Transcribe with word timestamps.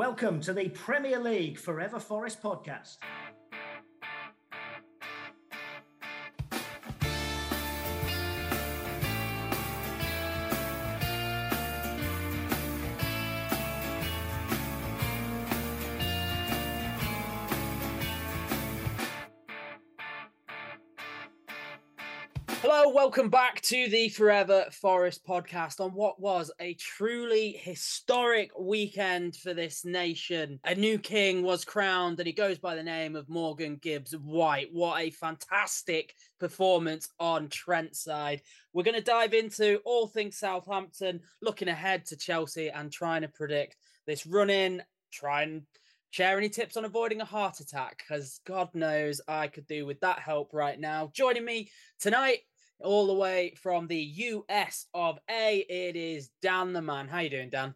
Welcome 0.00 0.40
to 0.40 0.54
the 0.54 0.70
Premier 0.70 1.20
League 1.20 1.58
Forever 1.58 2.00
Forest 2.00 2.42
podcast. 2.42 2.96
Welcome 23.02 23.30
back 23.30 23.62
to 23.62 23.88
the 23.88 24.10
Forever 24.10 24.66
Forest 24.72 25.24
podcast 25.26 25.80
on 25.80 25.92
what 25.92 26.20
was 26.20 26.52
a 26.60 26.74
truly 26.74 27.52
historic 27.52 28.50
weekend 28.58 29.34
for 29.36 29.54
this 29.54 29.86
nation. 29.86 30.60
A 30.64 30.74
new 30.74 30.98
king 30.98 31.42
was 31.42 31.64
crowned 31.64 32.20
and 32.20 32.26
he 32.26 32.34
goes 32.34 32.58
by 32.58 32.74
the 32.74 32.82
name 32.82 33.16
of 33.16 33.26
Morgan 33.26 33.76
Gibbs 33.76 34.12
White. 34.12 34.68
What 34.70 35.00
a 35.00 35.08
fantastic 35.12 36.14
performance 36.38 37.08
on 37.18 37.48
Trent's 37.48 38.04
side. 38.04 38.42
We're 38.74 38.84
going 38.84 38.98
to 38.98 39.00
dive 39.02 39.32
into 39.32 39.80
all 39.86 40.06
things 40.06 40.36
Southampton, 40.36 41.20
looking 41.40 41.68
ahead 41.68 42.04
to 42.04 42.18
Chelsea 42.18 42.68
and 42.68 42.92
trying 42.92 43.22
to 43.22 43.28
predict 43.28 43.76
this 44.06 44.26
run 44.26 44.50
in, 44.50 44.82
try 45.10 45.44
and 45.44 45.62
share 46.10 46.36
any 46.36 46.50
tips 46.50 46.76
on 46.76 46.84
avoiding 46.84 47.22
a 47.22 47.24
heart 47.24 47.60
attack 47.60 48.02
because 48.06 48.40
God 48.44 48.68
knows 48.74 49.22
I 49.26 49.46
could 49.46 49.66
do 49.66 49.86
with 49.86 50.00
that 50.00 50.18
help 50.18 50.52
right 50.52 50.78
now. 50.78 51.10
Joining 51.14 51.46
me 51.46 51.70
tonight 51.98 52.40
all 52.82 53.06
the 53.06 53.14
way 53.14 53.54
from 53.60 53.86
the 53.86 53.96
US 53.96 54.86
of 54.94 55.18
A. 55.30 55.58
It 55.68 55.96
is 55.96 56.30
Dan 56.42 56.72
the 56.72 56.82
man. 56.82 57.08
How 57.08 57.20
you 57.20 57.30
doing, 57.30 57.50
Dan? 57.50 57.74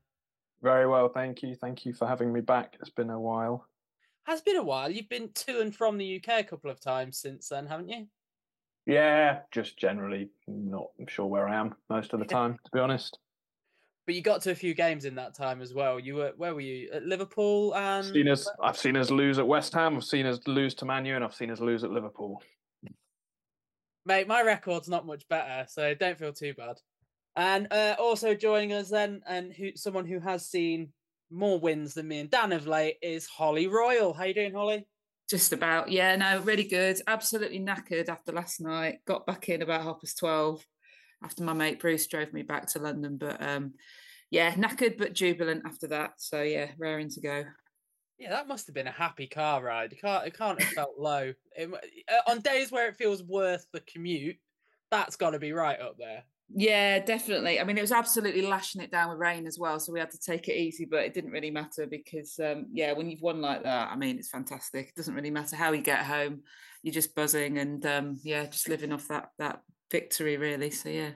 Very 0.63 0.87
well, 0.87 1.09
thank 1.09 1.43
you. 1.43 1.55
Thank 1.55 1.85
you 1.85 1.93
for 1.93 2.07
having 2.07 2.33
me 2.33 2.41
back. 2.41 2.77
It's 2.81 2.91
been 2.91 3.11
a 3.11 3.21
while. 3.21 3.69
Has 4.25 4.41
been 4.41 4.57
a 4.57 4.63
while. 4.63 4.91
You've 4.91 5.11
been 5.11 5.31
to 5.35 5.61
and 5.61 5.75
from 5.75 5.99
the 5.99 6.17
UK 6.17 6.41
a 6.41 6.45
couple 6.45 6.71
of 6.71 6.81
times 6.81 7.19
since 7.19 7.49
then, 7.49 7.67
haven't 7.67 7.91
you? 7.91 8.07
Yeah, 8.87 9.41
just 9.51 9.79
generally 9.79 10.31
not 10.47 10.89
sure 11.09 11.27
where 11.27 11.49
I 11.49 11.57
am 11.57 11.75
most 11.91 12.13
of 12.13 12.21
the 12.21 12.25
time, 12.27 12.59
to 12.65 12.71
be 12.73 12.81
honest. 12.81 13.19
But 14.07 14.15
you 14.15 14.21
got 14.23 14.43
to 14.43 14.51
a 14.51 14.55
few 14.55 14.75
games 14.75 15.07
in 15.07 15.15
that 15.15 15.35
time 15.35 15.63
as 15.63 15.73
well. 15.73 15.99
You 15.99 16.17
were 16.17 16.33
where 16.37 16.55
were 16.55 16.61
you 16.61 16.91
at 16.93 17.05
Liverpool 17.05 17.75
and? 17.75 18.05
Seen 18.07 18.29
us, 18.29 18.49
I've 18.63 18.77
seen 18.77 18.97
us 18.97 19.11
lose 19.11 19.39
at 19.39 19.47
West 19.47 19.73
Ham. 19.73 19.97
I've 19.97 20.05
seen 20.05 20.27
us 20.27 20.41
lose 20.47 20.75
to 20.77 20.85
Manu, 20.85 21.15
and 21.15 21.25
I've 21.25 21.35
seen 21.35 21.51
us 21.51 21.61
lose 21.61 21.85
at 21.85 21.91
Liverpool. 21.91 22.43
Mate, 24.07 24.29
my 24.29 24.43
record's 24.43 24.89
not 24.89 25.07
much 25.07 25.27
better, 25.29 25.67
so 25.69 25.95
don't 25.95 26.19
feel 26.19 26.33
too 26.33 26.55
bad. 26.55 26.77
And 27.37 27.73
uh, 27.73 27.97
also 27.99 28.35
joining 28.35 28.73
us 28.73 28.91
then, 28.91 29.23
and 29.27 29.53
who 29.53 29.71
someone 29.77 30.07
who 30.07 30.21
has 30.21 30.49
seen 30.49 30.93
more 31.31 31.59
wins 31.59 31.95
than 31.95 32.07
me 32.07 32.21
and 32.21 32.31
Dan 32.31 32.53
of 32.53 32.67
late 32.67 32.97
is 33.03 33.27
Holly 33.27 33.67
Royal. 33.67 34.13
How 34.13 34.25
you 34.25 34.35
doing, 34.35 34.55
Holly? 34.55 34.87
Just 35.29 35.53
about, 35.53 35.91
yeah, 35.91 36.15
no, 36.17 36.41
really 36.41 36.65
good. 36.65 37.01
Absolutely 37.07 37.59
knackered 37.59 38.09
after 38.09 38.31
last 38.31 38.61
night. 38.61 38.99
Got 39.07 39.27
back 39.27 39.49
in 39.49 39.63
about 39.63 39.83
half 39.83 40.01
past 40.01 40.19
twelve 40.19 40.65
after 41.23 41.43
my 41.43 41.55
mate 41.55 41.81
Bruce 41.81 42.07
drove 42.07 42.33
me 42.33 42.43
back 42.43 42.67
to 42.69 42.79
London. 42.79 43.17
But 43.17 43.43
um, 43.43 43.73
yeah, 44.31 44.53
knackered 44.53 44.99
but 44.99 45.15
jubilant 45.15 45.63
after 45.65 45.89
that. 45.89 46.13
So 46.19 46.43
yeah, 46.43 46.69
raring 46.79 47.09
to 47.09 47.21
go. 47.23 47.45
Yeah, 48.19 48.31
that 48.31 48.47
must 48.47 48.67
have 48.67 48.75
been 48.75 48.87
a 48.87 48.93
happy 48.93 49.27
car 49.27 49.63
ride. 49.63 49.93
It 49.93 50.01
can't, 50.01 50.27
it 50.27 50.37
can't 50.37 50.61
have 50.61 50.69
felt 50.71 50.99
low. 50.99 51.33
It, 51.57 51.71
uh, 52.09 52.31
on 52.31 52.41
days 52.41 52.71
where 52.71 52.89
it 52.89 52.97
feels 52.97 53.23
worth 53.25 53.67
the 53.73 53.81
commute, 53.81 54.37
that's 54.91 55.17
got 55.17 55.31
to 55.31 55.39
be 55.41 55.53
right 55.53 55.81
up 55.81 55.97
there. 55.99 56.25
Yeah, 56.49 57.01
definitely. 57.01 57.59
I 57.59 57.65
mean, 57.65 57.79
it 57.79 57.81
was 57.81 57.91
absolutely 57.91 58.43
lashing 58.43 58.83
it 58.83 58.91
down 58.93 59.09
with 59.11 59.19
rain 59.19 59.47
as 59.47 59.59
well, 59.59 59.81
so 59.81 59.93
we 59.93 59.99
had 59.99 60.11
to 60.11 60.19
take 60.19 60.47
it 60.49 60.57
easy. 60.57 60.85
But 60.85 61.05
it 61.05 61.15
didn't 61.15 61.31
really 61.33 61.51
matter 61.51 61.87
because, 61.87 62.39
um, 62.39 62.67
yeah, 62.73 62.93
when 62.93 63.11
you've 63.11 63.23
won 63.23 63.41
like 63.41 63.63
that, 63.65 63.91
I 63.91 63.97
mean, 63.97 64.19
it's 64.19 64.29
fantastic. 64.31 64.89
It 64.91 64.95
doesn't 64.95 65.15
really 65.15 65.31
matter 65.31 65.57
how 65.57 65.73
you 65.73 65.83
get 65.83 66.05
home; 66.05 66.43
you're 66.83 66.93
just 66.95 67.15
buzzing 67.15 67.59
and, 67.59 67.85
um, 67.87 68.21
yeah, 68.23 68.45
just 68.47 68.69
living 68.69 68.93
off 68.93 69.09
that 69.09 69.31
that 69.39 69.63
victory, 69.91 70.37
really. 70.37 70.71
So 70.71 70.91
yeah. 70.91 71.13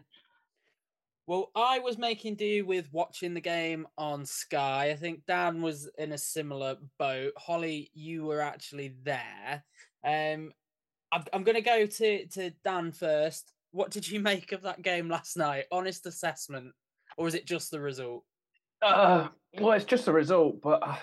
Well, 1.29 1.51
I 1.55 1.79
was 1.81 1.99
making 1.99 2.37
do 2.37 2.65
with 2.65 2.89
watching 2.91 3.35
the 3.35 3.41
game 3.43 3.87
on 3.99 4.25
Sky. 4.25 4.89
I 4.89 4.97
think 4.97 5.27
Dan 5.27 5.61
was 5.61 5.87
in 5.99 6.13
a 6.13 6.19
similar 6.19 6.77
boat. 6.99 7.35
Holly, 7.37 7.91
you 7.93 8.25
were 8.25 8.41
actually 8.41 8.95
there. 9.03 9.63
Um, 10.03 10.53
I'm, 11.13 11.45
going 11.45 11.57
to 11.57 11.61
go 11.61 11.85
to 11.85 12.27
to 12.29 12.51
Dan 12.65 12.93
first. 12.93 13.53
What 13.73 13.91
did 13.91 14.09
you 14.09 14.21
make 14.33 14.53
of 14.53 14.63
that 14.63 14.81
game 14.81 15.11
last 15.11 15.37
night? 15.37 15.67
Honest 15.71 16.07
assessment, 16.07 16.73
or 17.19 17.27
was 17.27 17.35
it 17.35 17.45
just 17.45 17.71
the 17.71 17.81
result? 17.81 18.25
Uh, 18.81 19.29
well, 19.61 19.73
it's 19.73 19.85
just 19.85 20.07
the 20.07 20.13
result, 20.15 20.63
but 20.63 20.83
uh, 20.83 20.97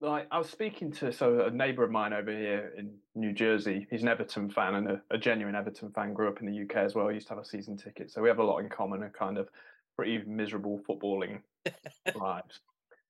like 0.00 0.26
I 0.30 0.38
was 0.38 0.48
speaking 0.48 0.92
to 0.92 1.12
so 1.12 1.46
a 1.46 1.50
neighbour 1.50 1.84
of 1.84 1.90
mine 1.90 2.12
over 2.12 2.30
here 2.30 2.72
in 2.76 2.94
New 3.14 3.32
Jersey. 3.32 3.86
He's 3.90 4.02
an 4.02 4.08
Everton 4.08 4.50
fan 4.50 4.74
and 4.74 4.88
a, 4.88 5.02
a, 5.10 5.18
genuine 5.18 5.54
Everton 5.54 5.90
fan. 5.92 6.14
Grew 6.14 6.28
up 6.28 6.40
in 6.40 6.46
the 6.46 6.62
UK 6.62 6.76
as 6.76 6.94
well. 6.94 7.08
He 7.08 7.14
used 7.14 7.28
to 7.28 7.34
have 7.34 7.42
a 7.42 7.46
season 7.46 7.76
ticket, 7.76 8.10
so 8.10 8.22
we 8.22 8.28
have 8.28 8.38
a 8.38 8.44
lot 8.44 8.58
in 8.58 8.68
common. 8.68 9.02
A 9.02 9.10
kind 9.10 9.36
of 9.36 9.48
pretty 9.96 10.22
miserable 10.26 10.80
footballing 10.88 11.40
lives. 12.14 12.60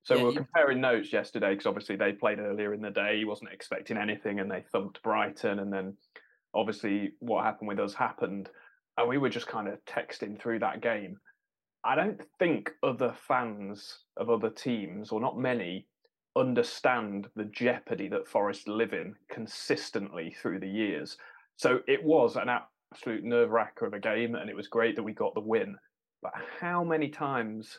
So 0.02 0.14
yeah, 0.14 0.20
we 0.20 0.26
were 0.26 0.34
comparing 0.34 0.80
notes 0.80 1.12
yesterday 1.12 1.50
because 1.50 1.66
obviously 1.66 1.96
they 1.96 2.12
played 2.12 2.38
earlier 2.38 2.74
in 2.74 2.80
the 2.80 2.90
day. 2.90 3.18
He 3.18 3.24
wasn't 3.24 3.52
expecting 3.52 3.96
anything, 3.96 4.40
and 4.40 4.50
they 4.50 4.64
thumped 4.72 5.02
Brighton. 5.02 5.60
And 5.60 5.72
then 5.72 5.96
obviously 6.54 7.12
what 7.20 7.44
happened 7.44 7.68
with 7.68 7.78
us 7.78 7.94
happened, 7.94 8.48
and 8.96 9.08
we 9.08 9.18
were 9.18 9.28
just 9.28 9.46
kind 9.46 9.68
of 9.68 9.78
texting 9.84 10.40
through 10.40 10.58
that 10.60 10.82
game. 10.82 11.18
I 11.84 11.94
don't 11.94 12.20
think 12.38 12.72
other 12.82 13.14
fans 13.26 14.00
of 14.16 14.28
other 14.28 14.50
teams, 14.50 15.12
or 15.12 15.20
not 15.20 15.38
many, 15.38 15.86
understand 16.36 17.28
the 17.36 17.44
jeopardy 17.44 18.08
that 18.08 18.28
Forest 18.28 18.68
live 18.68 18.92
in 18.92 19.14
consistently 19.30 20.34
through 20.40 20.60
the 20.60 20.68
years. 20.68 21.16
So 21.56 21.80
it 21.86 22.02
was 22.02 22.36
an 22.36 22.48
absolute 22.48 23.24
nerve 23.24 23.50
wracker 23.50 23.86
of 23.86 23.94
a 23.94 24.00
game, 24.00 24.34
and 24.34 24.48
it 24.48 24.56
was 24.56 24.68
great 24.68 24.96
that 24.96 25.02
we 25.02 25.12
got 25.12 25.34
the 25.34 25.40
win. 25.40 25.76
But 26.22 26.32
how 26.60 26.84
many 26.84 27.08
times 27.08 27.78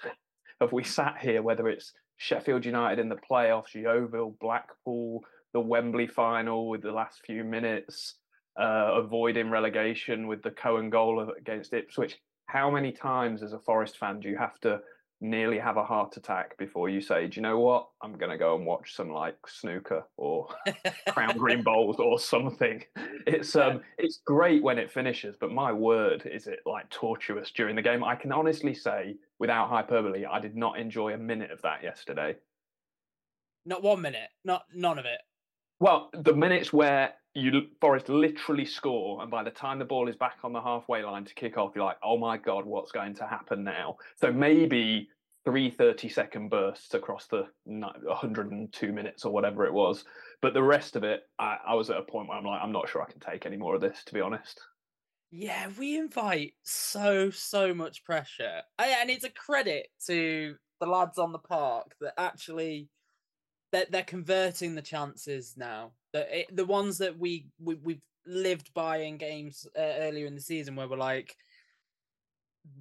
have 0.59 0.71
we 0.71 0.83
sat 0.83 1.17
here, 1.19 1.41
whether 1.41 1.67
it's 1.67 1.93
Sheffield 2.17 2.65
United 2.65 2.99
in 2.99 3.09
the 3.09 3.17
playoffs, 3.29 3.73
Yeovil, 3.73 4.37
Blackpool, 4.39 5.23
the 5.53 5.59
Wembley 5.59 6.07
final 6.07 6.69
with 6.69 6.81
the 6.81 6.91
last 6.91 7.21
few 7.25 7.43
minutes, 7.43 8.15
uh, 8.59 8.93
avoiding 8.95 9.49
relegation 9.49 10.27
with 10.27 10.43
the 10.43 10.51
Cohen 10.51 10.89
goal 10.89 11.31
against 11.37 11.73
Ipswich? 11.73 12.19
How 12.47 12.69
many 12.69 12.91
times, 12.91 13.43
as 13.43 13.53
a 13.53 13.59
Forest 13.59 13.97
fan, 13.97 14.19
do 14.19 14.29
you 14.29 14.37
have 14.37 14.59
to 14.59 14.81
nearly 15.21 15.59
have 15.59 15.77
a 15.77 15.83
heart 15.83 16.17
attack 16.17 16.57
before 16.57 16.89
you 16.89 16.99
say, 16.99 17.27
do 17.27 17.35
you 17.35 17.43
know 17.43 17.59
what? 17.59 17.87
I'm 18.01 18.17
going 18.17 18.31
to 18.31 18.37
go 18.37 18.55
and 18.55 18.65
watch 18.65 18.95
some 18.95 19.11
like 19.11 19.37
snooker 19.47 20.03
or 20.17 20.47
crown 21.09 21.37
green 21.37 21.61
bowls 21.63 21.97
or 21.99 22.19
something. 22.19 22.83
It's 23.27 23.55
um 23.55 23.81
it's 23.99 24.21
great 24.25 24.63
when 24.63 24.79
it 24.79 24.91
finishes, 24.91 25.35
but 25.39 25.51
my 25.51 25.71
word, 25.71 26.25
is 26.25 26.47
it 26.47 26.59
like 26.65 26.89
tortuous 26.89 27.51
during 27.51 27.75
the 27.75 27.81
game? 27.81 28.03
I 28.03 28.15
can 28.15 28.31
honestly 28.31 28.73
say 28.73 29.15
without 29.39 29.69
hyperbole, 29.69 30.25
I 30.25 30.39
did 30.39 30.55
not 30.55 30.79
enjoy 30.79 31.13
a 31.13 31.17
minute 31.17 31.51
of 31.51 31.61
that 31.61 31.83
yesterday. 31.83 32.35
Not 33.65 33.83
one 33.83 34.01
minute, 34.01 34.29
not 34.43 34.63
none 34.73 34.97
of 34.97 35.05
it. 35.05 35.19
Well, 35.81 36.11
the 36.13 36.35
minutes 36.35 36.71
where 36.71 37.15
you 37.33 37.63
Forest 37.81 38.07
literally 38.07 38.65
score, 38.65 39.19
and 39.19 39.31
by 39.31 39.41
the 39.43 39.49
time 39.49 39.79
the 39.79 39.85
ball 39.85 40.07
is 40.07 40.15
back 40.15 40.37
on 40.43 40.53
the 40.53 40.61
halfway 40.61 41.03
line 41.03 41.25
to 41.25 41.33
kick 41.33 41.57
off, 41.57 41.71
you're 41.75 41.83
like, 41.83 41.97
"Oh 42.03 42.19
my 42.19 42.37
god, 42.37 42.65
what's 42.65 42.91
going 42.91 43.15
to 43.15 43.25
happen 43.25 43.63
now?" 43.63 43.97
So 44.17 44.31
maybe 44.31 45.09
three 45.43 45.71
30 45.71 46.07
second 46.07 46.49
bursts 46.49 46.93
across 46.93 47.25
the 47.25 47.47
102 47.63 48.93
minutes 48.93 49.25
or 49.25 49.33
whatever 49.33 49.65
it 49.65 49.73
was, 49.73 50.05
but 50.39 50.53
the 50.53 50.61
rest 50.61 50.95
of 50.95 51.03
it, 51.03 51.23
I, 51.39 51.57
I 51.69 51.73
was 51.73 51.89
at 51.89 51.97
a 51.97 52.03
point 52.03 52.29
where 52.29 52.37
I'm 52.37 52.45
like, 52.45 52.61
I'm 52.61 52.71
not 52.71 52.87
sure 52.87 53.01
I 53.01 53.11
can 53.11 53.19
take 53.19 53.47
any 53.47 53.57
more 53.57 53.73
of 53.73 53.81
this, 53.81 54.03
to 54.03 54.13
be 54.13 54.21
honest. 54.21 54.61
Yeah, 55.31 55.71
we 55.79 55.97
invite 55.97 56.53
so 56.61 57.31
so 57.31 57.73
much 57.73 58.03
pressure, 58.03 58.61
and 58.77 59.09
it's 59.09 59.23
a 59.23 59.31
credit 59.31 59.87
to 60.05 60.57
the 60.79 60.85
lads 60.85 61.17
on 61.17 61.31
the 61.31 61.39
park 61.39 61.95
that 62.01 62.13
actually 62.19 62.89
they're, 63.71 63.87
they're 63.89 64.03
converting 64.03 64.75
the 64.75 64.81
chances 64.81 65.55
now. 65.57 65.91
The 66.13 66.45
the 66.51 66.65
ones 66.65 66.97
that 66.97 67.17
we, 67.17 67.47
we 67.59 67.75
we've 67.75 68.01
lived 68.25 68.73
by 68.73 68.97
in 68.97 69.17
games 69.17 69.67
uh, 69.77 69.81
earlier 69.81 70.25
in 70.25 70.35
the 70.35 70.41
season 70.41 70.75
where 70.75 70.87
we're 70.87 70.97
like, 70.97 71.35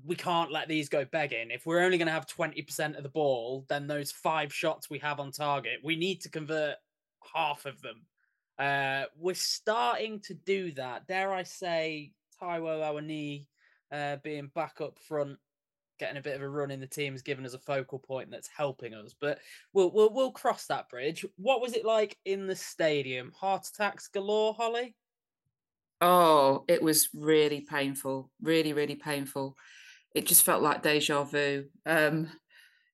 we 0.04 0.16
can't 0.16 0.52
let 0.52 0.68
these 0.68 0.88
go 0.88 1.04
begging. 1.04 1.50
If 1.50 1.64
we're 1.64 1.84
only 1.84 1.98
going 1.98 2.08
to 2.08 2.12
have 2.12 2.26
twenty 2.26 2.62
percent 2.62 2.96
of 2.96 3.02
the 3.02 3.08
ball, 3.08 3.64
then 3.68 3.86
those 3.86 4.10
five 4.10 4.52
shots 4.52 4.90
we 4.90 4.98
have 4.98 5.20
on 5.20 5.32
target, 5.32 5.78
we 5.82 5.96
need 5.96 6.20
to 6.22 6.30
convert 6.30 6.76
half 7.34 7.66
of 7.66 7.80
them. 7.82 8.02
Uh, 8.58 9.04
we're 9.16 9.34
starting 9.34 10.20
to 10.20 10.34
do 10.34 10.72
that. 10.72 11.06
Dare 11.06 11.32
I 11.32 11.44
say, 11.44 12.12
Taiwo 12.42 12.82
Awoniyi 12.82 13.46
uh, 13.90 14.16
being 14.22 14.50
back 14.54 14.80
up 14.80 14.98
front 14.98 15.38
getting 16.00 16.16
a 16.16 16.22
bit 16.22 16.34
of 16.34 16.42
a 16.42 16.48
run 16.48 16.72
in 16.72 16.80
the 16.80 16.86
team 16.86 17.12
has 17.12 17.22
given 17.22 17.46
us 17.46 17.54
a 17.54 17.58
focal 17.58 18.00
point 18.00 18.30
that's 18.30 18.48
helping 18.48 18.94
us. 18.94 19.14
But 19.20 19.38
we'll 19.72 19.92
we'll 19.92 20.12
we'll 20.12 20.32
cross 20.32 20.66
that 20.66 20.88
bridge. 20.88 21.24
What 21.36 21.60
was 21.60 21.74
it 21.74 21.84
like 21.84 22.16
in 22.24 22.48
the 22.48 22.56
stadium? 22.56 23.32
Heart 23.38 23.68
attacks 23.68 24.08
galore, 24.08 24.54
Holly. 24.54 24.96
Oh, 26.00 26.64
it 26.66 26.82
was 26.82 27.10
really 27.14 27.60
painful, 27.60 28.30
really 28.42 28.72
really 28.72 28.96
painful. 28.96 29.56
It 30.14 30.26
just 30.26 30.42
felt 30.42 30.62
like 30.62 30.82
deja 30.82 31.22
vu. 31.22 31.66
Um, 31.86 32.28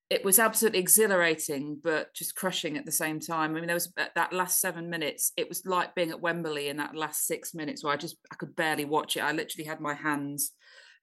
it 0.09 0.23
was 0.23 0.39
absolutely 0.39 0.79
exhilarating, 0.79 1.79
but 1.83 2.13
just 2.13 2.35
crushing 2.35 2.77
at 2.77 2.85
the 2.85 2.91
same 2.91 3.19
time. 3.19 3.51
I 3.51 3.53
mean, 3.55 3.67
there 3.67 3.73
was 3.73 3.91
that 4.15 4.31
last 4.31 4.61
seven 4.61 4.89
minutes. 4.89 5.33
It 5.35 5.49
was 5.49 5.65
like 5.65 5.95
being 5.95 6.11
at 6.11 6.21
Wembley 6.21 6.69
in 6.69 6.77
that 6.77 6.95
last 6.95 7.25
six 7.25 7.53
minutes, 7.53 7.83
where 7.83 7.93
I 7.93 7.97
just 7.97 8.17
I 8.31 8.35
could 8.35 8.55
barely 8.55 8.85
watch 8.85 9.17
it. 9.17 9.21
I 9.21 9.31
literally 9.31 9.65
had 9.65 9.81
my 9.81 9.93
hands 9.93 10.53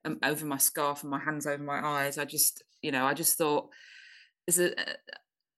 um, 0.05 0.19
over 0.23 0.45
my 0.45 0.57
scarf 0.57 1.01
and 1.01 1.11
my 1.11 1.19
hands 1.19 1.47
over 1.47 1.63
my 1.63 1.85
eyes. 1.85 2.17
I 2.17 2.25
just, 2.25 2.63
you 2.81 2.91
know, 2.91 3.05
I 3.05 3.13
just 3.13 3.37
thought 3.37 3.69
there's 4.47 4.59
a, 4.59 4.73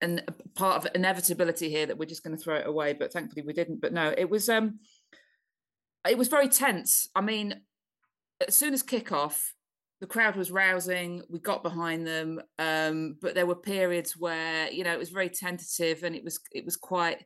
an, 0.02 0.22
a 0.28 0.32
part 0.58 0.78
of 0.78 0.92
inevitability 0.96 1.70
here 1.70 1.86
that 1.86 1.98
we're 1.98 2.06
just 2.06 2.24
going 2.24 2.36
to 2.36 2.42
throw 2.42 2.56
it 2.56 2.68
away. 2.68 2.94
But 2.94 3.12
thankfully 3.12 3.44
we 3.46 3.54
didn't. 3.54 3.82
But 3.82 3.94
no, 3.94 4.14
it 4.18 4.30
was 4.30 4.50
um, 4.50 4.80
it 6.08 6.18
was 6.18 6.28
very 6.28 6.50
tense. 6.50 7.08
I 7.16 7.22
mean, 7.22 7.62
as 8.46 8.56
soon 8.56 8.74
as 8.74 8.84
kickoff, 8.84 9.40
the 10.00 10.08
crowd 10.08 10.36
was 10.36 10.52
rousing. 10.52 11.24
We 11.30 11.40
got 11.40 11.64
behind 11.64 12.06
them, 12.06 12.40
um, 12.60 13.18
but 13.22 13.34
there 13.34 13.48
were 13.48 13.56
periods 13.56 14.16
where 14.16 14.70
you 14.72 14.84
know 14.84 14.94
it 14.94 15.00
was 15.00 15.10
very 15.10 15.30
tentative, 15.30 16.04
and 16.04 16.16
it 16.16 16.24
was 16.24 16.40
it 16.52 16.66
was 16.66 16.76
quite. 16.76 17.24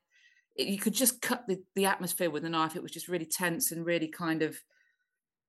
It, 0.56 0.68
you 0.68 0.78
could 0.78 0.94
just 0.94 1.22
cut 1.22 1.44
the, 1.48 1.62
the 1.76 1.86
atmosphere 1.86 2.30
with 2.30 2.46
a 2.46 2.50
knife. 2.50 2.76
It 2.76 2.84
was 2.84 2.92
just 2.92 3.08
really 3.08 3.26
tense 3.26 3.72
and 3.72 3.86
really 3.86 4.08
kind 4.08 4.42
of. 4.42 4.58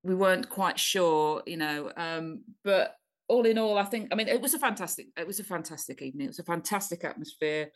We 0.05 0.15
weren't 0.15 0.49
quite 0.49 0.79
sure, 0.79 1.43
you 1.47 1.57
know. 1.57 1.93
Um, 1.97 2.43
but 2.65 2.97
all 3.29 3.47
in 3.47 3.59
all, 3.59 3.79
I 3.79 3.85
think 3.85 4.09
I 4.13 4.15
mean 4.15 4.29
it 4.29 4.41
was 4.41 4.55
a 4.55 4.59
fantastic. 4.59 5.09
It 5.17 5.27
was 5.27 5.41
a 5.41 5.45
fantastic 5.45 6.03
evening. 6.03 6.27
It 6.27 6.31
was 6.31 6.39
a 6.39 6.45
fantastic 6.45 7.05
atmosphere. 7.05 7.71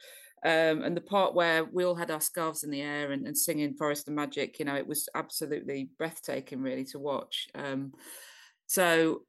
Um, 0.45 0.83
and 0.83 0.97
the 0.97 1.01
part 1.01 1.35
where 1.35 1.65
we 1.65 1.85
all 1.85 1.95
had 1.95 2.11
our 2.11 2.21
scarves 2.21 2.63
in 2.63 2.71
the 2.71 2.83
air 2.83 3.11
and, 3.11 3.27
and, 3.27 3.37
singing 3.37 3.75
Forest 3.75 4.07
and 4.07 4.15
Magic, 4.15 4.59
you 4.59 4.67
know, 4.67 4.77
it 4.77 4.87
was 4.87 5.09
absolutely 5.15 5.89
breathtaking, 5.99 6.61
really, 6.61 6.85
to 6.85 6.99
watch. 6.99 7.49
Um, 7.55 7.95
so 8.67 9.23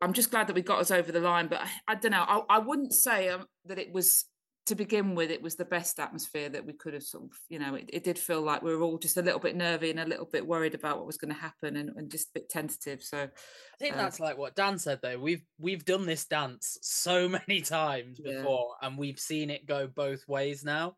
I'm 0.00 0.12
just 0.12 0.30
glad 0.30 0.46
that 0.46 0.54
we 0.54 0.62
got 0.62 0.78
us 0.78 0.92
over 0.92 1.10
the 1.10 1.20
line. 1.20 1.48
But 1.48 1.62
I, 1.62 1.68
I 1.88 1.94
don't 1.96 2.12
know. 2.12 2.24
I, 2.26 2.42
I 2.48 2.58
wouldn't 2.60 2.94
say 2.94 3.28
um, 3.30 3.46
that 3.66 3.78
it 3.78 3.92
was 3.92 4.26
to 4.66 4.74
begin 4.74 5.14
with. 5.14 5.30
It 5.30 5.42
was 5.42 5.56
the 5.56 5.64
best 5.64 5.98
atmosphere 5.98 6.48
that 6.48 6.64
we 6.64 6.72
could 6.72 6.94
have 6.94 7.02
sort 7.02 7.24
of. 7.24 7.30
You 7.48 7.58
know, 7.58 7.74
it, 7.74 7.90
it 7.92 8.04
did 8.04 8.18
feel 8.18 8.40
like 8.40 8.62
we 8.62 8.74
were 8.74 8.82
all 8.82 8.98
just 8.98 9.16
a 9.16 9.22
little 9.22 9.40
bit 9.40 9.56
nervy 9.56 9.90
and 9.90 10.00
a 10.00 10.06
little 10.06 10.28
bit 10.30 10.46
worried 10.46 10.74
about 10.74 10.96
what 10.96 11.06
was 11.06 11.16
going 11.16 11.34
to 11.34 11.40
happen 11.40 11.76
and, 11.76 11.90
and, 11.96 12.10
just 12.10 12.28
a 12.28 12.32
bit 12.34 12.48
tentative. 12.48 13.02
So 13.02 13.18
I 13.18 13.76
think 13.78 13.94
uh, 13.94 13.98
that's 13.98 14.20
like 14.20 14.38
what 14.38 14.56
Dan 14.56 14.78
said. 14.78 15.00
Though 15.02 15.18
we've 15.18 15.44
we've 15.58 15.84
done 15.84 16.06
this 16.06 16.24
dance 16.26 16.78
so 16.82 17.28
many 17.48 17.60
times 17.60 18.20
before, 18.20 18.76
yeah. 18.80 18.88
and 18.88 18.98
we've 18.98 19.18
seen 19.18 19.50
it 19.50 19.66
go 19.66 19.86
both 19.86 20.26
ways 20.28 20.64
now. 20.64 20.96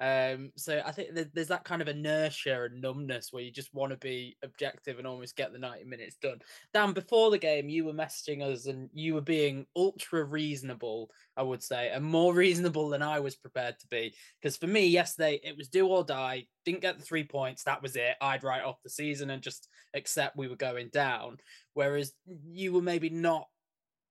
Um, 0.00 0.52
so 0.56 0.80
I 0.86 0.92
think 0.92 1.10
there's 1.34 1.48
that 1.48 1.64
kind 1.64 1.82
of 1.82 1.88
inertia 1.88 2.64
and 2.64 2.80
numbness 2.80 3.32
where 3.32 3.42
you 3.42 3.50
just 3.50 3.74
want 3.74 3.90
to 3.92 3.98
be 3.98 4.36
objective 4.44 4.98
and 4.98 5.06
almost 5.06 5.36
get 5.36 5.52
the 5.52 5.58
90 5.58 5.84
minutes 5.86 6.16
done. 6.22 6.38
Dan, 6.72 6.92
before 6.92 7.30
the 7.30 7.38
game, 7.38 7.68
you 7.68 7.84
were 7.84 7.92
messaging 7.92 8.42
us 8.42 8.66
and 8.66 8.88
you 8.92 9.14
were 9.14 9.20
being 9.20 9.66
ultra 9.74 10.22
reasonable, 10.22 11.10
I 11.36 11.42
would 11.42 11.62
say, 11.62 11.90
and 11.90 12.04
more 12.04 12.32
reasonable 12.34 12.88
than 12.88 13.02
I 13.02 13.18
was 13.18 13.34
prepared 13.34 13.78
to 13.80 13.86
be. 13.88 14.14
Because 14.40 14.56
for 14.56 14.68
me, 14.68 14.86
yesterday, 14.86 15.40
it 15.42 15.56
was 15.56 15.68
do 15.68 15.86
or 15.88 16.04
die. 16.04 16.46
Didn't 16.64 16.82
get 16.82 16.98
the 16.98 17.04
three 17.04 17.24
points. 17.24 17.64
That 17.64 17.82
was 17.82 17.96
it. 17.96 18.14
I'd 18.20 18.44
write 18.44 18.64
off 18.64 18.82
the 18.84 18.90
season 18.90 19.30
and 19.30 19.42
just 19.42 19.68
accept 19.94 20.36
we 20.36 20.48
were 20.48 20.56
going 20.56 20.90
down. 20.92 21.38
Whereas 21.74 22.12
you 22.46 22.72
were 22.72 22.82
maybe 22.82 23.10
not 23.10 23.48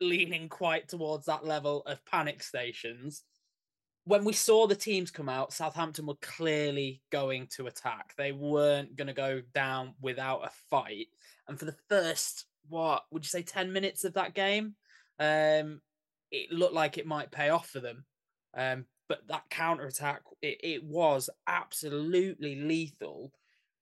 leaning 0.01 0.49
quite 0.49 0.89
towards 0.89 1.25
that 1.25 1.45
level 1.45 1.81
of 1.85 2.05
panic 2.05 2.43
stations 2.43 3.23
when 4.07 4.23
we 4.23 4.31
saw 4.31 4.65
the 4.65 4.75
teams 4.75 5.11
come 5.11 5.27
out, 5.27 5.51
Southampton 5.51 6.05
were 6.05 6.15
clearly 6.21 7.01
going 7.11 7.47
to 7.57 7.67
attack. 7.67 8.13
They 8.17 8.31
weren't 8.31 8.95
going 8.95 9.07
to 9.07 9.13
go 9.13 9.41
down 9.53 9.95
without 10.01 10.45
a 10.45 10.51
fight. 10.69 11.07
And 11.49 11.59
for 11.59 11.65
the 11.65 11.75
first, 11.89 12.45
what 12.69 13.03
would 13.11 13.25
you 13.25 13.29
say, 13.29 13.41
10 13.41 13.73
minutes 13.73 14.05
of 14.05 14.13
that 14.13 14.33
game, 14.33 14.75
um, 15.19 15.81
it 16.31 16.53
looked 16.53 16.73
like 16.73 16.97
it 16.97 17.05
might 17.05 17.31
pay 17.31 17.49
off 17.49 17.69
for 17.69 17.81
them. 17.81 18.05
Um, 18.55 18.85
but 19.09 19.27
that 19.27 19.49
counter 19.49 19.85
attack, 19.85 20.21
it, 20.41 20.59
it 20.63 20.83
was 20.85 21.29
absolutely 21.45 22.55
lethal. 22.55 23.33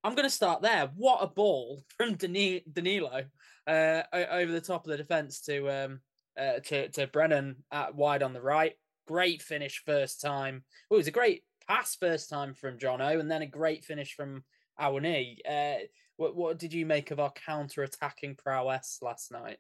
I'm 0.04 0.16
going 0.16 0.28
to 0.28 0.36
start 0.36 0.64
there. 0.64 0.90
What 0.96 1.22
a 1.22 1.28
ball 1.28 1.84
from 1.98 2.16
Danilo 2.16 3.26
uh, 3.68 4.02
over 4.12 4.52
the 4.52 4.62
top 4.62 4.86
of 4.86 4.90
the 4.90 4.98
defense 4.98 5.42
to 5.42 5.70
um, 5.70 6.00
uh, 6.40 6.60
to 6.66 6.90
to 6.90 7.08
Brennan 7.08 7.58
at 7.72 7.96
wide 7.96 8.24
on 8.24 8.34
the 8.34 8.42
right 8.42 8.74
great 9.08 9.42
finish 9.42 9.82
first 9.86 10.22
time. 10.22 10.64
Well, 10.90 10.98
it 10.98 11.02
was 11.02 11.08
a 11.08 11.12
great 11.12 11.44
pass 11.68 11.96
first 11.96 12.30
time 12.30 12.54
from 12.54 12.78
Jono, 12.78 13.20
and 13.20 13.30
then 13.30 13.42
a 13.42 13.48
great 13.48 13.86
finish 13.86 14.14
from 14.14 14.44
Awoniyi. 14.80 15.38
Uh, 15.50 15.86
what, 16.18 16.36
what 16.36 16.60
did 16.60 16.74
you 16.74 16.86
make 16.86 17.12
of 17.12 17.20
our 17.20 17.32
counter-attacking 17.32 18.36
prowess 18.36 19.00
last 19.02 19.32
night? 19.32 19.58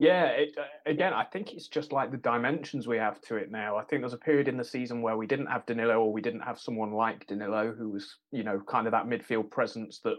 Yeah, 0.00 0.26
it, 0.26 0.56
uh, 0.58 0.64
again, 0.86 1.12
I 1.12 1.24
think 1.24 1.52
it's 1.52 1.68
just 1.68 1.92
like 1.92 2.10
the 2.10 2.16
dimensions 2.16 2.88
we 2.88 2.96
have 2.96 3.20
to 3.22 3.36
it 3.36 3.50
now. 3.50 3.76
I 3.76 3.84
think 3.84 4.02
there's 4.02 4.12
a 4.12 4.18
period 4.18 4.48
in 4.48 4.56
the 4.56 4.64
season 4.64 5.02
where 5.02 5.16
we 5.16 5.26
didn't 5.26 5.46
have 5.46 5.66
Danilo 5.66 6.00
or 6.00 6.12
we 6.12 6.20
didn't 6.20 6.40
have 6.40 6.58
someone 6.58 6.92
like 6.92 7.26
Danilo 7.28 7.72
who 7.72 7.90
was, 7.90 8.16
you 8.32 8.42
know, 8.42 8.60
kind 8.68 8.86
of 8.86 8.90
that 8.90 9.06
midfield 9.06 9.50
presence 9.50 10.00
that 10.00 10.16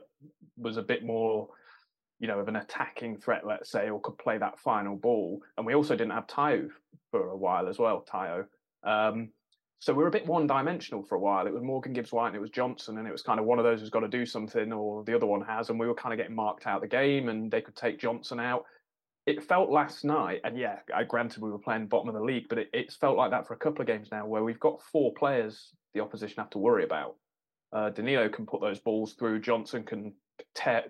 was 0.58 0.78
a 0.78 0.82
bit 0.82 1.04
more 1.04 1.50
you 2.20 2.28
know, 2.28 2.40
of 2.40 2.48
an 2.48 2.56
attacking 2.56 3.18
threat, 3.18 3.46
let's 3.46 3.70
say, 3.70 3.90
or 3.90 4.00
could 4.02 4.18
play 4.18 4.38
that 4.38 4.60
final 4.60 4.96
ball. 4.96 5.42
And 5.58 5.66
we 5.66 5.76
also 5.76 5.96
didn't 5.96 6.14
have 6.14 6.28
Tayo 6.28 6.70
for 7.12 7.30
a 7.30 7.38
while 7.38 7.68
as 7.68 7.78
well, 7.78 8.06
Tayo. 8.12 8.46
Um, 8.84 9.30
so 9.80 9.94
we 9.94 10.02
were 10.02 10.08
a 10.08 10.12
bit 10.12 10.26
one 10.26 10.48
dimensional 10.48 11.04
for 11.04 11.16
a 11.16 11.20
while. 11.20 11.46
It 11.46 11.54
was 11.54 11.62
Morgan 11.62 11.94
Gibbs 11.94 12.12
White 12.12 12.28
and 12.28 12.36
it 12.36 12.42
was 12.42 12.50
Johnson, 12.50 12.98
and 12.98 13.08
it 13.08 13.12
was 13.12 13.22
kind 13.22 13.40
of 13.40 13.46
one 13.46 13.60
of 13.60 13.66
those 13.66 13.82
who's 13.82 13.90
got 13.90 14.00
to 14.00 14.08
do 14.08 14.26
something, 14.26 14.72
or 14.72 15.04
the 15.04 15.16
other 15.16 15.28
one 15.28 15.42
has. 15.42 15.70
And 15.70 15.80
we 15.80 15.88
were 15.88 15.94
kind 15.94 16.14
of 16.14 16.18
getting 16.18 16.36
marked 16.36 16.66
out 16.66 16.82
the 16.82 16.88
game, 16.88 17.30
and 17.30 17.52
they 17.52 17.62
could 17.62 17.76
take 17.76 18.00
Johnson 18.00 18.40
out. 18.40 18.66
It 19.26 19.44
felt 19.44 19.70
last 19.70 20.06
night, 20.06 20.42
and 20.44 20.58
yeah, 20.58 20.80
I 20.96 21.04
granted 21.04 21.42
we 21.42 21.52
were 21.52 21.60
playing 21.60 21.88
bottom 21.88 22.10
of 22.10 22.16
the 22.16 22.22
league, 22.22 22.46
but 22.48 22.60
it, 22.60 22.70
it's 22.74 22.96
felt 22.96 23.18
like 23.18 23.32
that 23.32 23.48
for 23.48 23.56
a 23.56 23.58
couple 23.58 23.82
of 23.82 23.88
games 23.88 24.10
now, 24.12 24.26
where 24.26 24.44
we've 24.44 24.60
got 24.60 24.82
four 24.92 25.14
players 25.14 25.74
the 25.96 26.02
opposition 26.02 26.36
have 26.38 26.52
to 26.52 26.60
worry 26.60 26.84
about. 26.84 27.16
Uh, 27.74 27.90
Danilo 27.90 28.30
can 28.30 28.46
put 28.46 28.62
those 28.62 28.80
balls 28.80 29.14
through. 29.14 29.42
Johnson 29.42 29.84
can 29.84 30.14
tear, 30.54 30.84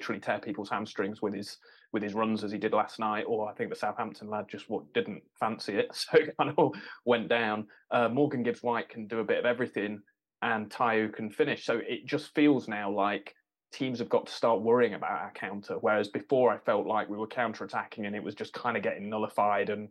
literally 0.00 0.20
tear 0.20 0.38
people's 0.38 0.70
hamstrings 0.70 1.20
with 1.20 1.34
his 1.34 1.58
with 1.92 2.02
his 2.02 2.14
runs 2.14 2.44
as 2.44 2.52
he 2.52 2.58
did 2.58 2.72
last 2.72 2.98
night, 2.98 3.24
or 3.26 3.50
I 3.50 3.52
think 3.52 3.68
the 3.68 3.76
Southampton 3.76 4.30
lad 4.30 4.46
just 4.48 4.70
what 4.70 4.92
didn't 4.94 5.22
fancy 5.38 5.74
it, 5.74 5.88
so 5.94 6.18
kind 6.38 6.54
of 6.56 6.72
went 7.04 7.28
down. 7.28 7.66
Uh, 7.90 8.08
Morgan 8.08 8.42
Gibbs 8.42 8.62
White 8.62 8.88
can 8.88 9.06
do 9.06 9.18
a 9.18 9.24
bit 9.24 9.38
of 9.38 9.44
everything, 9.44 10.00
and 10.40 10.70
Tayo 10.70 11.12
can 11.12 11.30
finish. 11.30 11.66
So 11.66 11.80
it 11.86 12.06
just 12.06 12.34
feels 12.34 12.68
now 12.68 12.90
like 12.90 13.34
teams 13.72 13.98
have 13.98 14.08
got 14.08 14.26
to 14.26 14.32
start 14.32 14.62
worrying 14.62 14.94
about 14.94 15.10
our 15.10 15.32
counter. 15.34 15.74
Whereas 15.74 16.08
before, 16.08 16.50
I 16.50 16.58
felt 16.58 16.86
like 16.86 17.08
we 17.08 17.18
were 17.18 17.26
counter 17.26 17.64
attacking 17.64 18.06
and 18.06 18.16
it 18.16 18.22
was 18.22 18.34
just 18.34 18.52
kind 18.52 18.76
of 18.76 18.82
getting 18.82 19.08
nullified. 19.08 19.70
And 19.70 19.88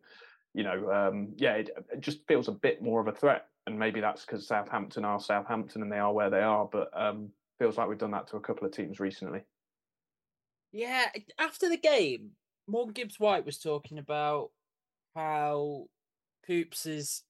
you 0.53 0.63
know, 0.63 0.91
um, 0.91 1.33
yeah, 1.38 1.53
it, 1.53 1.69
it, 1.94 2.01
just 2.01 2.27
feels 2.27 2.47
a 2.47 2.53
bit 2.53 2.81
more 2.81 3.00
of 3.00 3.07
a 3.07 3.12
threat. 3.12 3.45
And 3.67 3.77
maybe 3.77 4.01
that's 4.01 4.25
because 4.25 4.47
Southampton 4.47 5.05
are 5.05 5.19
Southampton 5.19 5.83
and 5.83 5.91
they 5.91 6.00
are 6.00 6.12
where 6.12 6.29
they 6.29 6.41
are. 6.41 6.67
But 6.69 6.89
um, 6.93 7.29
feels 7.60 7.77
like 7.77 7.88
we've 7.88 7.98
done 7.98 8.12
that 8.12 8.27
to 8.29 8.38
a 8.38 8.41
couple 8.41 8.65
of 8.65 8.74
teams 8.74 9.00
recently. 9.00 9.41
Yeah, 10.71 11.05
after 11.38 11.67
the 11.69 11.77
game, 11.77 12.31
Morgan 12.67 12.93
Gibbs 12.93 13.19
White 13.19 13.45
was 13.45 13.57
talking 13.57 13.97
about 13.97 14.51
how 15.15 15.88
Coops 16.45 16.85
is 16.85 17.23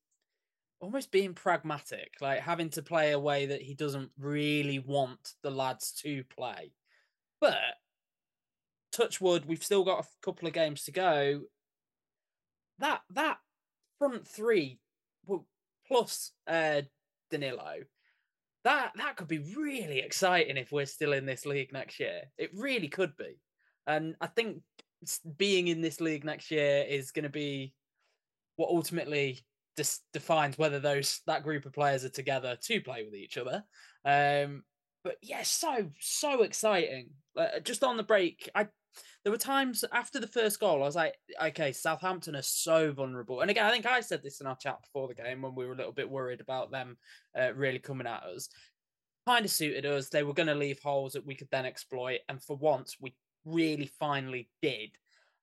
almost 0.81 1.11
being 1.11 1.33
pragmatic, 1.33 2.13
like 2.21 2.41
having 2.41 2.69
to 2.71 2.81
play 2.81 3.11
a 3.11 3.19
way 3.19 3.45
that 3.45 3.61
he 3.61 3.73
doesn't 3.73 4.11
really 4.19 4.79
want 4.79 5.33
the 5.41 5.51
lads 5.51 5.91
to 6.03 6.23
play. 6.25 6.73
But 7.39 7.57
touch 8.91 9.21
wood, 9.21 9.45
we've 9.45 9.63
still 9.63 9.83
got 9.83 10.03
a 10.03 10.07
couple 10.21 10.47
of 10.47 10.53
games 10.53 10.83
to 10.83 10.91
go. 10.91 11.41
That 12.79 13.01
that 13.11 13.37
front 13.97 14.27
three 14.27 14.79
plus 15.87 16.31
uh, 16.47 16.83
Danilo 17.29 17.83
that 18.63 18.91
that 18.95 19.15
could 19.15 19.27
be 19.27 19.53
really 19.57 19.99
exciting 19.99 20.57
if 20.57 20.71
we're 20.71 20.85
still 20.85 21.13
in 21.13 21.25
this 21.25 21.45
league 21.45 21.71
next 21.71 21.99
year. 21.99 22.23
It 22.37 22.51
really 22.53 22.87
could 22.87 23.15
be, 23.17 23.39
and 23.87 24.15
I 24.21 24.27
think 24.27 24.61
being 25.37 25.67
in 25.67 25.81
this 25.81 26.01
league 26.01 26.25
next 26.25 26.51
year 26.51 26.85
is 26.87 27.11
going 27.11 27.23
to 27.23 27.29
be 27.29 27.73
what 28.57 28.69
ultimately 28.69 29.45
dis- 29.77 30.01
defines 30.11 30.57
whether 30.57 30.79
those 30.79 31.21
that 31.25 31.43
group 31.43 31.65
of 31.65 31.73
players 31.73 32.03
are 32.03 32.09
together 32.09 32.57
to 32.61 32.81
play 32.81 33.03
with 33.03 33.15
each 33.15 33.37
other. 33.37 33.63
Um, 34.03 34.63
but 35.03 35.15
yeah, 35.21 35.43
so 35.43 35.89
so 35.99 36.43
exciting. 36.43 37.11
Uh, 37.37 37.59
just 37.63 37.83
on 37.83 37.95
the 37.95 38.03
break, 38.03 38.49
I 38.53 38.67
there 39.23 39.31
were 39.31 39.37
times 39.37 39.83
after 39.91 40.19
the 40.19 40.27
first 40.27 40.59
goal, 40.59 40.81
I 40.81 40.85
was 40.85 40.95
like, 40.95 41.15
okay, 41.41 41.71
Southampton 41.71 42.35
are 42.35 42.41
so 42.41 42.91
vulnerable. 42.91 43.41
And 43.41 43.51
again, 43.51 43.65
I 43.65 43.71
think 43.71 43.85
I 43.85 44.01
said 44.01 44.23
this 44.23 44.41
in 44.41 44.47
our 44.47 44.55
chat 44.55 44.81
before 44.81 45.07
the 45.07 45.15
game 45.15 45.41
when 45.41 45.55
we 45.55 45.65
were 45.65 45.73
a 45.73 45.77
little 45.77 45.91
bit 45.91 46.09
worried 46.09 46.41
about 46.41 46.71
them 46.71 46.97
uh, 47.39 47.53
really 47.53 47.79
coming 47.79 48.07
at 48.07 48.23
us. 48.23 48.49
Kind 49.27 49.45
of 49.45 49.51
suited 49.51 49.85
us. 49.85 50.09
They 50.09 50.23
were 50.23 50.33
going 50.33 50.47
to 50.47 50.55
leave 50.55 50.79
holes 50.81 51.13
that 51.13 51.25
we 51.25 51.35
could 51.35 51.49
then 51.51 51.65
exploit. 51.65 52.19
And 52.29 52.41
for 52.41 52.55
once, 52.55 52.95
we 52.99 53.13
really 53.45 53.91
finally 53.99 54.49
did. 54.61 54.91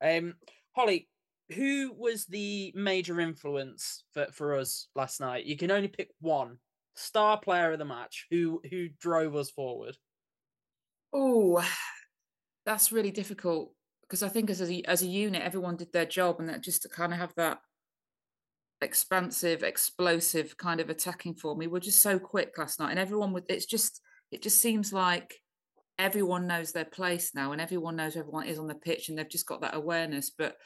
Um, 0.02 0.34
Holly, 0.74 1.08
who 1.50 1.94
was 1.96 2.26
the 2.26 2.72
major 2.74 3.20
influence 3.20 4.04
for, 4.12 4.26
for 4.32 4.54
us 4.56 4.88
last 4.94 5.20
night? 5.20 5.44
You 5.44 5.56
can 5.56 5.70
only 5.70 5.88
pick 5.88 6.08
one 6.20 6.58
star 6.94 7.38
player 7.38 7.72
of 7.72 7.78
the 7.78 7.84
match 7.84 8.26
who 8.30 8.60
who 8.70 8.88
drove 9.00 9.36
us 9.36 9.50
forward. 9.50 9.96
Oh, 11.12 11.64
that's 12.66 12.92
really 12.92 13.12
difficult 13.12 13.72
because 14.02 14.22
I 14.22 14.28
think 14.28 14.50
as 14.50 14.60
a 14.60 14.82
as 14.84 15.02
a 15.02 15.06
unit, 15.06 15.42
everyone 15.42 15.76
did 15.76 15.92
their 15.92 16.04
job, 16.04 16.40
and 16.40 16.48
that 16.48 16.62
just 16.62 16.82
to 16.82 16.88
kind 16.88 17.12
of 17.12 17.18
have 17.18 17.34
that 17.36 17.58
expansive, 18.82 19.62
explosive 19.62 20.56
kind 20.56 20.80
of 20.80 20.90
attacking 20.90 21.34
form. 21.34 21.58
We 21.58 21.66
were 21.66 21.80
just 21.80 22.02
so 22.02 22.18
quick 22.18 22.58
last 22.58 22.78
night, 22.78 22.90
and 22.90 22.98
everyone 22.98 23.32
would. 23.32 23.44
It's 23.48 23.66
just 23.66 24.00
it 24.30 24.42
just 24.42 24.60
seems 24.60 24.92
like 24.92 25.40
everyone 25.98 26.46
knows 26.46 26.72
their 26.72 26.84
place 26.84 27.34
now, 27.34 27.52
and 27.52 27.60
everyone 27.60 27.96
knows 27.96 28.16
everyone 28.16 28.46
is 28.46 28.58
on 28.58 28.66
the 28.66 28.74
pitch, 28.74 29.08
and 29.08 29.18
they've 29.18 29.28
just 29.28 29.46
got 29.46 29.62
that 29.62 29.76
awareness. 29.76 30.30
But 30.30 30.56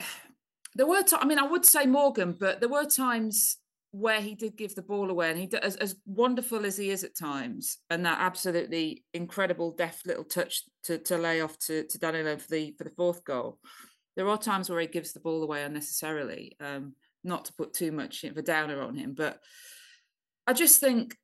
there 0.74 0.86
were, 0.86 1.02
t- 1.02 1.16
I 1.18 1.26
mean, 1.26 1.38
I 1.38 1.46
would 1.46 1.64
say 1.64 1.86
Morgan, 1.86 2.32
but 2.38 2.60
there 2.60 2.68
were 2.68 2.86
times 2.86 3.58
where 3.92 4.20
he 4.20 4.34
did 4.34 4.56
give 4.56 4.74
the 4.74 4.82
ball 4.82 5.10
away, 5.10 5.30
and 5.30 5.38
he 5.38 5.48
as, 5.62 5.76
as 5.76 5.96
wonderful 6.06 6.64
as 6.64 6.76
he 6.76 6.90
is 6.90 7.04
at 7.04 7.16
times, 7.16 7.78
and 7.90 8.04
that 8.04 8.18
absolutely 8.20 9.04
incredible 9.14 9.70
deft 9.70 10.06
little 10.06 10.24
touch 10.24 10.64
to, 10.84 10.98
to 10.98 11.18
lay 11.18 11.40
off 11.40 11.58
to, 11.58 11.84
to 11.84 11.98
Danilo 11.98 12.36
for 12.38 12.48
the 12.50 12.74
for 12.76 12.84
the 12.84 12.90
fourth 12.90 13.22
goal. 13.24 13.58
There 14.16 14.28
are 14.28 14.38
times 14.38 14.68
where 14.68 14.80
he 14.80 14.86
gives 14.86 15.12
the 15.12 15.20
ball 15.20 15.42
away 15.42 15.62
unnecessarily. 15.62 16.56
Um, 16.58 16.94
not 17.24 17.44
to 17.44 17.54
put 17.54 17.72
too 17.72 17.92
much 17.92 18.24
of 18.24 18.36
a 18.36 18.42
downer 18.42 18.82
on 18.82 18.96
him, 18.96 19.14
but 19.16 19.38
I 20.46 20.54
just 20.54 20.80
think 20.80 21.16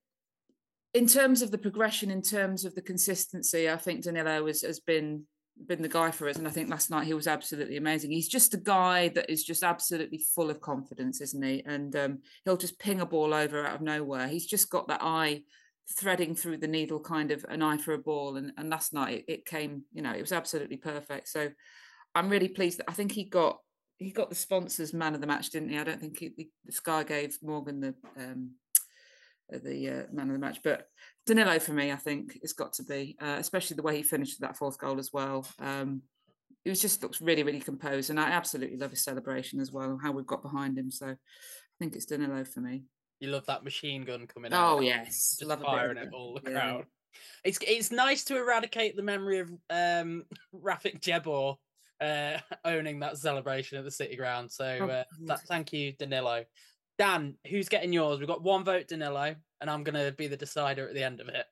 in 0.94 1.06
terms 1.06 1.42
of 1.42 1.50
the 1.50 1.58
progression, 1.58 2.10
in 2.10 2.22
terms 2.22 2.64
of 2.64 2.74
the 2.74 2.82
consistency, 2.82 3.68
I 3.68 3.76
think 3.76 4.04
Danilo 4.04 4.46
has, 4.46 4.62
has 4.62 4.78
been 4.78 5.24
been 5.66 5.82
the 5.82 5.88
guy 5.88 6.10
for 6.10 6.28
us. 6.28 6.36
And 6.36 6.46
I 6.46 6.50
think 6.50 6.70
last 6.70 6.90
night 6.90 7.06
he 7.06 7.14
was 7.14 7.26
absolutely 7.26 7.76
amazing. 7.76 8.10
He's 8.10 8.28
just 8.28 8.54
a 8.54 8.58
guy 8.58 9.08
that 9.08 9.30
is 9.30 9.44
just 9.44 9.62
absolutely 9.62 10.18
full 10.34 10.50
of 10.50 10.60
confidence, 10.60 11.20
isn't 11.20 11.44
he? 11.44 11.62
And 11.64 11.94
um, 11.96 12.18
he'll 12.44 12.56
just 12.56 12.78
ping 12.78 13.00
a 13.00 13.06
ball 13.06 13.34
over 13.34 13.66
out 13.66 13.76
of 13.76 13.80
nowhere. 13.80 14.28
He's 14.28 14.46
just 14.46 14.70
got 14.70 14.88
that 14.88 15.02
eye 15.02 15.42
threading 15.98 16.34
through 16.34 16.58
the 16.58 16.68
needle, 16.68 17.00
kind 17.00 17.30
of 17.30 17.44
an 17.48 17.62
eye 17.62 17.78
for 17.78 17.94
a 17.94 17.98
ball. 17.98 18.36
And, 18.36 18.52
and 18.56 18.70
last 18.70 18.92
night 18.92 19.18
it, 19.18 19.32
it 19.32 19.46
came, 19.46 19.82
you 19.92 20.02
know, 20.02 20.12
it 20.12 20.20
was 20.20 20.32
absolutely 20.32 20.76
perfect. 20.76 21.28
So 21.28 21.48
I'm 22.14 22.28
really 22.28 22.48
pleased 22.48 22.78
that 22.78 22.90
I 22.90 22.92
think 22.92 23.12
he 23.12 23.24
got 23.24 23.58
he 23.98 24.12
got 24.12 24.28
the 24.28 24.36
sponsors 24.36 24.94
man 24.94 25.14
of 25.14 25.20
the 25.20 25.26
match, 25.26 25.50
didn't 25.50 25.70
he? 25.70 25.78
I 25.78 25.82
don't 25.82 26.00
think 26.00 26.18
he, 26.18 26.50
the 26.64 26.72
Sky 26.72 27.02
gave 27.02 27.36
Morgan 27.42 27.80
the 27.80 27.94
um, 28.16 28.52
the 29.50 29.88
uh, 29.88 30.02
man 30.12 30.28
of 30.28 30.34
the 30.34 30.38
match. 30.38 30.60
But 30.62 30.86
Danilo 31.28 31.58
for 31.58 31.72
me, 31.72 31.92
I 31.92 31.96
think 31.96 32.38
it's 32.42 32.54
got 32.54 32.72
to 32.74 32.82
be, 32.82 33.14
uh, 33.20 33.36
especially 33.38 33.76
the 33.76 33.82
way 33.82 33.96
he 33.96 34.02
finished 34.02 34.40
that 34.40 34.56
fourth 34.56 34.78
goal 34.78 34.98
as 34.98 35.12
well. 35.12 35.46
Um, 35.60 36.00
it 36.64 36.70
was 36.70 36.80
just 36.80 37.02
looks 37.02 37.20
really, 37.20 37.42
really 37.42 37.60
composed, 37.60 38.08
and 38.08 38.18
I 38.18 38.30
absolutely 38.30 38.78
love 38.78 38.90
his 38.90 39.04
celebration 39.04 39.60
as 39.60 39.70
well. 39.70 39.98
How 40.02 40.10
we've 40.10 40.26
got 40.26 40.42
behind 40.42 40.78
him, 40.78 40.90
so 40.90 41.06
I 41.08 41.16
think 41.78 41.94
it's 41.94 42.06
Danilo 42.06 42.44
for 42.44 42.60
me. 42.60 42.84
You 43.20 43.28
love 43.28 43.44
that 43.46 43.62
machine 43.62 44.04
gun 44.04 44.26
coming 44.26 44.54
oh, 44.54 44.56
out. 44.56 44.78
Oh 44.78 44.80
yes, 44.80 45.36
just 45.38 45.44
love 45.44 45.60
firing 45.60 45.98
at 45.98 46.12
all 46.14 46.34
the 46.34 46.50
crowd. 46.50 46.86
It's 47.44 47.58
it's 47.60 47.90
nice 47.90 48.24
to 48.24 48.36
eradicate 48.36 48.96
the 48.96 49.02
memory 49.02 49.40
of 49.40 49.50
um, 49.68 50.24
Rafik 50.54 51.00
Djebbour 51.00 51.56
uh, 52.00 52.38
owning 52.64 53.00
that 53.00 53.18
celebration 53.18 53.76
at 53.76 53.84
the 53.84 53.90
City 53.90 54.16
Ground. 54.16 54.50
So 54.50 54.78
oh, 54.80 54.88
uh, 54.88 55.04
that, 55.26 55.40
thank 55.42 55.74
you, 55.74 55.92
Danilo. 55.92 56.44
Dan, 56.98 57.34
who's 57.48 57.68
getting 57.68 57.92
yours? 57.92 58.18
We've 58.18 58.28
got 58.28 58.42
one 58.42 58.64
vote, 58.64 58.88
Danilo, 58.88 59.36
and 59.60 59.70
I'm 59.70 59.84
going 59.84 59.94
to 59.94 60.12
be 60.12 60.26
the 60.26 60.36
decider 60.36 60.88
at 60.88 60.94
the 60.94 61.02
end 61.02 61.20
of 61.20 61.28
it. 61.28 61.46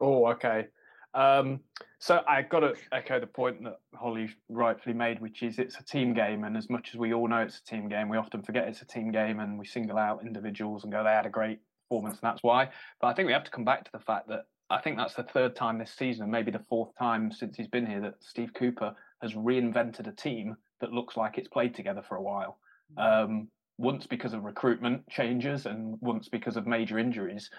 Oh, 0.00 0.26
okay. 0.28 0.66
Um, 1.14 1.60
so 1.98 2.22
I 2.26 2.42
got 2.42 2.60
to 2.60 2.74
echo 2.90 3.20
the 3.20 3.26
point 3.26 3.62
that 3.64 3.78
Holly 3.94 4.30
rightfully 4.48 4.94
made, 4.94 5.20
which 5.20 5.42
is 5.42 5.58
it's 5.58 5.78
a 5.78 5.84
team 5.84 6.14
game, 6.14 6.44
and 6.44 6.56
as 6.56 6.70
much 6.70 6.90
as 6.92 6.96
we 6.96 7.12
all 7.12 7.28
know 7.28 7.40
it's 7.40 7.58
a 7.58 7.64
team 7.64 7.88
game, 7.88 8.08
we 8.08 8.16
often 8.16 8.42
forget 8.42 8.66
it's 8.66 8.82
a 8.82 8.86
team 8.86 9.12
game, 9.12 9.40
and 9.40 9.58
we 9.58 9.66
single 9.66 9.98
out 9.98 10.22
individuals 10.24 10.84
and 10.84 10.92
go, 10.92 11.04
they 11.04 11.10
had 11.10 11.26
a 11.26 11.30
great 11.30 11.60
performance, 11.88 12.18
and 12.20 12.28
that's 12.28 12.42
why. 12.42 12.70
But 13.00 13.08
I 13.08 13.14
think 13.14 13.26
we 13.26 13.32
have 13.32 13.44
to 13.44 13.50
come 13.50 13.64
back 13.64 13.84
to 13.84 13.92
the 13.92 14.00
fact 14.00 14.28
that 14.28 14.46
I 14.70 14.80
think 14.80 14.96
that's 14.96 15.14
the 15.14 15.22
third 15.22 15.54
time 15.54 15.78
this 15.78 15.92
season, 15.94 16.22
and 16.22 16.32
maybe 16.32 16.50
the 16.50 16.64
fourth 16.70 16.96
time 16.98 17.30
since 17.30 17.56
he's 17.56 17.68
been 17.68 17.86
here, 17.86 18.00
that 18.00 18.14
Steve 18.20 18.52
Cooper 18.54 18.94
has 19.20 19.34
reinvented 19.34 20.08
a 20.08 20.12
team 20.12 20.56
that 20.80 20.92
looks 20.92 21.16
like 21.16 21.36
it's 21.36 21.48
played 21.48 21.74
together 21.74 22.02
for 22.08 22.16
a 22.16 22.22
while. 22.22 22.58
Mm. 22.98 23.24
Um, 23.24 23.48
once 23.82 24.06
because 24.06 24.32
of 24.32 24.44
recruitment 24.44 25.06
changes 25.08 25.66
and 25.66 25.98
once 26.00 26.28
because 26.28 26.56
of 26.56 26.66
major 26.66 26.98
injuries. 26.98 27.50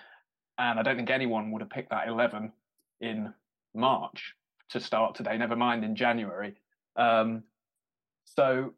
And 0.58 0.80
I 0.80 0.84
don't 0.84 0.96
think 0.96 1.10
anyone 1.10 1.51
would 1.51 1.62
have 1.62 1.70
picked 1.70 1.89
that 1.89 2.08
11 2.08 2.51
in 3.01 3.34
March 3.75 4.34
to 4.70 4.80
start 4.80 5.15
today, 5.15 5.38
never 5.38 5.58
mind 5.58 5.84
in 5.84 5.98
January. 5.98 6.56
Um, 6.96 7.44
so 8.24 8.74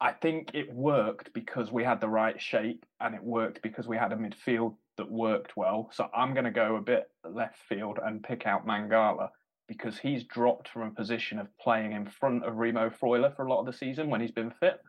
I 0.00 0.12
think 0.12 0.52
it 0.54 0.72
worked 0.72 1.34
because 1.34 1.70
we 1.70 1.84
had 1.84 2.00
the 2.00 2.08
right 2.08 2.40
shape 2.40 2.86
and 2.98 3.14
it 3.14 3.22
worked 3.22 3.60
because 3.60 3.86
we 3.86 3.98
had 3.98 4.12
a 4.12 4.16
midfield 4.16 4.74
that 4.96 5.10
worked 5.10 5.56
well. 5.58 5.90
So 5.92 6.08
I'm 6.16 6.32
going 6.32 6.46
to 6.46 6.50
go 6.50 6.76
a 6.76 6.80
bit 6.80 7.10
left 7.30 7.58
field 7.68 7.98
and 8.02 8.22
pick 8.22 8.46
out 8.46 8.66
Mangala 8.66 9.28
because 9.68 9.98
he's 9.98 10.24
dropped 10.24 10.68
from 10.68 10.82
a 10.82 10.90
position 10.90 11.38
of 11.38 11.46
playing 11.58 11.92
in 11.92 12.06
front 12.06 12.44
of 12.44 12.56
Remo 12.56 12.88
Freuler 12.88 13.36
for 13.36 13.44
a 13.44 13.50
lot 13.50 13.60
of 13.60 13.66
the 13.66 13.72
season 13.72 14.08
when 14.08 14.22
he's 14.22 14.32
been 14.32 14.52
fit 14.58 14.80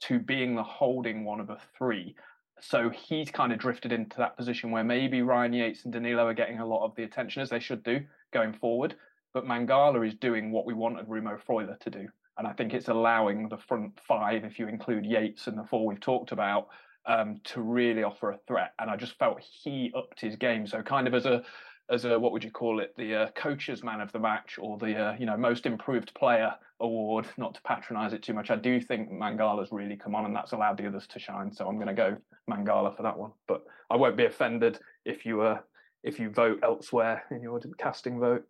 to 0.00 0.18
being 0.18 0.54
the 0.54 0.62
holding 0.62 1.24
one 1.24 1.40
of 1.40 1.50
a 1.50 1.58
three. 1.76 2.14
So 2.60 2.90
he's 2.90 3.30
kind 3.30 3.52
of 3.52 3.58
drifted 3.58 3.92
into 3.92 4.16
that 4.18 4.36
position 4.36 4.70
where 4.70 4.84
maybe 4.84 5.22
Ryan 5.22 5.52
Yates 5.52 5.84
and 5.84 5.92
Danilo 5.92 6.26
are 6.26 6.34
getting 6.34 6.58
a 6.58 6.66
lot 6.66 6.84
of 6.84 6.94
the 6.96 7.04
attention 7.04 7.40
as 7.42 7.50
they 7.50 7.60
should 7.60 7.82
do 7.84 8.00
going 8.32 8.52
forward. 8.52 8.96
But 9.32 9.44
Mangala 9.44 10.06
is 10.06 10.14
doing 10.14 10.50
what 10.50 10.66
we 10.66 10.74
wanted 10.74 11.08
Remo 11.08 11.38
Freuler 11.46 11.78
to 11.80 11.90
do. 11.90 12.08
And 12.36 12.46
I 12.46 12.52
think 12.52 12.72
it's 12.72 12.88
allowing 12.88 13.48
the 13.48 13.58
front 13.58 13.98
five, 14.06 14.44
if 14.44 14.58
you 14.58 14.68
include 14.68 15.04
Yates 15.04 15.46
and 15.46 15.58
the 15.58 15.64
four 15.64 15.86
we've 15.86 16.00
talked 16.00 16.32
about, 16.32 16.68
um, 17.06 17.40
to 17.44 17.60
really 17.60 18.02
offer 18.02 18.30
a 18.30 18.38
threat. 18.46 18.72
And 18.78 18.90
I 18.90 18.96
just 18.96 19.18
felt 19.18 19.40
he 19.40 19.92
upped 19.96 20.20
his 20.20 20.36
game. 20.36 20.66
So 20.66 20.82
kind 20.82 21.06
of 21.06 21.14
as 21.14 21.26
a 21.26 21.42
as 21.90 22.04
a 22.04 22.18
what 22.18 22.32
would 22.32 22.44
you 22.44 22.50
call 22.50 22.80
it 22.80 22.94
the 22.96 23.14
uh, 23.14 23.30
coach's 23.30 23.82
man 23.82 24.00
of 24.00 24.12
the 24.12 24.18
match 24.18 24.58
or 24.60 24.76
the 24.78 24.96
uh, 24.96 25.16
you 25.18 25.26
know 25.26 25.36
most 25.36 25.66
improved 25.66 26.12
player 26.14 26.54
award 26.80 27.26
not 27.36 27.54
to 27.54 27.62
patronize 27.62 28.12
it 28.12 28.22
too 28.22 28.34
much. 28.34 28.50
I 28.50 28.56
do 28.56 28.80
think 28.80 29.10
mangala's 29.10 29.72
really 29.72 29.96
come 29.96 30.14
on 30.14 30.26
and 30.26 30.36
that's 30.36 30.52
allowed 30.52 30.76
the 30.76 30.86
others 30.86 31.06
to 31.08 31.18
shine 31.18 31.52
so 31.52 31.66
i'm 31.66 31.76
going 31.76 31.88
to 31.88 31.94
go 31.94 32.16
mangala 32.50 32.96
for 32.96 33.02
that 33.02 33.18
one. 33.18 33.32
But 33.46 33.64
i 33.90 33.96
won't 33.96 34.16
be 34.16 34.26
offended 34.26 34.78
if 35.04 35.24
you 35.24 35.40
uh 35.42 35.58
if 36.02 36.18
you 36.20 36.30
vote 36.30 36.60
elsewhere 36.62 37.24
in 37.30 37.42
your 37.42 37.60
casting 37.78 38.20
vote. 38.20 38.44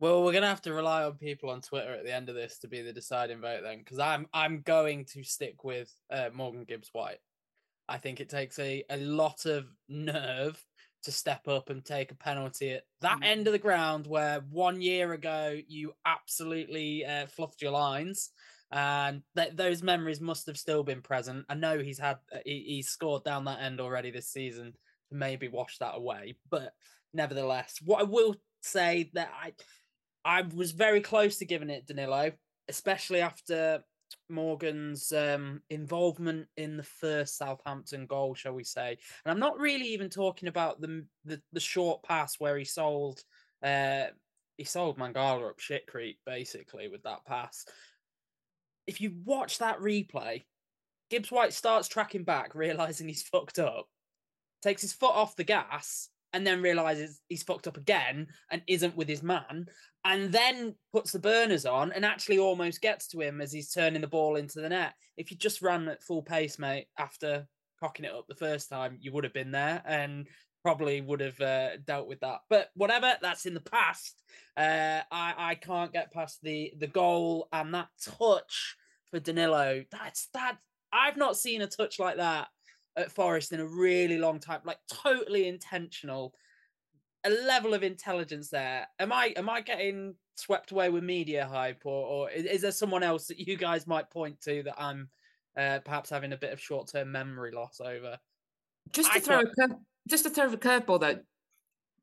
Well 0.00 0.22
we're 0.22 0.32
going 0.32 0.42
to 0.42 0.48
have 0.48 0.62
to 0.62 0.74
rely 0.74 1.04
on 1.04 1.14
people 1.14 1.50
on 1.50 1.60
twitter 1.60 1.94
at 1.94 2.04
the 2.04 2.14
end 2.14 2.28
of 2.28 2.34
this 2.34 2.58
to 2.58 2.68
be 2.68 2.82
the 2.82 2.92
deciding 2.92 3.40
vote 3.40 3.60
then 3.62 3.78
because 3.78 3.98
i'm 3.98 4.26
i'm 4.34 4.60
going 4.60 5.06
to 5.06 5.22
stick 5.22 5.64
with 5.64 5.90
uh, 6.10 6.28
morgan 6.34 6.64
gibbs 6.64 6.90
white 6.92 7.20
i 7.88 7.96
think 7.96 8.20
it 8.20 8.28
takes 8.28 8.58
a, 8.58 8.84
a 8.90 8.96
lot 8.98 9.46
of 9.46 9.64
nerve 9.88 10.62
to 11.04 11.12
step 11.12 11.46
up 11.48 11.70
and 11.70 11.84
take 11.84 12.10
a 12.10 12.16
penalty 12.16 12.72
at 12.72 12.82
that 13.00 13.20
mm. 13.20 13.24
end 13.24 13.46
of 13.46 13.52
the 13.52 13.58
ground 13.58 14.06
where 14.06 14.40
one 14.50 14.80
year 14.80 15.12
ago 15.12 15.58
you 15.68 15.92
absolutely 16.06 17.04
uh, 17.04 17.26
fluffed 17.26 17.62
your 17.62 17.72
lines 17.72 18.30
and 18.72 19.22
th- 19.36 19.54
those 19.54 19.82
memories 19.82 20.20
must 20.20 20.46
have 20.46 20.56
still 20.56 20.82
been 20.82 21.02
present 21.02 21.44
i 21.48 21.54
know 21.54 21.78
he's 21.78 21.98
had 21.98 22.16
uh, 22.34 22.38
he- 22.44 22.64
he's 22.66 22.88
scored 22.88 23.24
down 23.24 23.44
that 23.44 23.60
end 23.60 23.80
already 23.80 24.10
this 24.10 24.28
season 24.28 24.72
to 25.08 25.14
maybe 25.14 25.48
wash 25.48 25.78
that 25.78 25.94
away 25.94 26.36
but 26.50 26.72
nevertheless 27.12 27.78
what 27.84 28.00
i 28.00 28.04
will 28.04 28.34
say 28.62 29.10
that 29.14 29.30
i 29.40 29.52
i 30.24 30.42
was 30.54 30.72
very 30.72 31.00
close 31.00 31.36
to 31.38 31.44
giving 31.44 31.70
it 31.70 31.86
danilo 31.86 32.32
especially 32.68 33.20
after 33.20 33.82
Morgan's 34.28 35.12
um, 35.12 35.62
involvement 35.70 36.46
in 36.56 36.76
the 36.76 36.82
first 36.82 37.36
Southampton 37.36 38.06
goal, 38.06 38.34
shall 38.34 38.54
we 38.54 38.64
say? 38.64 38.98
And 39.24 39.32
I'm 39.32 39.38
not 39.38 39.58
really 39.58 39.88
even 39.88 40.10
talking 40.10 40.48
about 40.48 40.80
the 40.80 41.04
the, 41.24 41.40
the 41.52 41.60
short 41.60 42.02
pass 42.02 42.38
where 42.38 42.56
he 42.56 42.64
sold 42.64 43.22
uh, 43.62 44.06
he 44.56 44.64
sold 44.64 44.98
Mangala 44.98 45.50
up 45.50 45.58
shit 45.58 45.86
creek 45.86 46.18
basically 46.24 46.88
with 46.88 47.02
that 47.02 47.24
pass. 47.26 47.64
If 48.86 49.00
you 49.00 49.14
watch 49.24 49.58
that 49.58 49.80
replay, 49.80 50.44
Gibbs 51.10 51.30
White 51.30 51.52
starts 51.52 51.88
tracking 51.88 52.24
back, 52.24 52.54
realizing 52.54 53.08
he's 53.08 53.22
fucked 53.22 53.58
up, 53.58 53.86
takes 54.62 54.82
his 54.82 54.92
foot 54.92 55.14
off 55.14 55.36
the 55.36 55.44
gas, 55.44 56.08
and 56.34 56.46
then 56.46 56.60
realizes 56.60 57.20
he's 57.28 57.44
fucked 57.44 57.68
up 57.68 57.78
again 57.78 58.26
and 58.50 58.60
isn't 58.66 58.96
with 58.96 59.08
his 59.08 59.22
man 59.22 59.66
and 60.04 60.32
then 60.32 60.74
puts 60.92 61.12
the 61.12 61.18
burners 61.18 61.64
on 61.64 61.92
and 61.92 62.04
actually 62.04 62.38
almost 62.38 62.82
gets 62.82 63.06
to 63.08 63.20
him 63.20 63.40
as 63.40 63.52
he's 63.52 63.72
turning 63.72 64.02
the 64.02 64.06
ball 64.06 64.36
into 64.36 64.60
the 64.60 64.68
net. 64.68 64.94
If 65.16 65.30
you 65.30 65.36
just 65.36 65.62
ran 65.62 65.88
at 65.88 66.02
full 66.02 66.22
pace, 66.22 66.58
mate, 66.58 66.88
after 66.98 67.46
cocking 67.80 68.04
it 68.04 68.12
up 68.12 68.26
the 68.28 68.34
first 68.34 68.68
time, 68.68 68.98
you 69.00 69.12
would 69.12 69.24
have 69.24 69.32
been 69.32 69.52
there 69.52 69.80
and 69.86 70.26
probably 70.62 71.00
would 71.00 71.20
have 71.20 71.40
uh, 71.40 71.76
dealt 71.86 72.08
with 72.08 72.20
that. 72.20 72.40
But 72.50 72.70
whatever, 72.74 73.14
that's 73.22 73.46
in 73.46 73.54
the 73.54 73.60
past. 73.60 74.20
Uh, 74.56 75.00
I 75.10 75.34
I 75.38 75.54
can't 75.54 75.92
get 75.92 76.12
past 76.12 76.40
the 76.42 76.72
the 76.78 76.86
goal 76.86 77.48
and 77.52 77.72
that 77.74 77.88
touch 78.18 78.76
for 79.10 79.20
Danilo. 79.20 79.84
That's 79.90 80.28
that. 80.34 80.56
I've 80.92 81.16
not 81.16 81.36
seen 81.36 81.62
a 81.62 81.66
touch 81.66 81.98
like 81.98 82.16
that 82.16 82.48
at 82.96 83.12
Forest 83.12 83.52
in 83.52 83.60
a 83.60 83.66
really 83.66 84.18
long 84.18 84.38
time. 84.38 84.60
Like 84.64 84.78
totally 84.88 85.48
intentional 85.48 86.34
a 87.24 87.30
level 87.30 87.74
of 87.74 87.82
intelligence 87.82 88.50
there. 88.50 88.86
Am 88.98 89.12
I 89.12 89.32
am 89.36 89.48
I 89.48 89.62
getting 89.62 90.14
swept 90.36 90.70
away 90.70 90.90
with 90.90 91.02
media 91.02 91.46
hype, 91.50 91.82
or, 91.84 92.06
or 92.06 92.30
is, 92.30 92.62
there 92.62 92.72
someone 92.72 93.02
else 93.02 93.26
that 93.28 93.38
you 93.38 93.56
guys 93.56 93.86
might 93.86 94.10
point 94.10 94.40
to 94.42 94.62
that 94.64 94.80
I'm 94.80 95.08
uh, 95.56 95.78
perhaps 95.84 96.10
having 96.10 96.32
a 96.32 96.36
bit 96.36 96.52
of 96.52 96.60
short 96.60 96.88
term 96.92 97.10
memory 97.10 97.50
loss 97.52 97.80
over? 97.80 98.18
Just 98.92 99.10
to 99.12 99.18
I 99.18 99.20
throw 99.20 99.40
a 99.40 99.68
just 100.08 100.24
to 100.24 100.30
throw 100.30 100.52
a 100.52 100.56
curveball 100.56 101.00
though, 101.00 101.20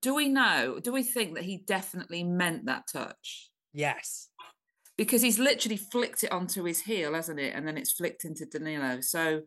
do 0.01 0.15
we 0.15 0.27
know? 0.27 0.79
Do 0.83 0.91
we 0.91 1.03
think 1.03 1.35
that 1.35 1.43
he 1.43 1.57
definitely 1.57 2.23
meant 2.23 2.65
that 2.65 2.87
touch? 2.91 3.49
Yes, 3.73 4.29
because 4.97 5.21
he's 5.21 5.37
literally 5.37 5.77
flicked 5.77 6.23
it 6.23 6.31
onto 6.31 6.63
his 6.63 6.81
heel, 6.81 7.13
hasn't 7.13 7.39
it? 7.39 7.53
And 7.55 7.67
then 7.67 7.77
it's 7.77 7.91
flicked 7.91 8.25
into 8.25 8.45
Danilo. 8.45 9.01
So 9.01 9.41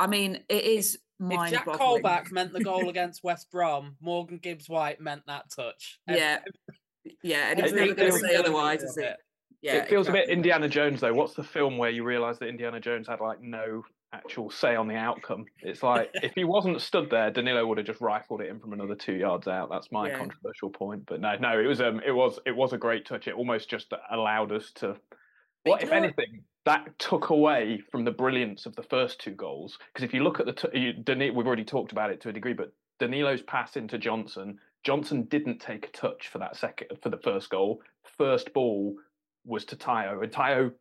I 0.00 0.06
mean, 0.06 0.40
it 0.48 0.64
is 0.64 0.98
if 1.20 1.50
Jack 1.50 1.66
Colback 1.66 2.30
meant 2.30 2.52
the 2.52 2.62
goal 2.62 2.88
against 2.90 3.24
West 3.24 3.50
Brom, 3.50 3.96
Morgan 4.00 4.38
Gibbs 4.38 4.68
White 4.68 5.00
meant 5.00 5.22
that 5.26 5.50
touch. 5.50 5.98
Yeah, 6.08 6.38
yeah, 7.22 7.50
and 7.50 7.60
he's 7.60 7.72
never 7.72 7.94
going 7.94 8.12
to 8.12 8.18
say 8.18 8.36
otherwise, 8.36 8.82
is 8.82 8.96
it? 8.96 9.16
Yeah, 9.60 9.78
it 9.78 9.88
feels 9.88 10.06
exactly. 10.06 10.22
a 10.22 10.26
bit 10.26 10.32
Indiana 10.32 10.68
Jones 10.68 11.00
though. 11.00 11.12
What's 11.12 11.34
the 11.34 11.42
film 11.42 11.78
where 11.78 11.90
you 11.90 12.04
realise 12.04 12.38
that 12.38 12.46
Indiana 12.46 12.78
Jones 12.78 13.08
had 13.08 13.20
like 13.20 13.40
no 13.40 13.82
actual 14.12 14.50
say 14.50 14.76
on 14.76 14.86
the 14.86 14.94
outcome? 14.94 15.46
It's 15.62 15.82
like 15.82 16.10
if 16.22 16.32
he 16.34 16.44
wasn't 16.44 16.80
stood 16.80 17.10
there, 17.10 17.30
Danilo 17.32 17.66
would 17.66 17.78
have 17.78 17.86
just 17.86 18.00
rifled 18.00 18.40
it 18.40 18.48
in 18.48 18.60
from 18.60 18.72
another 18.72 18.94
two 18.94 19.14
yards 19.14 19.48
out. 19.48 19.68
That's 19.68 19.90
my 19.90 20.08
yeah. 20.08 20.18
controversial 20.18 20.70
point. 20.70 21.06
But 21.06 21.20
no, 21.20 21.34
no, 21.40 21.58
it 21.58 21.66
was 21.66 21.80
um, 21.80 22.00
it 22.06 22.12
was 22.12 22.38
it 22.46 22.54
was 22.54 22.72
a 22.72 22.78
great 22.78 23.04
touch. 23.04 23.26
It 23.26 23.34
almost 23.34 23.68
just 23.68 23.92
allowed 24.10 24.52
us 24.52 24.70
to. 24.76 24.96
What 25.68 25.82
if 25.82 25.92
anything? 25.92 26.42
That 26.64 26.98
took 26.98 27.30
away 27.30 27.80
from 27.90 28.04
the 28.04 28.10
brilliance 28.10 28.66
of 28.66 28.76
the 28.76 28.82
first 28.82 29.20
two 29.20 29.30
goals. 29.30 29.78
Because 29.92 30.04
if 30.04 30.12
you 30.12 30.22
look 30.22 30.38
at 30.38 30.46
the, 30.46 30.52
t- 30.52 30.78
you, 30.78 30.92
Danilo, 30.92 31.32
we've 31.32 31.46
already 31.46 31.64
talked 31.64 31.92
about 31.92 32.10
it 32.10 32.20
to 32.22 32.28
a 32.28 32.32
degree, 32.32 32.52
but 32.52 32.72
Danilo's 33.00 33.42
pass 33.42 33.76
into 33.76 33.96
Johnson, 33.96 34.58
Johnson 34.84 35.22
didn't 35.24 35.60
take 35.60 35.86
a 35.86 35.90
touch 35.90 36.28
for 36.28 36.38
that 36.38 36.56
second 36.56 36.88
for 37.02 37.08
the 37.08 37.18
first 37.18 37.50
goal. 37.50 37.80
First 38.16 38.52
ball 38.52 38.96
was 39.44 39.64
to 39.66 39.76
Tayo. 39.76 40.22
And 40.22 40.32
Tayo, 40.32 40.72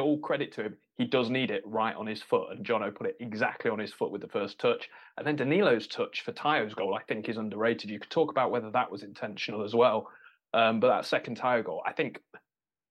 all 0.00 0.18
credit 0.18 0.52
to 0.52 0.64
him, 0.64 0.76
he 0.96 1.04
does 1.04 1.30
need 1.30 1.50
it 1.50 1.62
right 1.64 1.94
on 1.94 2.06
his 2.06 2.22
foot. 2.22 2.50
And 2.50 2.64
Jono 2.64 2.94
put 2.94 3.06
it 3.06 3.16
exactly 3.20 3.70
on 3.70 3.78
his 3.78 3.92
foot 3.92 4.10
with 4.10 4.22
the 4.22 4.28
first 4.28 4.58
touch. 4.58 4.88
And 5.16 5.26
then 5.26 5.36
Danilo's 5.36 5.86
touch 5.86 6.22
for 6.22 6.32
Tayo's 6.32 6.74
goal, 6.74 6.94
I 6.94 7.02
think, 7.04 7.28
is 7.28 7.36
underrated. 7.36 7.90
You 7.90 8.00
could 8.00 8.10
talk 8.10 8.30
about 8.30 8.50
whether 8.50 8.70
that 8.70 8.90
was 8.90 9.02
intentional 9.02 9.64
as 9.64 9.74
well. 9.74 10.08
Um, 10.54 10.80
but 10.80 10.88
that 10.88 11.06
second 11.06 11.38
Tayo 11.38 11.64
goal, 11.64 11.82
I 11.86 11.92
think 11.92 12.20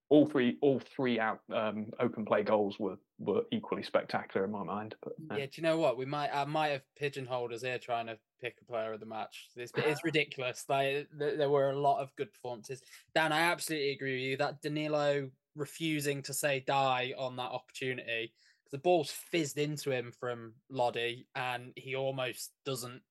all 0.10 0.26
three 0.26 0.58
all 0.62 0.80
three 0.96 1.20
out 1.20 1.40
um, 1.54 1.88
open 2.00 2.26
play 2.26 2.44
goals 2.44 2.80
were 2.80 2.98
were 3.18 3.44
equally 3.52 3.84
spectacular 3.84 4.46
in 4.46 4.52
my 4.52 4.64
mind. 4.64 4.96
But 5.02 5.14
uh. 5.32 5.36
yeah, 5.36 5.46
do 5.46 5.52
you 5.56 5.64
know 5.64 5.78
what? 5.78 5.98
We 5.98 6.06
might 6.06 6.30
I 6.34 6.46
might 6.46 6.70
have 6.70 6.84
pigeonholed 6.96 7.54
us 7.54 7.64
here 7.64 7.80
trying 7.80 8.08
to 8.08 8.18
pick 8.42 8.58
a 8.62 8.66
player 8.66 8.94
of 8.94 9.00
the 9.00 9.06
match. 9.06 9.50
This 9.56 9.72
it's 9.76 10.04
ridiculous. 10.04 10.66
Like 10.70 11.08
there 11.18 11.50
were 11.50 11.72
a 11.72 11.80
lot 11.80 12.02
of 12.02 12.16
good 12.16 12.32
performances. 12.32 12.82
Dan, 13.14 13.32
I 13.32 13.42
absolutely 13.42 13.92
agree 13.92 14.14
with 14.14 14.22
you. 14.22 14.38
That 14.38 14.62
Danilo 14.62 15.30
refusing 15.56 16.22
to 16.24 16.34
say 16.34 16.64
die 16.68 17.14
on 17.18 17.38
that 17.38 17.44
opportunity 17.44 18.34
because 18.64 18.72
the 18.72 18.78
ball's 18.78 19.12
fizzed 19.12 19.58
into 19.58 19.92
him 19.92 20.12
from 20.12 20.54
Lodi 20.70 21.24
and 21.36 21.72
he 21.76 21.96
almost 21.96 22.52
doesn't 22.66 23.02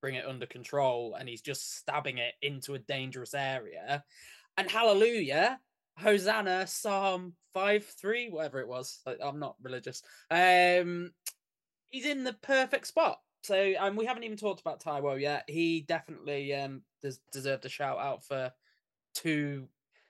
bring 0.00 0.16
it 0.16 0.26
under 0.26 0.44
control 0.44 1.16
and 1.18 1.28
he's 1.28 1.40
just 1.40 1.78
stabbing 1.78 2.18
it 2.18 2.34
into 2.42 2.74
a 2.74 2.78
dangerous 2.78 3.32
area. 3.32 4.04
And 4.56 4.70
hallelujah, 4.70 5.58
Hosanna, 5.98 6.66
Psalm 6.66 7.34
5 7.54 7.84
3, 7.84 8.30
whatever 8.30 8.60
it 8.60 8.68
was. 8.68 9.00
I'm 9.22 9.38
not 9.38 9.56
religious. 9.62 10.02
Um, 10.30 11.12
he's 11.86 12.06
in 12.06 12.24
the 12.24 12.34
perfect 12.42 12.86
spot. 12.86 13.18
So, 13.42 13.54
and 13.54 13.96
we 13.96 14.06
haven't 14.06 14.24
even 14.24 14.38
talked 14.38 14.60
about 14.60 14.82
Taiwo 14.82 15.20
yet. 15.20 15.44
He 15.48 15.82
definitely 15.82 16.54
um, 16.54 16.82
des- 17.02 17.20
deserved 17.30 17.66
a 17.66 17.68
shout 17.68 17.98
out 17.98 18.24
for 18.24 18.50
two. 19.14 19.68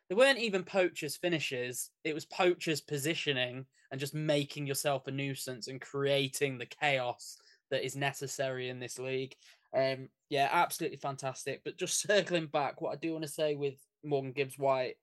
They 0.08 0.14
weren't 0.14 0.38
even 0.38 0.62
poachers' 0.64 1.16
finishes, 1.16 1.90
it 2.04 2.14
was 2.14 2.26
poachers' 2.26 2.80
positioning 2.80 3.66
and 3.90 4.00
just 4.00 4.14
making 4.14 4.66
yourself 4.66 5.06
a 5.06 5.10
nuisance 5.10 5.68
and 5.68 5.80
creating 5.80 6.58
the 6.58 6.66
chaos 6.66 7.38
that 7.70 7.84
is 7.84 7.96
necessary 7.96 8.68
in 8.68 8.78
this 8.78 8.98
league. 8.98 9.34
Um, 9.74 10.08
yeah, 10.28 10.48
absolutely 10.52 10.98
fantastic. 10.98 11.62
But 11.64 11.78
just 11.78 12.00
circling 12.06 12.46
back, 12.46 12.80
what 12.80 12.92
I 12.92 12.96
do 12.96 13.12
want 13.12 13.24
to 13.24 13.30
say 13.30 13.54
with 13.54 13.74
Morgan 14.04 14.32
Gibbs 14.32 14.58
White 14.58 14.96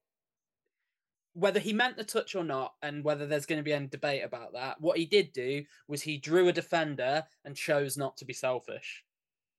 whether 1.33 1.59
he 1.59 1.73
meant 1.73 1.97
the 1.97 2.03
touch 2.03 2.35
or 2.35 2.43
not, 2.43 2.73
and 2.81 3.03
whether 3.03 3.25
there's 3.25 3.45
going 3.45 3.59
to 3.59 3.63
be 3.63 3.73
any 3.73 3.87
debate 3.87 4.23
about 4.23 4.53
that, 4.53 4.81
what 4.81 4.97
he 4.97 5.05
did 5.05 5.31
do 5.31 5.63
was 5.87 6.01
he 6.01 6.17
drew 6.17 6.47
a 6.47 6.53
defender 6.53 7.23
and 7.45 7.55
chose 7.55 7.97
not 7.97 8.17
to 8.17 8.25
be 8.25 8.33
selfish. 8.33 9.03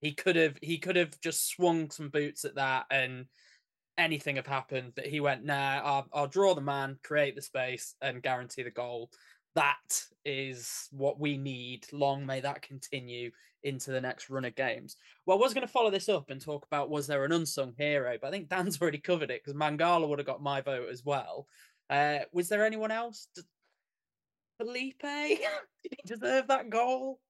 He 0.01 0.13
could 0.13 0.37
have 0.37 0.59
he 0.61 0.79
could 0.79 0.97
have 0.97 1.19
just 1.21 1.49
swung 1.49 1.91
some 1.91 2.09
boots 2.09 2.45
at 2.45 2.57
that 2.57 2.87
and 2.91 3.27
anything 3.97 4.37
have 4.37 4.47
happened. 4.47 4.93
But 4.95 5.07
he 5.07 5.21
went, 5.21 5.45
nah, 5.45 5.81
I'll, 5.83 6.07
I'll 6.13 6.27
draw 6.27 6.55
the 6.55 6.61
man, 6.61 6.99
create 7.03 7.37
the 7.37 7.43
space, 7.43 7.95
and 8.03 8.23
guarantee 8.23 8.63
the 8.63 8.71
goal. 8.71 9.11
That 9.55 10.03
is 10.25 10.89
what 10.91 11.21
we 11.21 11.37
need. 11.37 11.87
Long 11.93 12.27
may 12.27 12.41
that 12.41 12.63
continue 12.63 13.31
into 13.65 13.91
the 13.91 14.01
next 14.01 14.31
run 14.31 14.45
of 14.45 14.55
games. 14.55 14.97
Well, 15.27 15.37
I 15.37 15.41
was 15.41 15.55
going 15.55 15.67
to 15.67 15.73
follow 15.73 15.91
this 15.91 16.09
up 16.09 16.31
and 16.31 16.41
talk 16.41 16.67
about 16.67 16.91
was 16.91 17.07
there 17.07 17.25
an 17.25 17.33
unsung 17.33 17.75
hero, 17.77 18.17
but 18.21 18.29
I 18.29 18.31
think 18.31 18.49
Dan's 18.49 18.79
already 18.83 18.99
covered 18.99 19.31
it 19.31 19.43
because 19.45 19.59
Mangala 19.59 20.09
would 20.09 20.19
have 20.19 20.27
got 20.27 20.43
my 20.43 20.61
vote 20.61 20.89
as 20.91 21.05
well. 21.05 21.47
Uh, 21.91 22.21
was 22.33 22.49
there 22.49 22.65
anyone 22.65 22.91
else? 22.91 23.29
Did 23.35 23.45
Felipe, 24.59 24.99
did 25.03 25.49
he 25.83 25.99
deserve 26.07 26.49
that 26.49 26.71
goal? 26.71 27.21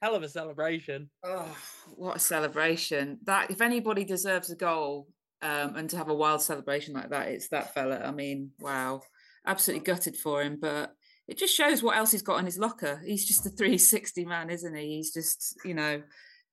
Hell 0.00 0.14
of 0.14 0.22
a 0.22 0.28
celebration. 0.28 1.10
Oh, 1.22 1.56
what 1.94 2.16
a 2.16 2.20
celebration! 2.20 3.18
That 3.24 3.52
if 3.52 3.60
anybody 3.60 4.04
deserves 4.04 4.50
a 4.50 4.56
goal 4.56 5.06
um, 5.42 5.76
and 5.76 5.88
to 5.90 5.96
have 5.96 6.08
a 6.08 6.14
wild 6.14 6.42
celebration 6.42 6.92
like 6.92 7.10
that, 7.10 7.28
it's 7.28 7.48
that 7.48 7.72
fella. 7.72 8.00
I 8.00 8.10
mean, 8.10 8.50
wow, 8.58 9.02
absolutely 9.46 9.84
gutted 9.84 10.16
for 10.16 10.42
him, 10.42 10.58
but 10.60 10.92
it 11.28 11.38
just 11.38 11.54
shows 11.54 11.82
what 11.82 11.96
else 11.96 12.12
he's 12.12 12.22
got 12.22 12.38
in 12.38 12.46
his 12.46 12.58
locker. 12.58 13.00
He's 13.04 13.26
just 13.26 13.46
a 13.46 13.50
360 13.50 14.24
man, 14.24 14.50
isn't 14.50 14.74
he? 14.74 14.96
He's 14.96 15.12
just, 15.12 15.56
you 15.64 15.74
know, 15.74 16.02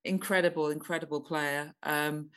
incredible, 0.05 0.69
incredible 0.69 1.21
player. 1.21 1.73
Um, 1.83 2.29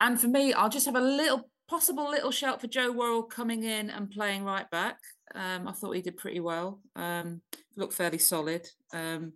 and 0.00 0.20
for 0.20 0.28
me, 0.28 0.52
I'll 0.52 0.68
just 0.68 0.86
have 0.86 0.96
a 0.96 1.00
little 1.00 1.48
possible 1.68 2.10
little 2.10 2.30
shout 2.30 2.60
for 2.60 2.66
Joe 2.66 2.92
Worrall 2.92 3.22
coming 3.22 3.62
in 3.62 3.90
and 3.90 4.10
playing 4.10 4.44
right 4.44 4.68
back. 4.70 4.98
Um, 5.34 5.68
I 5.68 5.72
thought 5.72 5.92
he 5.92 6.02
did 6.02 6.16
pretty 6.16 6.40
well. 6.40 6.80
Um, 6.96 7.42
looked 7.76 7.92
fairly 7.92 8.18
solid. 8.18 8.68
Um, 8.92 9.34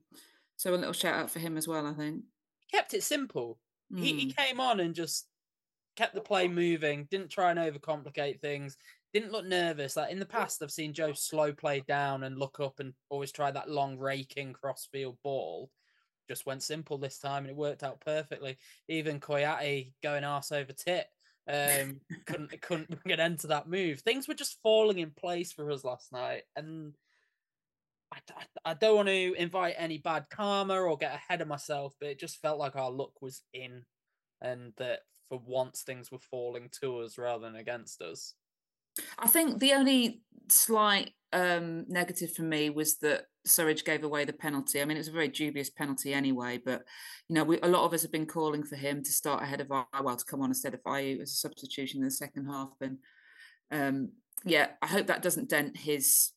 so 0.56 0.74
a 0.74 0.76
little 0.76 0.92
shout 0.92 1.14
out 1.14 1.30
for 1.30 1.38
him 1.38 1.56
as 1.56 1.68
well, 1.68 1.86
I 1.86 1.94
think. 1.94 2.22
Kept 2.72 2.94
it 2.94 3.02
simple. 3.02 3.58
Mm. 3.92 4.00
He, 4.00 4.12
he 4.14 4.24
hmm. 4.24 4.42
came 4.42 4.60
on 4.60 4.80
and 4.80 4.94
just 4.94 5.26
kept 5.96 6.14
the 6.14 6.20
play 6.20 6.48
moving, 6.48 7.06
didn't 7.10 7.30
try 7.30 7.50
and 7.50 7.60
overcomplicate 7.60 8.40
things, 8.40 8.76
didn't 9.12 9.32
look 9.32 9.44
nervous. 9.44 9.96
Like 9.96 10.10
in 10.10 10.18
the 10.18 10.26
past, 10.26 10.62
I've 10.62 10.70
seen 10.70 10.92
Joe 10.92 11.12
slow 11.12 11.52
play 11.52 11.82
down 11.86 12.24
and 12.24 12.38
look 12.38 12.60
up 12.60 12.80
and 12.80 12.94
always 13.10 13.32
try 13.32 13.50
that 13.50 13.70
long 13.70 13.98
raking 13.98 14.52
crossfield 14.54 15.18
ball. 15.22 15.70
Just 16.28 16.46
went 16.46 16.62
simple 16.62 16.98
this 16.98 17.18
time 17.18 17.44
and 17.44 17.50
it 17.50 17.56
worked 17.56 17.82
out 17.82 18.00
perfectly. 18.00 18.56
Even 18.88 19.20
Kouyaté 19.20 19.92
going 20.02 20.24
arse 20.24 20.52
over 20.52 20.72
tit 20.72 21.06
um, 21.48 22.00
couldn't 22.26 22.60
couldn't 22.62 23.02
bring 23.02 23.12
an 23.12 23.20
end 23.20 23.40
to 23.40 23.48
that 23.48 23.68
move. 23.68 24.00
Things 24.00 24.28
were 24.28 24.34
just 24.34 24.58
falling 24.62 24.98
in 24.98 25.10
place 25.10 25.52
for 25.52 25.70
us 25.70 25.84
last 25.84 26.12
night, 26.12 26.42
and 26.56 26.94
I, 28.12 28.18
I, 28.36 28.70
I 28.70 28.74
don't 28.74 28.96
want 28.96 29.08
to 29.08 29.34
invite 29.34 29.74
any 29.76 29.98
bad 29.98 30.26
karma 30.30 30.80
or 30.80 30.96
get 30.96 31.14
ahead 31.14 31.40
of 31.40 31.48
myself, 31.48 31.94
but 32.00 32.10
it 32.10 32.20
just 32.20 32.40
felt 32.40 32.58
like 32.58 32.76
our 32.76 32.90
luck 32.90 33.20
was 33.20 33.42
in, 33.52 33.84
and 34.40 34.72
that 34.76 35.00
for 35.28 35.40
once 35.44 35.82
things 35.82 36.10
were 36.10 36.18
falling 36.18 36.68
to 36.80 36.98
us 36.98 37.18
rather 37.18 37.44
than 37.44 37.56
against 37.56 38.00
us. 38.00 38.34
I 39.18 39.28
think 39.28 39.58
the 39.58 39.72
only 39.72 40.22
slight 40.48 41.12
um, 41.32 41.84
negative 41.88 42.32
for 42.32 42.42
me 42.42 42.70
was 42.70 42.98
that 42.98 43.24
Surridge 43.46 43.84
gave 43.84 44.04
away 44.04 44.24
the 44.24 44.32
penalty. 44.32 44.80
I 44.80 44.84
mean, 44.84 44.96
it 44.96 45.00
was 45.00 45.08
a 45.08 45.12
very 45.12 45.28
dubious 45.28 45.70
penalty 45.70 46.14
anyway, 46.14 46.60
but 46.64 46.84
you 47.28 47.34
know, 47.34 47.44
we, 47.44 47.58
a 47.60 47.68
lot 47.68 47.84
of 47.84 47.92
us 47.92 48.02
have 48.02 48.12
been 48.12 48.26
calling 48.26 48.62
for 48.62 48.76
him 48.76 49.02
to 49.02 49.10
start 49.10 49.42
ahead 49.42 49.60
of 49.60 49.68
Iwell 49.68 50.16
to 50.16 50.24
come 50.24 50.42
on 50.42 50.50
instead 50.50 50.74
of 50.74 50.82
Ayew 50.84 51.20
as 51.20 51.30
a 51.30 51.36
substitution 51.36 52.00
in 52.00 52.04
the 52.04 52.10
second 52.10 52.46
half. 52.46 52.70
And 52.80 52.98
um, 53.70 54.10
yeah, 54.44 54.68
I 54.80 54.86
hope 54.86 55.06
that 55.06 55.22
doesn't 55.22 55.48
dent 55.48 55.76
his 55.76 56.30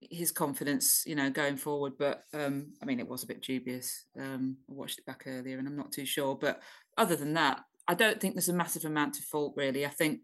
his 0.00 0.32
confidence, 0.32 1.04
you 1.06 1.14
know, 1.14 1.30
going 1.30 1.56
forward. 1.56 1.94
But 1.98 2.24
um, 2.34 2.72
I 2.82 2.86
mean, 2.86 3.00
it 3.00 3.08
was 3.08 3.22
a 3.22 3.26
bit 3.26 3.42
dubious. 3.42 4.06
Um, 4.18 4.56
I 4.68 4.74
watched 4.74 4.98
it 4.98 5.06
back 5.06 5.24
earlier, 5.26 5.58
and 5.58 5.68
I'm 5.68 5.76
not 5.76 5.92
too 5.92 6.06
sure. 6.06 6.34
But 6.34 6.60
other 6.98 7.16
than 7.16 7.34
that, 7.34 7.60
I 7.90 7.94
don't 7.94 8.20
think 8.20 8.34
there's 8.34 8.48
a 8.48 8.52
massive 8.52 8.84
amount 8.84 9.14
to 9.14 9.22
fault 9.22 9.54
really. 9.56 9.84
I 9.84 9.88
think 9.88 10.20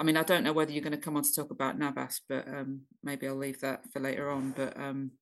I 0.00 0.02
mean, 0.02 0.16
I 0.16 0.24
don't 0.24 0.42
know 0.42 0.52
whether 0.52 0.72
you're 0.72 0.82
going 0.82 0.90
to 0.90 0.98
come 0.98 1.16
on 1.16 1.22
to 1.22 1.32
talk 1.32 1.52
about 1.52 1.78
Navas, 1.78 2.20
but 2.28 2.48
um, 2.48 2.80
maybe 3.04 3.28
I'll 3.28 3.36
leave 3.36 3.60
that 3.60 3.82
for 3.92 4.00
later 4.00 4.28
on. 4.28 4.52
But 4.56 4.76
um, 4.76 5.12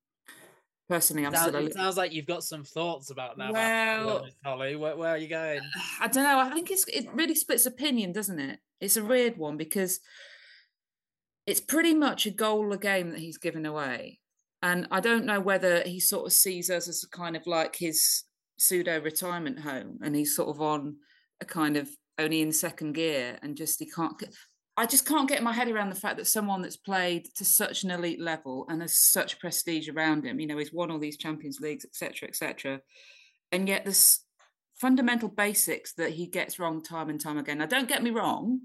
personally, 0.88 1.26
I'm 1.26 1.34
sounds, 1.34 1.48
still. 1.48 1.66
It 1.66 1.74
sounds 1.74 1.98
like 1.98 2.14
you've 2.14 2.26
got 2.26 2.42
some 2.42 2.64
thoughts 2.64 3.10
about 3.10 3.36
Navas. 3.36 3.52
Well, 3.52 4.26
Holly, 4.42 4.76
where, 4.76 4.96
where, 4.96 5.10
are 5.10 5.18
you 5.18 5.28
going? 5.28 5.60
I 6.00 6.08
don't 6.08 6.24
know. 6.24 6.38
I 6.38 6.54
think 6.54 6.70
it's 6.70 6.86
it 6.88 7.06
really 7.12 7.34
splits 7.34 7.66
opinion, 7.66 8.12
doesn't 8.12 8.38
it? 8.38 8.60
It's 8.80 8.96
a 8.96 9.04
weird 9.04 9.36
one 9.36 9.58
because 9.58 10.00
it's 11.46 11.60
pretty 11.60 11.92
much 11.92 12.24
a 12.24 12.30
goal 12.30 12.72
a 12.72 12.78
game 12.78 13.10
that 13.10 13.20
he's 13.20 13.36
given 13.36 13.66
away, 13.66 14.20
and 14.62 14.88
I 14.90 15.00
don't 15.00 15.26
know 15.26 15.40
whether 15.40 15.82
he 15.82 16.00
sort 16.00 16.24
of 16.24 16.32
sees 16.32 16.70
us 16.70 16.88
as 16.88 17.04
kind 17.12 17.36
of 17.36 17.46
like 17.46 17.76
his 17.76 18.24
pseudo 18.56 19.02
retirement 19.02 19.60
home, 19.60 19.98
and 20.02 20.16
he's 20.16 20.34
sort 20.34 20.48
of 20.48 20.62
on 20.62 20.96
kind 21.44 21.76
of 21.76 21.88
only 22.18 22.42
in 22.42 22.52
second 22.52 22.92
gear 22.92 23.38
and 23.42 23.56
just 23.56 23.78
he 23.78 23.86
can't 23.86 24.22
I 24.76 24.86
just 24.86 25.06
can't 25.06 25.28
get 25.28 25.42
my 25.42 25.52
head 25.52 25.68
around 25.68 25.90
the 25.90 26.00
fact 26.00 26.16
that 26.16 26.26
someone 26.26 26.62
that's 26.62 26.78
played 26.78 27.26
to 27.36 27.44
such 27.44 27.84
an 27.84 27.90
elite 27.90 28.20
level 28.20 28.64
and 28.70 28.80
has 28.80 28.96
such 28.96 29.38
prestige 29.38 29.88
around 29.88 30.24
him, 30.24 30.40
you 30.40 30.46
know, 30.46 30.56
he's 30.56 30.72
won 30.72 30.90
all 30.90 30.98
these 30.98 31.18
Champions 31.18 31.60
Leagues, 31.60 31.84
etc., 31.84 32.28
etc., 32.28 32.80
and 33.50 33.68
yet 33.68 33.84
this 33.84 34.24
fundamental 34.80 35.28
basics 35.28 35.92
that 35.94 36.10
he 36.10 36.26
gets 36.26 36.58
wrong 36.58 36.82
time 36.82 37.10
and 37.10 37.20
time 37.20 37.36
again. 37.36 37.58
Now, 37.58 37.66
don't 37.66 37.88
get 37.88 38.02
me 38.02 38.10
wrong, 38.10 38.62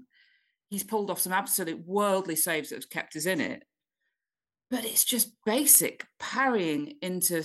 he's 0.70 0.82
pulled 0.82 1.10
off 1.10 1.20
some 1.20 1.32
absolute 1.32 1.86
worldly 1.86 2.36
saves 2.36 2.70
that 2.70 2.76
have 2.76 2.90
kept 2.90 3.14
us 3.14 3.26
in 3.26 3.42
it, 3.42 3.64
but 4.70 4.86
it's 4.86 5.04
just 5.04 5.36
basic 5.44 6.06
parrying 6.18 6.94
into 7.02 7.44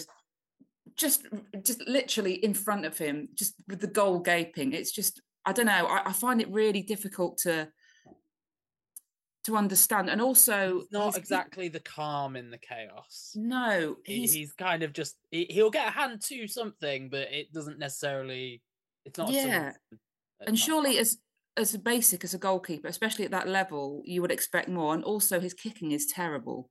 just 0.96 1.26
just 1.64 1.82
literally 1.88 2.34
in 2.34 2.54
front 2.54 2.86
of 2.86 2.98
him, 2.98 3.30
just 3.34 3.56
with 3.68 3.80
the 3.80 3.88
goal 3.88 4.20
gaping. 4.20 4.74
It's 4.74 4.92
just 4.92 5.22
I 5.46 5.52
don't 5.52 5.66
know. 5.66 5.88
I, 5.88 6.10
I 6.10 6.14
find 6.14 6.42
it 6.42 6.50
really 6.50 6.82
difficult 6.82 7.38
to 7.40 7.70
to 9.46 9.58
understand, 9.58 10.10
and 10.10 10.22
also 10.22 10.80
He's 10.80 10.92
not 10.92 11.18
exactly 11.18 11.68
the 11.68 11.82
calm 11.82 12.36
in 12.36 12.50
the 12.50 12.58
chaos. 12.58 13.34
No, 13.36 13.98
he's 14.06 14.34
he's 14.34 14.54
kind 14.54 14.84
of 14.84 14.94
just 14.94 15.18
he, 15.32 15.46
he'll 15.50 15.70
get 15.70 15.88
a 15.88 15.92
hand 15.92 16.22
to 16.30 16.48
something, 16.48 17.10
but 17.10 17.32
it 17.32 17.52
doesn't 17.52 17.80
necessarily. 17.80 18.62
It's 19.06 19.18
not. 19.18 19.32
Yeah. 19.32 19.74
and 20.48 20.58
surely 20.58 20.98
as 20.98 21.18
as 21.58 21.74
a 21.74 21.80
basic 21.80 22.24
as 22.24 22.34
a 22.34 22.40
goalkeeper, 22.40 22.88
especially 22.88 23.26
at 23.26 23.32
that 23.32 23.48
level, 23.48 24.02
you 24.06 24.22
would 24.22 24.32
expect 24.32 24.70
more. 24.70 24.94
And 24.94 25.04
also, 25.04 25.40
his 25.40 25.54
kicking 25.54 25.92
is 25.92 26.06
terrible, 26.06 26.70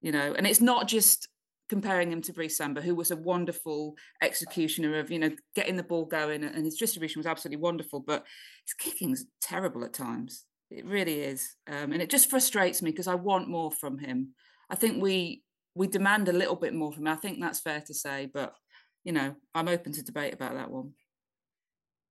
you 0.00 0.12
know. 0.12 0.34
And 0.36 0.46
it's 0.46 0.60
not 0.60 0.88
just 0.88 1.28
comparing 1.72 2.12
him 2.12 2.20
to 2.20 2.34
Brice 2.34 2.58
Samba, 2.58 2.82
who 2.82 2.94
was 2.94 3.10
a 3.10 3.16
wonderful 3.16 3.96
executioner 4.22 4.98
of 4.98 5.10
you 5.10 5.18
know 5.18 5.30
getting 5.54 5.76
the 5.76 5.82
ball 5.82 6.04
going, 6.04 6.44
and 6.44 6.66
his 6.66 6.76
distribution 6.76 7.18
was 7.18 7.26
absolutely 7.26 7.62
wonderful. 7.62 8.00
But 8.00 8.26
his 8.66 8.74
kicking's 8.74 9.24
terrible 9.40 9.82
at 9.82 9.94
times. 9.94 10.44
It 10.70 10.84
really 10.84 11.20
is, 11.20 11.56
um, 11.66 11.92
and 11.92 12.02
it 12.02 12.10
just 12.10 12.28
frustrates 12.28 12.82
me 12.82 12.90
because 12.90 13.08
I 13.08 13.14
want 13.14 13.48
more 13.48 13.72
from 13.72 13.96
him. 13.96 14.34
I 14.68 14.74
think 14.74 15.02
we 15.02 15.44
we 15.74 15.86
demand 15.86 16.28
a 16.28 16.34
little 16.34 16.56
bit 16.56 16.74
more 16.74 16.92
from 16.92 17.06
him. 17.06 17.12
I 17.14 17.16
think 17.16 17.40
that's 17.40 17.60
fair 17.60 17.80
to 17.86 17.94
say, 17.94 18.28
but 18.34 18.54
you 19.02 19.12
know, 19.14 19.34
I'm 19.54 19.68
open 19.68 19.92
to 19.92 20.02
debate 20.02 20.34
about 20.34 20.52
that 20.52 20.70
one. 20.70 20.92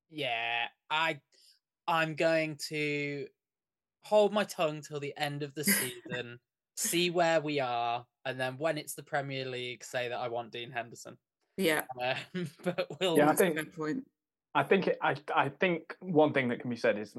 Yeah, 0.09 0.69
I 0.89 1.19
I'm 1.87 2.15
going 2.15 2.57
to 2.69 3.27
hold 4.01 4.33
my 4.33 4.43
tongue 4.45 4.81
till 4.81 4.99
the 4.99 5.13
end 5.15 5.43
of 5.43 5.53
the 5.53 5.63
season, 5.63 6.39
see 6.75 7.11
where 7.11 7.41
we 7.41 7.59
are, 7.59 8.07
and 8.25 8.39
then 8.39 8.55
when 8.57 8.77
it's 8.77 8.93
the 8.93 9.03
Premier 9.03 9.45
League, 9.45 9.83
say 9.83 10.07
that 10.09 10.17
I 10.19 10.27
want 10.27 10.51
Dean 10.51 10.71
Henderson. 10.71 11.17
Yeah, 11.57 11.83
Um, 12.33 12.47
but 12.63 12.87
we'll 12.99 13.17
Yeah, 13.17 13.29
I 13.29 13.35
think- 13.35 13.55
fair 13.55 13.65
point. 13.65 14.07
I 14.53 14.63
think 14.63 14.87
it, 14.87 14.97
I 15.01 15.15
I 15.33 15.47
think 15.47 15.95
one 16.01 16.33
thing 16.33 16.49
that 16.49 16.59
can 16.59 16.69
be 16.69 16.75
said 16.75 16.97
is 16.97 17.15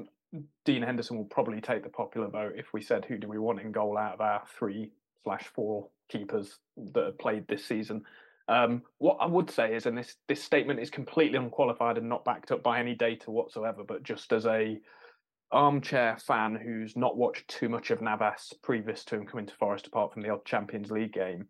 Dean 0.65 0.83
Henderson 0.83 1.17
will 1.17 1.25
probably 1.25 1.61
take 1.61 1.81
the 1.83 1.89
popular 1.89 2.27
vote 2.27 2.53
if 2.55 2.73
we 2.73 2.81
said 2.81 3.05
who 3.05 3.17
do 3.17 3.27
we 3.27 3.39
want 3.39 3.59
in 3.59 3.71
goal 3.71 3.97
out 3.97 4.13
of 4.13 4.21
our 4.21 4.43
three 4.59 4.91
slash 5.23 5.45
four 5.55 5.87
keepers 6.09 6.59
that 6.93 7.05
have 7.05 7.17
played 7.17 7.47
this 7.47 7.65
season. 7.65 8.03
Um, 8.47 8.83
what 8.99 9.17
I 9.19 9.25
would 9.25 9.49
say 9.49 9.73
is, 9.73 9.87
and 9.87 9.97
this 9.97 10.15
this 10.27 10.43
statement 10.43 10.79
is 10.79 10.91
completely 10.91 11.39
unqualified 11.39 11.97
and 11.97 12.07
not 12.07 12.23
backed 12.23 12.51
up 12.51 12.61
by 12.61 12.79
any 12.79 12.93
data 12.93 13.31
whatsoever, 13.31 13.83
but 13.83 14.03
just 14.03 14.31
as 14.31 14.45
a 14.45 14.79
armchair 15.53 16.17
fan 16.17 16.55
who's 16.55 16.97
not 16.97 17.15
watched 17.15 17.47
too 17.47 17.69
much 17.69 17.91
of 17.91 18.01
Navas 18.01 18.53
previous 18.61 19.05
to 19.05 19.15
him 19.15 19.25
coming 19.25 19.45
to 19.45 19.55
Forest, 19.55 19.87
apart 19.87 20.13
from 20.13 20.23
the 20.23 20.29
odd 20.29 20.43
Champions 20.45 20.91
League 20.91 21.13
game, 21.13 21.47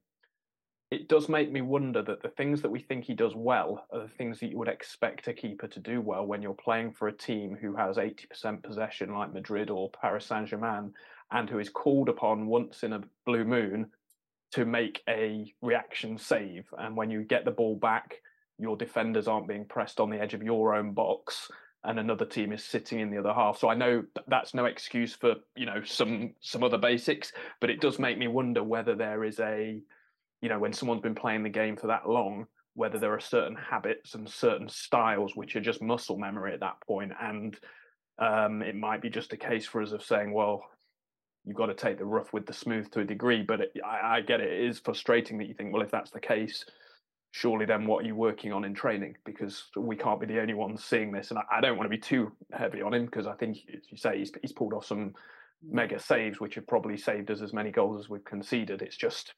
it 0.92 1.08
does 1.08 1.28
make 1.28 1.52
me 1.52 1.62
wonder 1.62 2.04
that 2.04 2.22
the 2.22 2.30
things 2.30 2.62
that 2.62 2.70
we 2.70 2.80
think 2.80 3.06
he 3.06 3.16
does 3.16 3.34
well 3.36 3.88
are 3.92 4.02
the 4.02 4.08
things 4.08 4.40
that 4.40 4.50
you 4.50 4.60
would 4.60 4.68
expect 4.68 5.28
a 5.28 5.34
keeper 5.34 5.68
to 5.68 5.80
do 5.80 6.02
well 6.02 6.26
when 6.26 6.42
you're 6.42 6.54
playing 6.54 6.92
for 6.92 7.08
a 7.08 7.18
team 7.18 7.58
who 7.60 7.76
has 7.76 7.98
80% 7.98 8.62
possession 8.62 9.12
like 9.12 9.34
Madrid 9.34 9.72
or 9.72 9.90
Paris 9.90 10.28
Saint 10.28 10.48
Germain 10.48 10.94
and 11.32 11.50
who 11.50 11.58
is 11.58 11.70
called 11.70 12.10
upon 12.10 12.46
once 12.46 12.84
in 12.84 12.94
a 12.94 13.02
blue 13.26 13.44
moon 13.44 13.90
to 14.52 14.66
make 14.66 15.02
a 15.10 15.52
reaction 15.64 16.16
save. 16.20 16.66
And 16.78 16.96
when 16.96 17.10
you 17.10 17.24
get 17.24 17.44
the 17.44 17.50
ball 17.50 17.76
back, 17.76 18.22
your 18.60 18.78
defenders 18.78 19.28
aren't 19.28 19.48
being 19.48 19.66
pressed 19.66 20.00
on 20.00 20.12
the 20.12 20.22
edge 20.22 20.36
of 20.36 20.44
your 20.44 20.76
own 20.76 20.92
box 20.94 21.50
and 21.86 22.00
another 22.00 22.26
team 22.26 22.54
is 22.54 22.64
sitting 22.64 23.00
in 23.00 23.12
the 23.12 23.18
other 23.18 23.34
half. 23.34 23.60
So 23.60 23.70
I 23.70 23.76
know 23.76 24.04
that's 24.28 24.54
no 24.54 24.66
excuse 24.66 25.14
for, 25.14 25.36
you 25.56 25.66
know, 25.66 25.84
some 25.84 26.34
some 26.42 26.64
other 26.64 26.78
basics, 26.78 27.32
but 27.60 27.70
it 27.70 27.82
does 27.82 28.00
make 28.00 28.18
me 28.18 28.28
wonder 28.28 28.64
whether 28.64 28.96
there 28.96 29.24
is 29.24 29.40
a 29.40 29.82
you 30.44 30.50
know, 30.50 30.60
when 30.60 30.74
someone's 30.74 31.02
been 31.02 31.16
playing 31.16 31.42
the 31.42 31.50
game 31.50 31.78
for 31.78 31.88
that 31.88 32.08
long, 32.08 32.46
whether 32.74 33.00
there 33.00 33.14
are 33.14 33.20
certain 33.20 33.56
habits 33.56 34.14
and 34.14 34.30
certain 34.30 34.68
styles 34.68 35.38
which 35.38 35.56
are 35.56 35.62
just 35.62 35.82
muscle 35.82 36.18
memory 36.18 36.54
at 36.54 36.60
that 36.60 36.76
point, 36.86 37.14
and 37.22 37.58
um, 38.20 38.62
it 38.62 38.76
might 38.76 39.02
be 39.02 39.10
just 39.10 39.32
a 39.32 39.38
case 39.38 39.66
for 39.66 39.82
us 39.82 39.94
of 39.94 40.04
saying, 40.04 40.34
well, 40.34 40.66
you've 41.46 41.56
got 41.56 41.68
to 41.68 41.74
take 41.74 41.98
the 41.98 42.04
rough 42.04 42.34
with 42.34 42.46
the 42.46 42.52
smooth 42.52 42.92
to 42.92 43.00
a 43.00 43.06
degree. 43.06 43.42
But 43.42 43.62
it, 43.62 43.72
I, 43.86 44.18
I 44.18 44.22
get 44.22 44.42
it; 44.42 44.52
it 44.52 44.66
is 44.68 44.80
frustrating 44.80 45.38
that 45.38 45.48
you 45.48 45.54
think, 45.54 45.72
well, 45.72 45.82
if 45.82 45.92
that's 45.92 46.12
the 46.12 46.20
case, 46.20 46.66
surely 47.34 47.66
then 47.66 47.88
what 47.88 48.04
are 48.04 48.08
you 48.08 48.16
working 48.16 48.54
on 48.54 48.64
in 48.64 48.76
training? 48.76 49.18
Because 49.26 49.64
we 49.76 49.96
can't 49.96 50.20
be 50.20 50.28
the 50.28 50.40
only 50.40 50.54
ones 50.54 50.84
seeing 50.84 51.12
this, 51.12 51.32
and 51.32 51.40
I, 51.40 51.58
I 51.58 51.62
don't 51.62 51.78
want 51.78 51.86
to 51.86 51.98
be 51.98 52.02
too 52.02 52.32
heavy 52.52 52.84
on 52.84 52.94
him 52.94 53.06
because 53.06 53.26
I 53.26 53.34
think, 53.34 53.58
as 53.76 53.82
you 53.90 53.98
say, 53.98 54.20
he's, 54.20 54.32
he's 54.42 54.52
pulled 54.52 54.74
off 54.74 54.86
some 54.86 55.16
mega 55.64 56.00
saves 56.00 56.40
which 56.40 56.56
have 56.56 56.68
probably 56.68 56.96
saved 56.96 57.32
us 57.32 57.42
as 57.42 57.52
many 57.52 57.72
goals 57.72 58.00
as 58.00 58.08
we've 58.08 58.24
conceded. 58.24 58.84
It's 58.84 58.96
just 58.96 59.34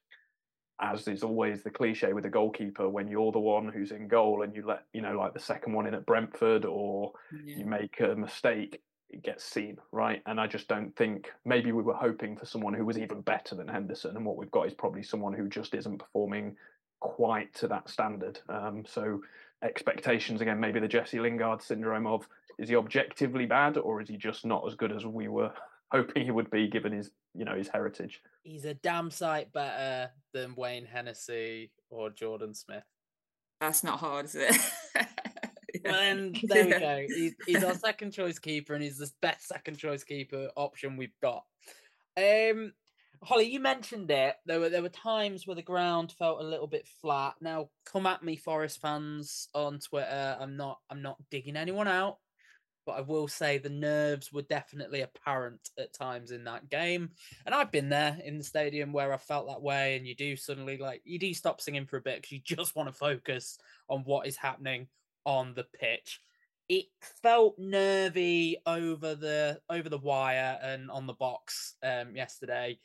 as 0.81 1.07
is 1.07 1.23
always 1.23 1.63
the 1.63 1.69
cliche 1.69 2.11
with 2.11 2.25
a 2.25 2.29
goalkeeper, 2.29 2.89
when 2.89 3.07
you're 3.07 3.31
the 3.31 3.39
one 3.39 3.69
who's 3.69 3.91
in 3.91 4.09
goal 4.09 4.41
and 4.41 4.53
you 4.53 4.65
let, 4.67 4.83
you 4.91 5.01
know, 5.01 5.17
like 5.17 5.33
the 5.33 5.39
second 5.39 5.71
one 5.71 5.87
in 5.87 5.93
at 5.93 6.05
Brentford 6.05 6.65
or 6.65 7.13
Yeah. 7.31 7.59
you 7.59 7.65
make 7.65 8.01
a 8.01 8.13
mistake, 8.13 8.81
it 9.09 9.23
gets 9.23 9.45
seen, 9.45 9.77
right? 9.93 10.21
And 10.25 10.37
I 10.37 10.47
just 10.47 10.67
don't 10.67 10.93
think 10.97 11.31
maybe 11.45 11.71
we 11.71 11.81
were 11.81 11.93
hoping 11.93 12.35
for 12.35 12.45
someone 12.45 12.73
who 12.73 12.83
was 12.83 12.97
even 12.97 13.21
better 13.21 13.55
than 13.55 13.69
Henderson. 13.69 14.17
And 14.17 14.25
what 14.25 14.35
we've 14.35 14.51
got 14.51 14.67
is 14.67 14.73
probably 14.73 15.03
someone 15.03 15.31
who 15.31 15.47
just 15.47 15.73
isn't 15.75 15.99
performing 15.99 16.57
quite 16.99 17.53
to 17.55 17.67
that 17.67 17.89
standard. 17.89 18.39
Um, 18.49 18.83
so 18.87 19.21
expectations 19.63 20.41
again, 20.41 20.59
maybe 20.59 20.79
the 20.79 20.87
Jesse 20.87 21.19
Lingard 21.19 21.61
syndrome 21.61 22.07
of 22.07 22.27
is 22.57 22.69
he 22.69 22.75
objectively 22.75 23.45
bad 23.45 23.77
or 23.77 24.01
is 24.01 24.09
he 24.09 24.17
just 24.17 24.45
not 24.45 24.65
as 24.67 24.75
good 24.75 24.91
as 24.91 25.05
we 25.05 25.27
were 25.27 25.51
hoping 25.91 26.25
he 26.25 26.31
would 26.31 26.49
be 26.49 26.67
given 26.67 26.91
his, 26.91 27.11
you 27.33 27.45
know, 27.45 27.55
his 27.55 27.67
heritage? 27.67 28.21
He's 28.43 28.65
a 28.65 28.73
damn 28.73 29.11
sight 29.11 29.51
better 29.53 30.11
than 30.33 30.55
Wayne 30.55 30.85
Hennessy 30.85 31.71
or 31.89 32.09
Jordan 32.09 32.53
Smith. 32.53 32.83
That's 33.61 33.83
not 33.83 33.99
hard, 33.99 34.25
is 34.25 34.35
it? 34.35 34.57
Well, 35.85 35.93
then 35.93 36.35
there 36.43 36.65
we 36.65 36.71
go. 36.71 37.05
He's, 37.07 37.35
he's 37.45 37.63
our 37.63 37.75
second 37.75 38.11
choice 38.11 38.39
keeper, 38.39 38.73
and 38.73 38.83
he's 38.83 38.97
the 38.97 39.11
best 39.21 39.47
second 39.47 39.77
choice 39.77 40.03
keeper 40.03 40.49
option 40.55 40.97
we've 40.97 41.17
got. 41.21 41.43
Um, 42.17 42.73
Holly, 43.25 43.45
you 43.45 43.59
mentioned 43.59 44.11
it. 44.11 44.35
There 44.45 44.59
were 44.59 44.69
there 44.69 44.83
were 44.83 44.89
times 44.89 45.47
where 45.47 45.55
the 45.55 45.63
ground 45.63 46.11
felt 46.11 46.41
a 46.41 46.47
little 46.47 46.67
bit 46.67 46.87
flat. 47.01 47.33
Now, 47.41 47.69
come 47.83 48.05
at 48.05 48.23
me, 48.23 48.35
Forest 48.35 48.79
fans 48.79 49.47
on 49.55 49.79
Twitter. 49.79 50.37
I'm 50.39 50.55
not 50.55 50.79
I'm 50.91 51.01
not 51.01 51.17
digging 51.31 51.55
anyone 51.57 51.87
out, 51.87 52.19
but 52.85 52.93
I 52.93 53.01
will 53.01 53.27
say 53.27 53.57
the 53.57 53.67
nerves 53.67 54.31
were 54.31 54.43
definitely 54.43 55.01
apparent 55.01 55.69
at 55.79 55.91
times 55.91 56.29
in 56.29 56.43
that 56.43 56.69
game. 56.69 57.09
And 57.47 57.55
I've 57.55 57.71
been 57.71 57.89
there 57.89 58.15
in 58.23 58.37
the 58.37 58.43
stadium 58.43 58.93
where 58.93 59.11
I 59.11 59.17
felt 59.17 59.47
that 59.47 59.61
way, 59.61 59.97
and 59.97 60.05
you 60.05 60.13
do 60.13 60.35
suddenly 60.35 60.77
like 60.77 61.01
you 61.03 61.17
do 61.17 61.33
stop 61.33 61.61
singing 61.61 61.87
for 61.87 61.97
a 61.97 62.01
bit 62.01 62.21
because 62.21 62.31
you 62.31 62.41
just 62.43 62.75
want 62.75 62.89
to 62.89 62.93
focus 62.93 63.57
on 63.89 64.01
what 64.01 64.27
is 64.27 64.37
happening 64.37 64.87
on 65.25 65.55
the 65.55 65.65
pitch. 65.79 66.21
It 66.69 66.85
felt 67.23 67.57
nervy 67.57 68.57
over 68.67 69.15
the 69.15 69.61
over 69.67 69.89
the 69.89 69.97
wire 69.97 70.59
and 70.61 70.91
on 70.91 71.07
the 71.07 71.13
box 71.13 71.73
um, 71.81 72.15
yesterday. 72.15 72.77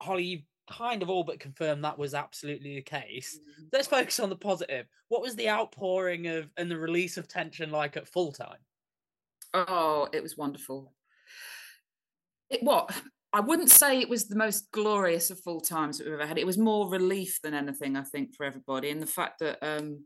Holly, 0.00 0.24
you 0.24 0.38
kind 0.70 1.02
of 1.02 1.10
all 1.10 1.24
but 1.24 1.40
confirmed 1.40 1.84
that 1.84 1.98
was 1.98 2.14
absolutely 2.14 2.74
the 2.74 2.82
case. 2.82 3.38
Let's 3.72 3.88
focus 3.88 4.20
on 4.20 4.30
the 4.30 4.36
positive. 4.36 4.86
What 5.08 5.22
was 5.22 5.36
the 5.36 5.48
outpouring 5.48 6.26
of 6.26 6.50
and 6.56 6.70
the 6.70 6.78
release 6.78 7.16
of 7.16 7.28
tension 7.28 7.70
like 7.70 7.96
at 7.96 8.08
full 8.08 8.32
time? 8.32 8.58
Oh, 9.54 10.08
it 10.12 10.22
was 10.22 10.36
wonderful. 10.36 10.92
It 12.50 12.62
what? 12.62 12.90
I 13.32 13.40
wouldn't 13.40 13.70
say 13.70 13.98
it 13.98 14.08
was 14.08 14.28
the 14.28 14.36
most 14.36 14.70
glorious 14.72 15.30
of 15.30 15.40
full 15.40 15.60
times 15.60 15.98
that 15.98 16.04
we've 16.04 16.14
ever 16.14 16.26
had. 16.26 16.38
It 16.38 16.46
was 16.46 16.58
more 16.58 16.88
relief 16.88 17.38
than 17.42 17.54
anything, 17.54 17.96
I 17.96 18.02
think, 18.02 18.34
for 18.34 18.44
everybody. 18.44 18.90
And 18.90 19.02
the 19.02 19.06
fact 19.06 19.40
that 19.40 19.58
um, 19.62 20.04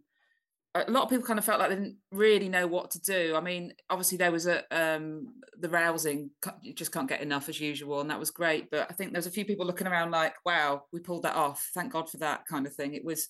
a 0.75 0.91
lot 0.91 1.03
of 1.03 1.11
people 1.11 1.27
kind 1.27 1.39
of 1.39 1.45
felt 1.45 1.59
like 1.59 1.71
they 1.71 1.75
didn't 1.77 1.97
really 2.13 2.49
know 2.49 2.67
what 2.67 2.93
to 2.93 3.01
do. 3.01 3.35
I 3.37 3.41
mean, 3.41 3.73
obviously 3.89 4.19
there 4.19 4.31
was 4.31 4.47
a 4.47 4.63
um, 4.71 5.35
the 5.59 5.69
rousing, 5.69 6.31
you 6.63 6.73
just 6.73 6.93
can't 6.93 7.09
get 7.09 7.23
enough 7.23 7.49
as 7.49 7.61
usual, 7.61 8.01
and 8.01 8.11
that 8.11 8.21
was 8.21 8.31
great. 8.31 8.71
But 8.71 8.87
I 8.89 8.95
think 8.95 9.13
there 9.13 9.19
was 9.19 9.27
a 9.27 9.33
few 9.33 9.45
people 9.45 9.67
looking 9.67 9.89
around 9.89 10.13
like, 10.13 10.35
"Wow, 10.45 10.85
we 10.93 11.01
pulled 11.01 11.25
that 11.25 11.35
off! 11.35 11.71
Thank 11.75 11.93
God 11.93 12.09
for 12.09 12.19
that!" 12.19 12.47
kind 12.47 12.67
of 12.67 12.75
thing. 12.75 12.95
It 12.95 13.05
was 13.05 13.29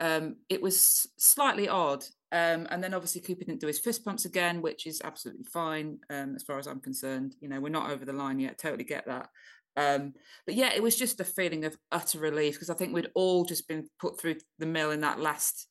um, 0.00 0.36
it 0.48 0.62
was 0.62 1.06
slightly 1.18 1.68
odd. 1.68 2.04
Um, 2.30 2.66
and 2.70 2.84
then 2.84 2.92
obviously 2.92 3.22
Cooper 3.22 3.44
didn't 3.44 3.60
do 3.60 3.66
his 3.66 3.78
fist 3.78 4.04
pumps 4.04 4.26
again, 4.26 4.60
which 4.60 4.86
is 4.86 5.00
absolutely 5.02 5.44
fine 5.44 5.98
um, 6.10 6.34
as 6.36 6.42
far 6.42 6.58
as 6.58 6.66
I'm 6.66 6.80
concerned. 6.80 7.34
You 7.40 7.48
know, 7.48 7.60
we're 7.60 7.70
not 7.70 7.90
over 7.90 8.04
the 8.04 8.12
line 8.12 8.38
yet. 8.38 8.58
Totally 8.58 8.84
get 8.84 9.06
that. 9.06 9.28
Um, 9.76 10.14
but 10.44 10.56
yeah, 10.56 10.72
it 10.74 10.82
was 10.82 10.96
just 10.96 11.20
a 11.20 11.24
feeling 11.24 11.64
of 11.64 11.76
utter 11.92 12.18
relief 12.18 12.54
because 12.54 12.70
I 12.70 12.74
think 12.74 12.92
we'd 12.92 13.10
all 13.14 13.44
just 13.44 13.68
been 13.68 13.88
put 14.00 14.20
through 14.20 14.36
the 14.58 14.66
mill 14.66 14.90
in 14.90 15.00
that 15.00 15.20
last, 15.20 15.68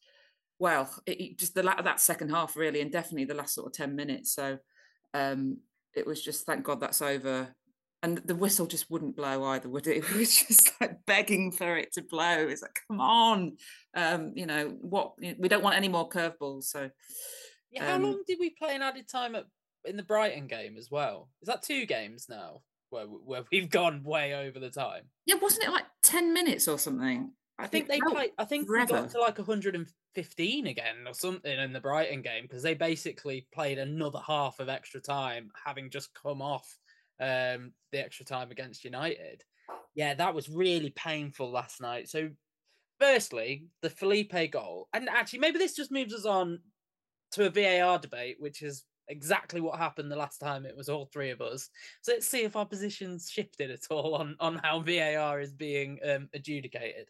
well, 0.59 0.89
it, 1.05 1.19
it 1.21 1.37
just 1.39 1.53
the 1.55 1.63
la- 1.63 1.81
that 1.81 1.99
second 1.99 2.29
half 2.29 2.55
really, 2.55 2.81
and 2.81 2.91
definitely 2.91 3.25
the 3.25 3.33
last 3.33 3.53
sort 3.55 3.67
of 3.67 3.73
ten 3.73 3.95
minutes. 3.95 4.33
So 4.33 4.57
um, 5.13 5.57
it 5.95 6.05
was 6.05 6.21
just 6.21 6.45
thank 6.45 6.63
God 6.63 6.79
that's 6.79 7.01
over. 7.01 7.53
And 8.03 8.19
the 8.19 8.35
whistle 8.35 8.67
just 8.67 8.91
wouldn't 8.91 9.15
blow 9.15 9.43
either, 9.45 9.67
would 9.69 9.87
it? 9.87 9.97
It 10.11 10.15
was 10.15 10.35
just 10.45 10.71
like 10.79 11.03
begging 11.07 11.51
for 11.51 11.75
it 11.77 11.91
to 11.93 12.03
blow. 12.03 12.47
It's 12.47 12.61
like, 12.61 12.79
come 12.87 13.01
on, 13.01 13.57
um, 13.95 14.33
you 14.35 14.45
know 14.45 14.69
what? 14.81 15.13
We 15.19 15.47
don't 15.49 15.63
want 15.63 15.75
any 15.77 15.87
more 15.87 16.07
curveballs. 16.07 16.65
So 16.65 16.91
Yeah, 17.71 17.85
how 17.85 17.95
Um, 17.95 18.03
long 18.03 18.23
did 18.27 18.37
we 18.39 18.51
play 18.51 18.75
in 18.75 18.83
added 18.83 19.09
time 19.09 19.33
at, 19.35 19.45
in 19.85 19.97
the 19.97 20.03
Brighton 20.03 20.45
game 20.47 20.77
as 20.77 20.89
well? 20.91 21.29
Is 21.41 21.47
that 21.47 21.63
two 21.63 21.85
games 21.87 22.27
now 22.29 22.61
where 22.91 23.05
where 23.05 23.43
we've 23.51 23.69
gone 23.69 24.03
way 24.03 24.35
over 24.35 24.59
the 24.59 24.69
time? 24.69 25.05
yeah, 25.25 25.35
wasn't 25.41 25.65
it 25.65 25.71
like 25.71 25.85
ten 26.03 26.33
minutes 26.33 26.67
or 26.67 26.77
something? 26.77 27.31
I 27.59 27.67
think 27.67 27.87
they 27.87 27.99
played. 27.99 28.31
I 28.37 28.45
think 28.45 28.69
we 28.69 28.85
got 28.85 29.09
to 29.09 29.19
like 29.19 29.37
115 29.37 30.67
again 30.67 30.95
or 31.07 31.13
something 31.13 31.59
in 31.59 31.73
the 31.73 31.79
Brighton 31.79 32.21
game 32.21 32.43
because 32.43 32.61
they 32.61 32.75
basically 32.75 33.47
played 33.53 33.79
another 33.79 34.19
half 34.25 34.59
of 34.59 34.69
extra 34.69 35.01
time, 35.01 35.49
having 35.65 35.89
just 35.89 36.13
come 36.13 36.41
off 36.41 36.77
um, 37.19 37.71
the 37.91 38.03
extra 38.03 38.25
time 38.25 38.51
against 38.51 38.83
United. 38.83 39.43
Yeah, 39.95 40.13
that 40.13 40.35
was 40.35 40.49
really 40.49 40.91
painful 40.91 41.49
last 41.49 41.81
night. 41.81 42.07
So, 42.09 42.29
firstly, 42.99 43.65
the 43.81 43.89
Felipe 43.89 44.51
goal, 44.51 44.87
and 44.93 45.09
actually, 45.09 45.39
maybe 45.39 45.57
this 45.57 45.75
just 45.75 45.91
moves 45.91 46.13
us 46.13 46.25
on 46.25 46.59
to 47.31 47.47
a 47.47 47.49
VAR 47.49 47.97
debate, 47.97 48.37
which 48.39 48.61
is 48.61 48.83
exactly 49.09 49.61
what 49.61 49.79
happened 49.79 50.11
the 50.11 50.15
last 50.15 50.37
time 50.37 50.65
it 50.65 50.75
was 50.75 50.89
all 50.89 51.05
three 51.05 51.31
of 51.31 51.41
us. 51.41 51.69
So 52.01 52.11
let's 52.11 52.27
see 52.27 52.43
if 52.43 52.55
our 52.55 52.65
positions 52.65 53.31
shifted 53.31 53.71
at 53.71 53.87
all 53.89 54.13
on 54.15 54.35
on 54.39 54.59
how 54.63 54.81
VAR 54.81 55.41
is 55.41 55.53
being 55.53 55.99
um, 56.07 56.29
adjudicated. 56.35 57.09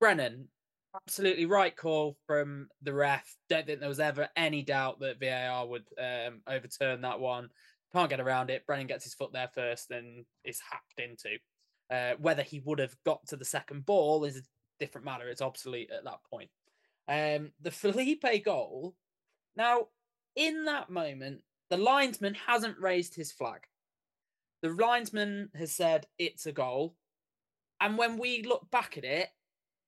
Brennan, 0.00 0.48
absolutely 0.96 1.46
right 1.46 1.76
call 1.76 2.16
from 2.26 2.68
the 2.82 2.92
ref. 2.92 3.36
Don't 3.48 3.66
think 3.66 3.80
there 3.80 3.88
was 3.88 4.00
ever 4.00 4.28
any 4.36 4.62
doubt 4.62 5.00
that 5.00 5.20
VAR 5.20 5.66
would 5.66 5.84
um, 5.98 6.40
overturn 6.48 7.02
that 7.02 7.20
one. 7.20 7.50
Can't 7.92 8.10
get 8.10 8.20
around 8.20 8.50
it. 8.50 8.66
Brennan 8.66 8.86
gets 8.86 9.04
his 9.04 9.14
foot 9.14 9.32
there 9.32 9.50
first 9.54 9.90
and 9.90 10.24
is 10.44 10.60
hacked 10.70 10.98
into. 10.98 11.36
Uh, 11.90 12.14
whether 12.18 12.42
he 12.42 12.60
would 12.64 12.78
have 12.78 12.94
got 13.04 13.26
to 13.26 13.36
the 13.36 13.44
second 13.44 13.84
ball 13.84 14.24
is 14.24 14.36
a 14.36 14.42
different 14.78 15.04
matter. 15.04 15.28
It's 15.28 15.42
obsolete 15.42 15.90
at 15.90 16.04
that 16.04 16.20
point. 16.30 16.50
Um, 17.08 17.50
the 17.60 17.70
Felipe 17.70 18.44
goal. 18.44 18.94
Now, 19.56 19.88
in 20.36 20.64
that 20.66 20.88
moment, 20.88 21.42
the 21.68 21.76
linesman 21.76 22.34
hasn't 22.46 22.78
raised 22.78 23.14
his 23.14 23.32
flag. 23.32 23.62
The 24.62 24.70
linesman 24.70 25.50
has 25.56 25.72
said 25.72 26.06
it's 26.18 26.46
a 26.46 26.52
goal. 26.52 26.94
And 27.80 27.98
when 27.98 28.18
we 28.18 28.42
look 28.42 28.70
back 28.70 28.96
at 28.96 29.04
it, 29.04 29.28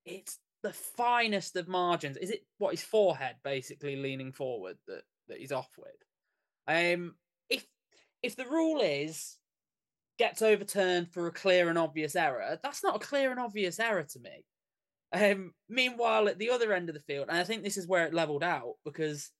it's 0.05 0.39
the 0.61 0.73
finest 0.73 1.55
of 1.55 1.67
margins. 1.67 2.17
Is 2.17 2.29
it 2.29 2.45
what 2.57 2.71
his 2.71 2.83
forehead 2.83 3.35
basically 3.43 3.95
leaning 3.95 4.31
forward 4.31 4.77
that, 4.87 5.03
that 5.27 5.39
he's 5.39 5.51
off 5.51 5.69
with? 5.77 5.87
Um, 6.67 7.15
if 7.49 7.65
if 8.21 8.35
the 8.35 8.45
rule 8.45 8.81
is 8.81 9.37
gets 10.17 10.41
overturned 10.41 11.11
for 11.11 11.27
a 11.27 11.31
clear 11.31 11.69
and 11.69 11.77
obvious 11.77 12.15
error, 12.15 12.59
that's 12.63 12.83
not 12.83 12.95
a 12.95 13.05
clear 13.05 13.31
and 13.31 13.39
obvious 13.39 13.79
error 13.79 14.03
to 14.03 14.19
me. 14.19 14.45
Um, 15.11 15.53
meanwhile, 15.69 16.27
at 16.27 16.39
the 16.39 16.49
other 16.49 16.73
end 16.73 16.89
of 16.89 16.95
the 16.95 17.01
field, 17.01 17.27
and 17.29 17.37
I 17.37 17.43
think 17.43 17.63
this 17.63 17.77
is 17.77 17.87
where 17.87 18.05
it 18.05 18.13
leveled 18.13 18.43
out 18.43 18.75
because 18.85 19.31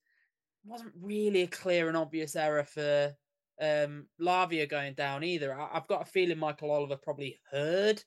it 0.63 0.69
wasn't 0.69 0.93
really 1.01 1.43
a 1.43 1.47
clear 1.47 1.87
and 1.87 1.97
obvious 1.97 2.35
error 2.35 2.63
for 2.63 3.15
um, 3.61 4.07
Lavia 4.21 4.69
going 4.69 4.93
down 4.93 5.23
either. 5.23 5.53
I, 5.53 5.69
I've 5.73 5.87
got 5.87 6.03
a 6.03 6.05
feeling 6.05 6.37
Michael 6.37 6.71
Oliver 6.71 6.97
probably 6.97 7.39
heard 7.51 8.03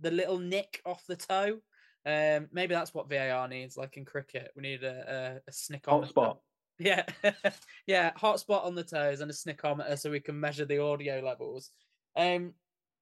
the 0.00 0.10
little 0.10 0.38
nick 0.38 0.80
off 0.86 1.04
the 1.06 1.16
toe. 1.16 1.58
Um, 2.06 2.48
maybe 2.52 2.74
that's 2.74 2.94
what 2.94 3.08
VAR 3.08 3.46
needs, 3.48 3.76
like 3.76 3.96
in 3.96 4.04
cricket. 4.04 4.52
We 4.56 4.62
need 4.62 4.82
a, 4.84 5.40
a, 5.46 5.48
a 5.48 5.52
snickometer. 5.52 6.12
Hotspot. 6.12 6.36
Yeah, 6.82 7.04
yeah, 7.86 8.10
hotspot 8.14 8.64
on 8.64 8.74
the 8.74 8.82
toes 8.82 9.20
and 9.20 9.30
a 9.30 9.34
snickometer 9.34 9.98
so 9.98 10.10
we 10.10 10.18
can 10.20 10.40
measure 10.40 10.64
the 10.64 10.78
audio 10.82 11.20
levels. 11.20 11.68
Um, 12.16 12.54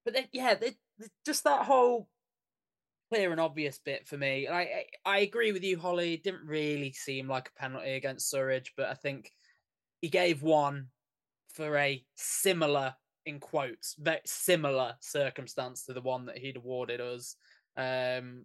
but 0.04 0.14
then, 0.14 0.24
yeah, 0.32 0.54
they, 0.54 0.70
they- 0.98 1.06
just 1.24 1.44
that 1.44 1.64
whole 1.64 2.08
clear 3.08 3.30
and 3.30 3.40
obvious 3.40 3.78
bit 3.78 4.04
for 4.08 4.16
me. 4.18 4.46
And 4.46 4.54
I, 4.56 4.60
I 4.60 4.84
I 5.04 5.18
agree 5.20 5.52
with 5.52 5.62
you, 5.62 5.78
Holly. 5.78 6.14
It 6.14 6.24
didn't 6.24 6.44
really 6.44 6.90
seem 6.92 7.28
like 7.28 7.50
a 7.56 7.60
penalty 7.60 7.92
against 7.92 8.32
Surridge, 8.34 8.72
but 8.76 8.86
I 8.88 8.94
think 8.94 9.30
he 10.00 10.08
gave 10.08 10.42
one 10.42 10.88
for 11.54 11.76
a 11.76 12.04
similar, 12.16 12.94
in 13.26 13.38
quotes, 13.38 13.94
very 13.96 14.20
similar 14.26 14.96
circumstance 15.00 15.84
to 15.84 15.92
the 15.92 16.02
one 16.02 16.26
that 16.26 16.38
he'd 16.38 16.56
awarded 16.56 17.00
us. 17.00 17.36
Um, 17.76 18.44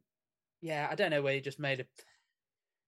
yeah, 0.64 0.88
I 0.90 0.96
don't 0.96 1.12
know 1.12 1.22
where 1.22 1.34
he 1.34 1.42
just 1.42 1.60
made 1.60 1.82
a 1.82 1.86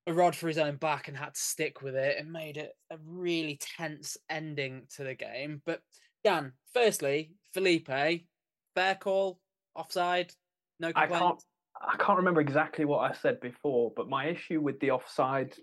a 0.07 0.13
rod 0.13 0.35
for 0.35 0.47
his 0.47 0.57
own 0.57 0.75
back 0.75 1.07
and 1.07 1.17
had 1.17 1.33
to 1.33 1.39
stick 1.39 1.81
with 1.81 1.95
it 1.95 2.17
and 2.19 2.31
made 2.31 2.57
it 2.57 2.73
a 2.91 2.97
really 3.03 3.59
tense 3.59 4.17
ending 4.29 4.83
to 4.95 5.03
the 5.03 5.15
game. 5.15 5.61
But 5.65 5.81
Dan, 6.23 6.53
firstly, 6.73 7.31
Felipe, 7.53 7.87
fair 7.87 8.95
call, 8.99 9.39
offside, 9.75 10.31
no 10.79 10.89
I 10.89 11.07
complaint. 11.07 11.21
can't 11.21 11.43
I 11.81 11.97
can't 11.97 12.17
remember 12.17 12.41
exactly 12.41 12.85
what 12.85 12.99
I 12.99 13.13
said 13.13 13.41
before, 13.41 13.91
but 13.95 14.07
my 14.07 14.27
issue 14.27 14.61
with 14.61 14.79
the 14.79 14.91
offside 14.91 15.53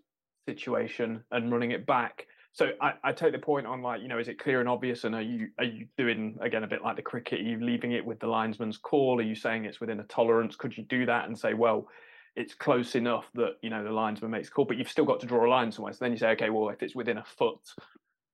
situation 0.46 1.22
and 1.30 1.50
running 1.50 1.70
it 1.70 1.86
back. 1.86 2.26
So 2.54 2.72
I, 2.80 2.92
I 3.02 3.12
take 3.12 3.32
the 3.32 3.38
point 3.38 3.66
on 3.66 3.80
like, 3.80 4.02
you 4.02 4.08
know, 4.08 4.18
is 4.18 4.28
it 4.28 4.38
clear 4.38 4.60
and 4.60 4.68
obvious? 4.68 5.04
And 5.04 5.14
are 5.14 5.22
you 5.22 5.48
are 5.58 5.64
you 5.64 5.86
doing 5.96 6.38
again 6.40 6.64
a 6.64 6.66
bit 6.66 6.82
like 6.82 6.96
the 6.96 7.02
cricket? 7.02 7.40
Are 7.40 7.44
you 7.44 7.58
leaving 7.58 7.92
it 7.92 8.04
with 8.04 8.20
the 8.20 8.26
linesman's 8.26 8.76
call? 8.76 9.18
Are 9.18 9.22
you 9.22 9.34
saying 9.34 9.64
it's 9.64 9.80
within 9.80 10.00
a 10.00 10.04
tolerance? 10.04 10.54
Could 10.54 10.76
you 10.76 10.84
do 10.84 11.06
that 11.06 11.26
and 11.26 11.38
say, 11.38 11.54
well, 11.54 11.88
it's 12.36 12.54
close 12.54 12.94
enough 12.94 13.24
that 13.34 13.56
you 13.62 13.70
know 13.70 13.82
the 13.82 13.90
linesman 13.90 14.30
makes 14.30 14.50
call, 14.50 14.66
but 14.66 14.76
you've 14.76 14.90
still 14.90 15.06
got 15.06 15.20
to 15.20 15.26
draw 15.26 15.46
a 15.46 15.48
line 15.48 15.72
somewhere. 15.72 15.94
So 15.94 16.04
then 16.04 16.12
you 16.12 16.18
say, 16.18 16.28
okay, 16.30 16.50
well, 16.50 16.68
if 16.68 16.82
it's 16.82 16.94
within 16.94 17.18
a 17.18 17.24
foot, 17.24 17.60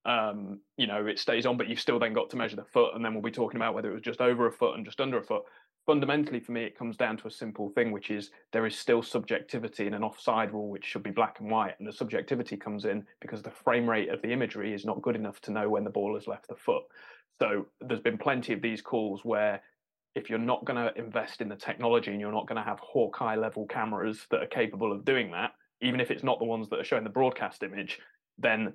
um, 0.05 0.61
you 0.77 0.89
know, 0.89 1.07
it 1.07 1.21
stays 1.21 1.47
on, 1.47 1.57
but 1.57 1.69
you've 1.69 1.81
still 1.81 2.01
then 2.01 2.13
got 2.13 2.31
to 2.31 2.37
measure 2.37 2.57
the 2.57 2.65
foot, 2.65 2.95
and 2.95 3.05
then 3.05 3.15
we'll 3.15 3.23
be 3.23 3.31
talking 3.31 3.57
about 3.57 3.75
whether 3.75 3.91
it 3.91 3.95
was 3.95 4.03
just 4.03 4.21
over 4.21 4.47
a 4.47 4.53
foot 4.53 4.77
and 4.77 4.85
just 4.85 5.01
under 5.01 5.19
a 5.19 5.23
foot. 5.23 5.43
Fundamentally, 5.89 6.39
for 6.39 6.53
me, 6.53 6.65
it 6.65 6.77
comes 6.77 6.99
down 6.99 7.17
to 7.17 7.29
a 7.29 7.31
simple 7.31 7.71
thing, 7.71 7.93
which 7.93 8.11
is 8.11 8.31
there 8.53 8.67
is 8.67 8.77
still 8.77 9.03
subjectivity 9.03 9.87
in 9.87 9.95
an 9.95 10.03
offside 10.03 10.53
rule, 10.53 10.69
which 10.69 10.85
should 10.85 11.03
be 11.03 11.11
black 11.11 11.41
and 11.41 11.51
white, 11.51 11.77
and 11.79 11.89
the 11.89 11.93
subjectivity 11.95 12.59
comes 12.59 12.85
in 12.85 13.07
because 13.23 13.41
the 13.41 13.51
frame 13.51 13.89
rate 13.89 14.11
of 14.11 14.21
the 14.21 14.31
imagery 14.31 14.75
is 14.75 14.85
not 14.85 15.01
good 15.01 15.17
enough 15.17 15.41
to 15.41 15.51
know 15.51 15.71
when 15.71 15.85
the 15.85 15.91
ball 15.91 16.13
has 16.15 16.27
left 16.27 16.47
the 16.47 16.55
foot. 16.55 16.83
So 17.41 17.65
there's 17.81 18.03
been 18.03 18.19
plenty 18.19 18.53
of 18.53 18.61
these 18.61 18.83
calls 18.83 19.25
where 19.25 19.63
if 20.15 20.29
you're 20.29 20.39
not 20.39 20.67
going 20.67 20.77
to 20.77 20.93
invest 20.99 21.41
in 21.41 21.49
the 21.49 21.57
technology 21.57 22.11
and 22.11 22.21
you're 22.21 22.33
not 22.33 22.47
going 22.47 22.63
to 22.63 22.69
have 22.69 22.81
Hawkeye 22.81 23.37
level 23.37 23.65
cameras 23.65 24.27
that 24.31 24.43
are 24.43 24.47
capable 24.47 24.93
of 24.93 25.07
doing 25.07 25.31
that, 25.31 25.53
even 25.81 26.01
if 26.01 26.11
it's 26.11 26.23
not 26.23 26.39
the 26.39 26.45
ones 26.45 26.69
that 26.69 26.81
are 26.81 26.85
showing 26.85 27.05
the 27.05 27.09
broadcast 27.09 27.63
image, 27.63 27.99
then 28.37 28.75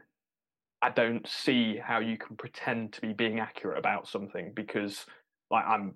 I 0.81 0.89
don't 0.89 1.27
see 1.27 1.77
how 1.77 1.99
you 1.99 2.17
can 2.17 2.37
pretend 2.37 2.93
to 2.93 3.01
be 3.01 3.13
being 3.13 3.39
accurate 3.39 3.77
about 3.77 4.07
something 4.07 4.51
because, 4.55 5.05
like, 5.51 5.65
I'm 5.67 5.93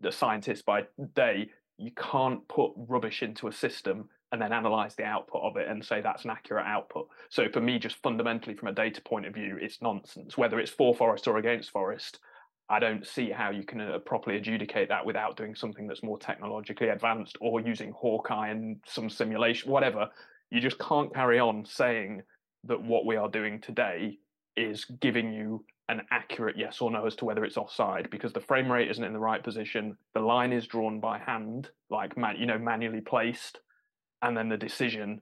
the 0.00 0.12
scientist 0.12 0.64
by 0.64 0.82
day. 1.14 1.50
You 1.78 1.90
can't 1.92 2.46
put 2.48 2.72
rubbish 2.76 3.22
into 3.22 3.48
a 3.48 3.52
system 3.52 4.08
and 4.32 4.40
then 4.40 4.52
analyze 4.52 4.94
the 4.94 5.04
output 5.04 5.42
of 5.42 5.56
it 5.56 5.68
and 5.68 5.84
say 5.84 6.00
that's 6.00 6.24
an 6.24 6.30
accurate 6.30 6.66
output. 6.66 7.08
So 7.30 7.48
for 7.48 7.60
me, 7.60 7.78
just 7.78 7.96
fundamentally 7.96 8.54
from 8.54 8.68
a 8.68 8.72
data 8.72 9.00
point 9.00 9.26
of 9.26 9.34
view, 9.34 9.58
it's 9.60 9.82
nonsense. 9.82 10.38
Whether 10.38 10.60
it's 10.60 10.70
for 10.70 10.94
Forest 10.94 11.26
or 11.26 11.38
against 11.38 11.70
Forest, 11.70 12.20
I 12.68 12.78
don't 12.78 13.04
see 13.04 13.30
how 13.30 13.50
you 13.50 13.64
can 13.64 13.80
uh, 13.80 13.98
properly 13.98 14.36
adjudicate 14.36 14.88
that 14.90 15.04
without 15.04 15.36
doing 15.36 15.56
something 15.56 15.88
that's 15.88 16.04
more 16.04 16.18
technologically 16.18 16.88
advanced 16.88 17.36
or 17.40 17.60
using 17.60 17.90
Hawkeye 17.90 18.50
and 18.50 18.76
some 18.86 19.10
simulation, 19.10 19.72
whatever. 19.72 20.08
You 20.50 20.60
just 20.60 20.78
can't 20.78 21.12
carry 21.12 21.40
on 21.40 21.64
saying 21.64 22.22
that 22.64 22.80
what 22.80 23.06
we 23.06 23.16
are 23.16 23.28
doing 23.28 23.60
today 23.60 24.18
is 24.56 24.84
giving 24.84 25.32
you 25.32 25.64
an 25.90 26.02
accurate 26.10 26.56
yes 26.56 26.80
or 26.80 26.90
no 26.90 27.06
as 27.06 27.16
to 27.16 27.24
whether 27.24 27.44
it's 27.44 27.56
offside 27.56 28.08
because 28.10 28.32
the 28.32 28.40
frame 28.40 28.70
rate 28.70 28.90
isn't 28.90 29.04
in 29.04 29.12
the 29.12 29.18
right 29.18 29.42
position. 29.42 29.96
The 30.14 30.20
line 30.20 30.52
is 30.52 30.66
drawn 30.66 31.00
by 31.00 31.18
hand, 31.18 31.70
like 31.90 32.16
man, 32.16 32.36
you 32.38 32.46
know, 32.46 32.58
manually 32.58 33.00
placed, 33.00 33.58
and 34.22 34.36
then 34.36 34.48
the 34.48 34.56
decision 34.56 35.20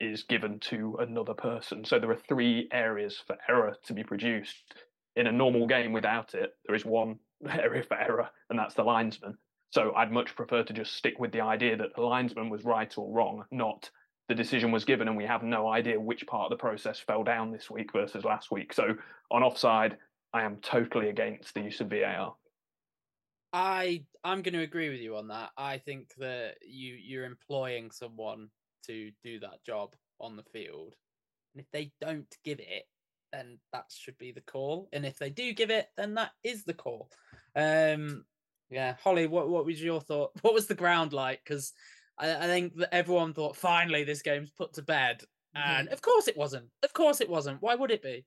is 0.00 0.24
given 0.24 0.60
to 0.60 0.96
another 1.00 1.34
person. 1.34 1.84
So 1.84 1.98
there 1.98 2.10
are 2.10 2.22
three 2.28 2.68
areas 2.72 3.22
for 3.26 3.36
error 3.48 3.76
to 3.84 3.92
be 3.92 4.04
produced 4.04 4.74
in 5.18 5.26
a 5.26 5.32
normal 5.32 5.66
game 5.66 5.92
without 5.92 6.34
it, 6.34 6.54
there 6.66 6.76
is 6.76 6.84
one 6.84 7.18
area 7.50 7.82
for 7.82 7.98
error, 7.98 8.30
and 8.48 8.58
that's 8.58 8.74
the 8.74 8.84
linesman. 8.84 9.36
So 9.70 9.92
I'd 9.94 10.12
much 10.12 10.34
prefer 10.34 10.62
to 10.62 10.72
just 10.72 10.94
stick 10.94 11.18
with 11.18 11.32
the 11.32 11.42
idea 11.42 11.76
that 11.76 11.94
the 11.94 12.02
linesman 12.02 12.48
was 12.48 12.64
right 12.64 12.92
or 12.96 13.12
wrong, 13.12 13.44
not 13.50 13.90
the 14.28 14.34
decision 14.34 14.70
was 14.70 14.84
given 14.84 15.08
and 15.08 15.16
we 15.16 15.24
have 15.24 15.42
no 15.42 15.68
idea 15.68 15.98
which 15.98 16.26
part 16.26 16.44
of 16.44 16.50
the 16.50 16.60
process 16.60 17.00
fell 17.00 17.24
down 17.24 17.50
this 17.50 17.70
week 17.70 17.92
versus 17.92 18.24
last 18.24 18.50
week. 18.50 18.74
So 18.74 18.94
on 19.30 19.42
offside, 19.42 19.96
I 20.32 20.42
am 20.42 20.56
totally 20.58 21.08
against 21.08 21.54
the 21.54 21.62
use 21.62 21.80
of 21.80 21.88
VAR. 21.88 22.34
I 23.52 24.04
I'm 24.24 24.42
going 24.42 24.54
to 24.54 24.62
agree 24.62 24.90
with 24.90 25.00
you 25.00 25.16
on 25.16 25.28
that. 25.28 25.50
I 25.56 25.78
think 25.78 26.12
that 26.18 26.56
you 26.66 26.94
you're 26.94 27.24
employing 27.24 27.90
someone 27.90 28.48
to 28.86 29.10
do 29.24 29.40
that 29.40 29.64
job 29.64 29.94
on 30.20 30.36
the 30.36 30.42
field, 30.42 30.94
and 31.54 31.62
if 31.62 31.70
they 31.72 31.92
don't 32.00 32.34
give 32.44 32.60
it, 32.60 32.84
then 33.32 33.58
that 33.72 33.86
should 33.88 34.18
be 34.18 34.32
the 34.32 34.42
call. 34.42 34.88
And 34.92 35.06
if 35.06 35.18
they 35.18 35.30
do 35.30 35.52
give 35.54 35.70
it, 35.70 35.88
then 35.96 36.14
that 36.14 36.32
is 36.44 36.64
the 36.64 36.74
call. 36.74 37.10
Um, 37.56 38.24
yeah, 38.70 38.96
Holly, 39.02 39.26
what 39.26 39.48
what 39.48 39.64
was 39.64 39.82
your 39.82 40.00
thought? 40.00 40.32
What 40.42 40.54
was 40.54 40.66
the 40.66 40.74
ground 40.74 41.14
like? 41.14 41.40
Because 41.42 41.72
I, 42.18 42.34
I 42.36 42.46
think 42.46 42.76
that 42.76 42.94
everyone 42.94 43.32
thought 43.32 43.56
finally 43.56 44.04
this 44.04 44.22
game's 44.22 44.50
put 44.50 44.74
to 44.74 44.82
bed, 44.82 45.22
and 45.54 45.88
of 45.88 46.02
course 46.02 46.28
it 46.28 46.36
wasn't. 46.36 46.66
Of 46.82 46.92
course 46.92 47.22
it 47.22 47.30
wasn't. 47.30 47.62
Why 47.62 47.74
would 47.74 47.90
it 47.90 48.02
be? 48.02 48.26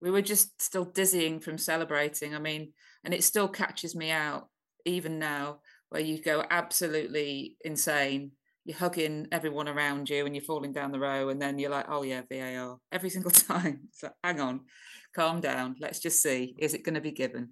We 0.00 0.10
were 0.10 0.22
just 0.22 0.60
still 0.60 0.84
dizzying 0.84 1.40
from 1.40 1.58
celebrating. 1.58 2.34
I 2.34 2.38
mean, 2.38 2.72
and 3.04 3.14
it 3.14 3.24
still 3.24 3.48
catches 3.48 3.94
me 3.94 4.10
out 4.10 4.48
even 4.84 5.18
now, 5.18 5.60
where 5.90 6.02
you 6.02 6.22
go 6.22 6.44
absolutely 6.50 7.56
insane. 7.64 8.32
You're 8.64 8.76
hugging 8.76 9.28
everyone 9.32 9.68
around 9.68 10.10
you 10.10 10.26
and 10.26 10.34
you're 10.34 10.44
falling 10.44 10.72
down 10.72 10.92
the 10.92 11.00
row, 11.00 11.30
and 11.30 11.40
then 11.40 11.58
you're 11.58 11.70
like, 11.70 11.86
oh, 11.88 12.02
yeah, 12.02 12.22
VAR 12.30 12.78
every 12.92 13.10
single 13.10 13.30
time. 13.32 13.88
So 13.92 14.10
hang 14.22 14.40
on, 14.40 14.60
calm 15.14 15.40
down. 15.40 15.76
Let's 15.80 16.00
just 16.00 16.22
see. 16.22 16.54
Is 16.58 16.74
it 16.74 16.84
going 16.84 16.94
to 16.94 17.00
be 17.00 17.12
given? 17.12 17.50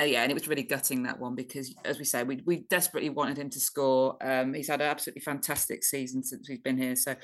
uh, 0.00 0.04
yeah, 0.04 0.22
and 0.22 0.30
it 0.30 0.34
was 0.34 0.48
really 0.48 0.64
gutting 0.64 1.04
that 1.04 1.20
one 1.20 1.36
because, 1.36 1.72
as 1.84 1.98
we 1.98 2.04
say, 2.04 2.24
we 2.24 2.42
we 2.44 2.64
desperately 2.68 3.10
wanted 3.10 3.38
him 3.38 3.48
to 3.50 3.60
score. 3.60 4.16
Um, 4.20 4.52
he's 4.52 4.68
had 4.68 4.80
an 4.80 4.88
absolutely 4.88 5.22
fantastic 5.22 5.84
season 5.84 6.24
since 6.24 6.48
we've 6.48 6.64
been 6.64 6.78
here. 6.78 6.96
So, 6.96 7.14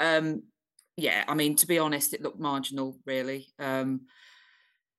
um, 0.00 0.42
yeah, 0.98 1.24
I 1.26 1.34
mean, 1.34 1.56
to 1.56 1.66
be 1.66 1.78
honest, 1.78 2.12
it 2.12 2.22
looked 2.22 2.40
marginal, 2.40 2.98
really. 3.06 3.46
Um, 3.58 4.02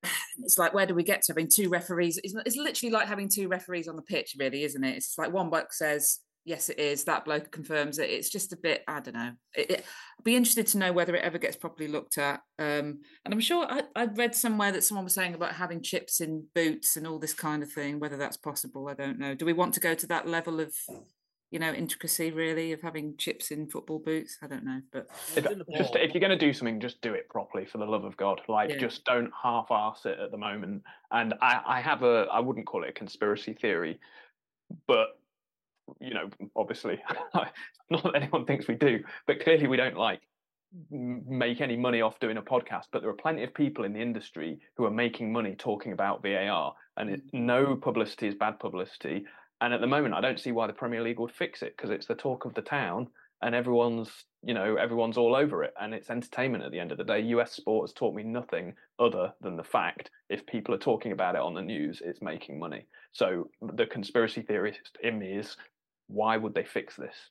it's 0.39 0.57
like 0.57 0.73
where 0.73 0.85
do 0.85 0.95
we 0.95 1.03
get 1.03 1.21
to 1.23 1.33
having 1.33 1.49
two 1.53 1.69
referees? 1.69 2.19
It's, 2.23 2.33
it's 2.45 2.55
literally 2.55 2.91
like 2.91 3.07
having 3.07 3.29
two 3.29 3.47
referees 3.47 3.87
on 3.87 3.95
the 3.95 4.01
pitch, 4.01 4.35
really, 4.39 4.63
isn't 4.63 4.83
it? 4.83 4.97
It's 4.97 5.17
like 5.17 5.31
one 5.31 5.49
bloke 5.49 5.73
says 5.73 6.19
yes, 6.45 6.69
it 6.69 6.79
is. 6.79 7.03
That 7.03 7.25
bloke 7.25 7.51
confirms 7.51 7.99
it. 7.99 8.09
It's 8.09 8.29
just 8.29 8.53
a 8.53 8.57
bit, 8.57 8.83
I 8.87 8.99
don't 9.01 9.13
know. 9.13 9.33
It, 9.55 9.71
it, 9.71 9.85
I'd 10.19 10.23
be 10.23 10.35
interested 10.35 10.65
to 10.67 10.77
know 10.79 10.91
whether 10.91 11.15
it 11.15 11.23
ever 11.23 11.37
gets 11.37 11.55
properly 11.55 11.87
looked 11.87 12.17
at. 12.17 12.41
Um, 12.57 13.01
and 13.23 13.33
I'm 13.33 13.39
sure 13.39 13.67
I, 13.69 13.83
I 13.95 14.05
read 14.05 14.33
somewhere 14.33 14.71
that 14.71 14.83
someone 14.83 15.03
was 15.03 15.13
saying 15.13 15.35
about 15.35 15.53
having 15.53 15.83
chips 15.83 16.21
in 16.21 16.45
boots 16.55 16.97
and 16.97 17.05
all 17.05 17.19
this 17.19 17.35
kind 17.35 17.61
of 17.61 17.71
thing. 17.71 17.99
Whether 17.99 18.17
that's 18.17 18.37
possible, 18.37 18.87
I 18.89 18.95
don't 18.95 19.19
know. 19.19 19.35
Do 19.35 19.45
we 19.45 19.53
want 19.53 19.75
to 19.75 19.79
go 19.79 19.93
to 19.93 20.07
that 20.07 20.27
level 20.27 20.59
of, 20.59 20.73
you 21.51 21.59
know, 21.59 21.71
intricacy 21.71 22.31
really 22.31 22.71
of 22.73 22.81
having 22.81 23.17
chips 23.17 23.51
in 23.51 23.67
football 23.67 23.99
boots? 23.99 24.37
I 24.41 24.47
don't 24.47 24.63
know. 24.63 24.81
But 24.91 25.07
if, 25.35 25.45
just 25.75 25.95
if 25.95 26.13
you're 26.13 26.21
going 26.21 26.37
to 26.37 26.37
do 26.37 26.53
something, 26.53 26.79
just 26.79 27.01
do 27.01 27.13
it 27.13 27.27
properly 27.29 27.65
for 27.65 27.79
the 27.79 27.85
love 27.85 28.03
of 28.03 28.15
God. 28.17 28.41
Like, 28.47 28.69
Yeah. 28.69 28.77
just 28.77 29.03
don't 29.05 29.31
half-ass 29.41 30.05
it 30.05 30.19
at 30.19 30.31
the 30.31 30.37
moment. 30.37 30.83
And 31.11 31.33
I, 31.41 31.61
I 31.65 31.81
have 31.81 32.03
a, 32.03 32.27
I 32.31 32.39
wouldn't 32.39 32.67
call 32.67 32.83
it 32.83 32.89
a 32.89 32.93
conspiracy 32.93 33.53
theory, 33.53 33.99
but 34.87 35.19
you 35.99 36.13
know, 36.13 36.29
obviously, 36.55 36.99
not 37.89 38.03
that 38.03 38.15
anyone 38.15 38.45
thinks 38.45 38.67
we 38.67 38.75
do, 38.75 39.03
but 39.27 39.41
clearly 39.41 39.67
we 39.67 39.77
don't 39.77 39.97
like 39.97 40.21
make 40.91 41.61
any 41.61 41.75
money 41.75 42.01
off 42.01 42.19
doing 42.19 42.37
a 42.37 42.41
podcast. 42.41 42.85
But 42.91 43.01
there 43.01 43.09
are 43.09 43.15
plenty 43.15 43.43
of 43.43 43.53
people 43.53 43.85
in 43.85 43.93
the 43.93 44.01
industry 44.01 44.59
who 44.77 44.85
are 44.85 44.91
making 44.91 45.31
money 45.31 45.55
talking 45.57 45.93
about 45.93 46.21
VAR, 46.21 46.73
and 46.97 47.09
it, 47.09 47.25
mm. 47.33 47.41
no 47.41 47.75
publicity 47.75 48.27
is 48.27 48.35
bad 48.35 48.59
publicity. 48.59 49.25
And 49.61 49.73
at 49.73 49.81
the 49.81 49.87
moment, 49.87 50.13
I 50.15 50.21
don't 50.21 50.39
see 50.39 50.51
why 50.51 50.67
the 50.67 50.73
Premier 50.73 51.01
League 51.01 51.19
would 51.19 51.31
fix 51.31 51.61
it 51.63 51.75
because 51.75 51.89
it's 51.89 52.07
the 52.07 52.15
talk 52.15 52.45
of 52.45 52.53
the 52.53 52.61
town, 52.61 53.09
and 53.41 53.55
everyone's, 53.55 54.25
you 54.41 54.53
know, 54.53 54.75
everyone's 54.75 55.17
all 55.17 55.35
over 55.35 55.63
it, 55.63 55.73
and 55.79 55.93
it's 55.93 56.09
entertainment 56.09 56.63
at 56.63 56.71
the 56.71 56.79
end 56.79 56.91
of 56.91 56.97
the 56.97 57.03
day. 57.03 57.19
US 57.21 57.53
sport 57.53 57.89
has 57.89 57.93
taught 57.93 58.15
me 58.15 58.23
nothing 58.23 58.75
other 58.99 59.33
than 59.41 59.55
the 59.57 59.63
fact 59.63 60.11
if 60.29 60.45
people 60.45 60.73
are 60.75 60.79
talking 60.79 61.11
about 61.11 61.35
it 61.35 61.41
on 61.41 61.53
the 61.53 61.61
news, 61.61 62.01
it's 62.03 62.21
making 62.21 62.59
money. 62.59 62.87
So 63.11 63.49
the 63.61 63.85
conspiracy 63.87 64.41
theorist 64.41 64.97
in 65.01 65.19
me 65.19 65.37
is 65.37 65.57
why 66.07 66.37
would 66.37 66.53
they 66.53 66.65
fix 66.65 66.95
this? 66.95 67.29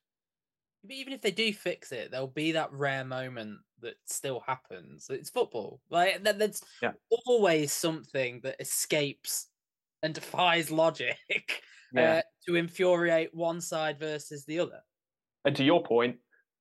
Even 0.88 1.12
if 1.12 1.20
they 1.22 1.32
do 1.32 1.52
fix 1.52 1.90
it, 1.92 2.10
there'll 2.10 2.28
be 2.28 2.52
that 2.52 2.72
rare 2.72 3.04
moment 3.04 3.60
that 3.80 3.96
still 4.06 4.40
happens. 4.40 5.10
It's 5.10 5.30
football. 5.30 5.80
Like 5.90 6.22
there- 6.22 6.32
there's 6.32 6.62
Yeah. 6.80 6.92
always 7.26 7.72
something 7.72 8.40
that 8.42 8.60
escapes 8.60 9.50
and 10.02 10.14
defies 10.14 10.70
logic 10.70 11.16
Yeah. 11.94 12.16
uh, 12.16 12.22
to 12.46 12.56
infuriate 12.56 13.30
one 13.34 13.60
side 13.60 13.98
versus 13.98 14.44
the 14.44 14.58
other. 14.60 14.80
And 15.44 15.56
to 15.56 15.64
your 15.64 15.82
point, 15.82 16.16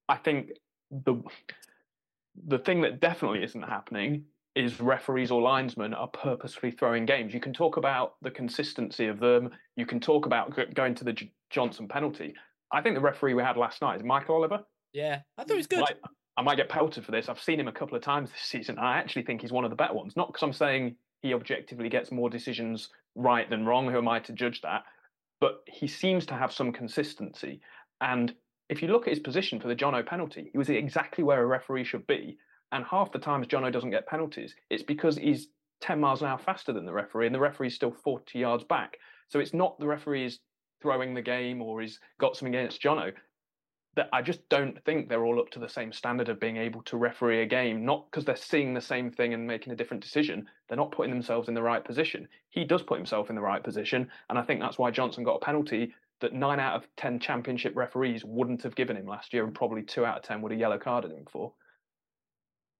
I 0.08 0.16
think 0.16 0.50
the 0.90 1.16
the 2.46 2.58
thing 2.58 2.80
that 2.82 3.00
definitely 3.00 3.42
isn't 3.42 3.62
happening 3.62 4.24
is 4.54 4.80
referees 4.80 5.30
or 5.30 5.42
linesmen 5.42 5.92
are 5.92 6.08
purposefully 6.08 6.72
throwing 6.72 7.04
games. 7.04 7.34
You 7.34 7.40
can 7.40 7.52
talk 7.52 7.76
about 7.76 8.14
the 8.22 8.30
consistency 8.30 9.06
of 9.06 9.20
them. 9.20 9.50
You 9.76 9.86
can 9.86 10.00
talk 10.00 10.24
about 10.26 10.56
g- 10.56 10.64
going 10.74 10.94
to 10.96 11.04
the 11.04 11.12
J- 11.12 11.32
Johnson 11.50 11.88
penalty. 11.88 12.34
I 12.72 12.80
think 12.80 12.94
the 12.94 13.00
referee 13.00 13.34
we 13.34 13.42
had 13.42 13.56
last 13.56 13.82
night 13.82 13.96
is 13.96 14.02
Michael 14.04 14.36
Oliver. 14.36 14.60
Yeah, 14.92 15.20
I 15.36 15.42
thought 15.44 15.52
it 15.52 15.56
was 15.56 15.66
good. 15.66 15.80
Like, 15.80 15.98
I 16.36 16.42
might 16.42 16.56
get 16.56 16.68
pelted 16.68 17.04
for 17.04 17.12
this. 17.12 17.28
I've 17.28 17.40
seen 17.40 17.58
him 17.60 17.68
a 17.68 17.72
couple 17.72 17.96
of 17.96 18.02
times 18.02 18.30
this 18.30 18.40
season. 18.40 18.78
I 18.78 18.98
actually 18.98 19.22
think 19.24 19.42
he's 19.42 19.52
one 19.52 19.64
of 19.64 19.70
the 19.70 19.76
better 19.76 19.94
ones. 19.94 20.16
Not 20.16 20.28
because 20.28 20.42
I'm 20.42 20.52
saying 20.52 20.96
he 21.22 21.34
objectively 21.34 21.88
gets 21.88 22.12
more 22.12 22.30
decisions 22.30 22.90
right 23.14 23.48
than 23.48 23.66
wrong. 23.66 23.90
Who 23.90 23.98
am 23.98 24.08
I 24.08 24.20
to 24.20 24.32
judge 24.32 24.60
that? 24.62 24.84
But 25.40 25.60
he 25.66 25.86
seems 25.86 26.26
to 26.26 26.34
have 26.34 26.52
some 26.52 26.72
consistency. 26.72 27.60
And 28.00 28.34
if 28.68 28.82
you 28.82 28.88
look 28.88 29.06
at 29.06 29.12
his 29.12 29.18
position 29.18 29.60
for 29.60 29.68
the 29.68 29.76
Jono 29.76 30.06
penalty, 30.06 30.50
he 30.52 30.58
was 30.58 30.68
exactly 30.68 31.24
where 31.24 31.42
a 31.42 31.46
referee 31.46 31.84
should 31.84 32.06
be. 32.06 32.38
And 32.72 32.84
half 32.84 33.12
the 33.12 33.18
times 33.18 33.46
Jono 33.46 33.72
doesn't 33.72 33.90
get 33.90 34.06
penalties, 34.06 34.54
it's 34.70 34.82
because 34.82 35.16
he's 35.16 35.48
10 35.80 36.00
miles 36.00 36.22
an 36.22 36.28
hour 36.28 36.38
faster 36.38 36.72
than 36.72 36.84
the 36.84 36.92
referee, 36.92 37.26
and 37.26 37.34
the 37.34 37.40
referee's 37.40 37.74
still 37.74 37.92
40 37.92 38.38
yards 38.38 38.64
back. 38.64 38.98
So 39.28 39.40
it's 39.40 39.54
not 39.54 39.78
the 39.78 39.86
referee 39.86 40.26
is 40.26 40.40
throwing 40.82 41.14
the 41.14 41.22
game 41.22 41.62
or 41.62 41.80
he's 41.80 41.98
got 42.20 42.36
something 42.36 42.54
against 42.54 42.82
Jono 42.82 43.12
that 43.98 44.08
I 44.12 44.22
just 44.22 44.48
don't 44.48 44.80
think 44.84 45.08
they're 45.08 45.24
all 45.24 45.40
up 45.40 45.50
to 45.50 45.58
the 45.58 45.68
same 45.68 45.92
standard 45.92 46.28
of 46.28 46.38
being 46.38 46.56
able 46.56 46.82
to 46.82 46.96
referee 46.96 47.42
a 47.42 47.46
game, 47.46 47.84
not 47.84 48.08
because 48.08 48.24
they're 48.24 48.36
seeing 48.36 48.72
the 48.72 48.80
same 48.80 49.10
thing 49.10 49.34
and 49.34 49.44
making 49.44 49.72
a 49.72 49.76
different 49.76 50.04
decision. 50.04 50.46
They're 50.68 50.76
not 50.76 50.92
putting 50.92 51.12
themselves 51.12 51.48
in 51.48 51.54
the 51.54 51.62
right 51.62 51.84
position. 51.84 52.28
He 52.50 52.64
does 52.64 52.80
put 52.80 52.96
himself 52.96 53.28
in 53.28 53.34
the 53.34 53.42
right 53.42 53.62
position. 53.62 54.08
And 54.30 54.38
I 54.38 54.42
think 54.42 54.60
that's 54.60 54.78
why 54.78 54.92
Johnson 54.92 55.24
got 55.24 55.34
a 55.42 55.44
penalty 55.44 55.92
that 56.20 56.32
nine 56.32 56.60
out 56.60 56.76
of 56.76 56.86
10 56.96 57.18
championship 57.18 57.74
referees 57.74 58.24
wouldn't 58.24 58.62
have 58.62 58.76
given 58.76 58.96
him 58.96 59.06
last 59.06 59.32
year, 59.32 59.42
and 59.42 59.52
probably 59.52 59.82
two 59.82 60.06
out 60.06 60.18
of 60.18 60.22
10 60.22 60.42
would 60.42 60.52
have 60.52 60.60
yellow 60.60 60.78
carded 60.78 61.10
him 61.10 61.26
for. 61.28 61.52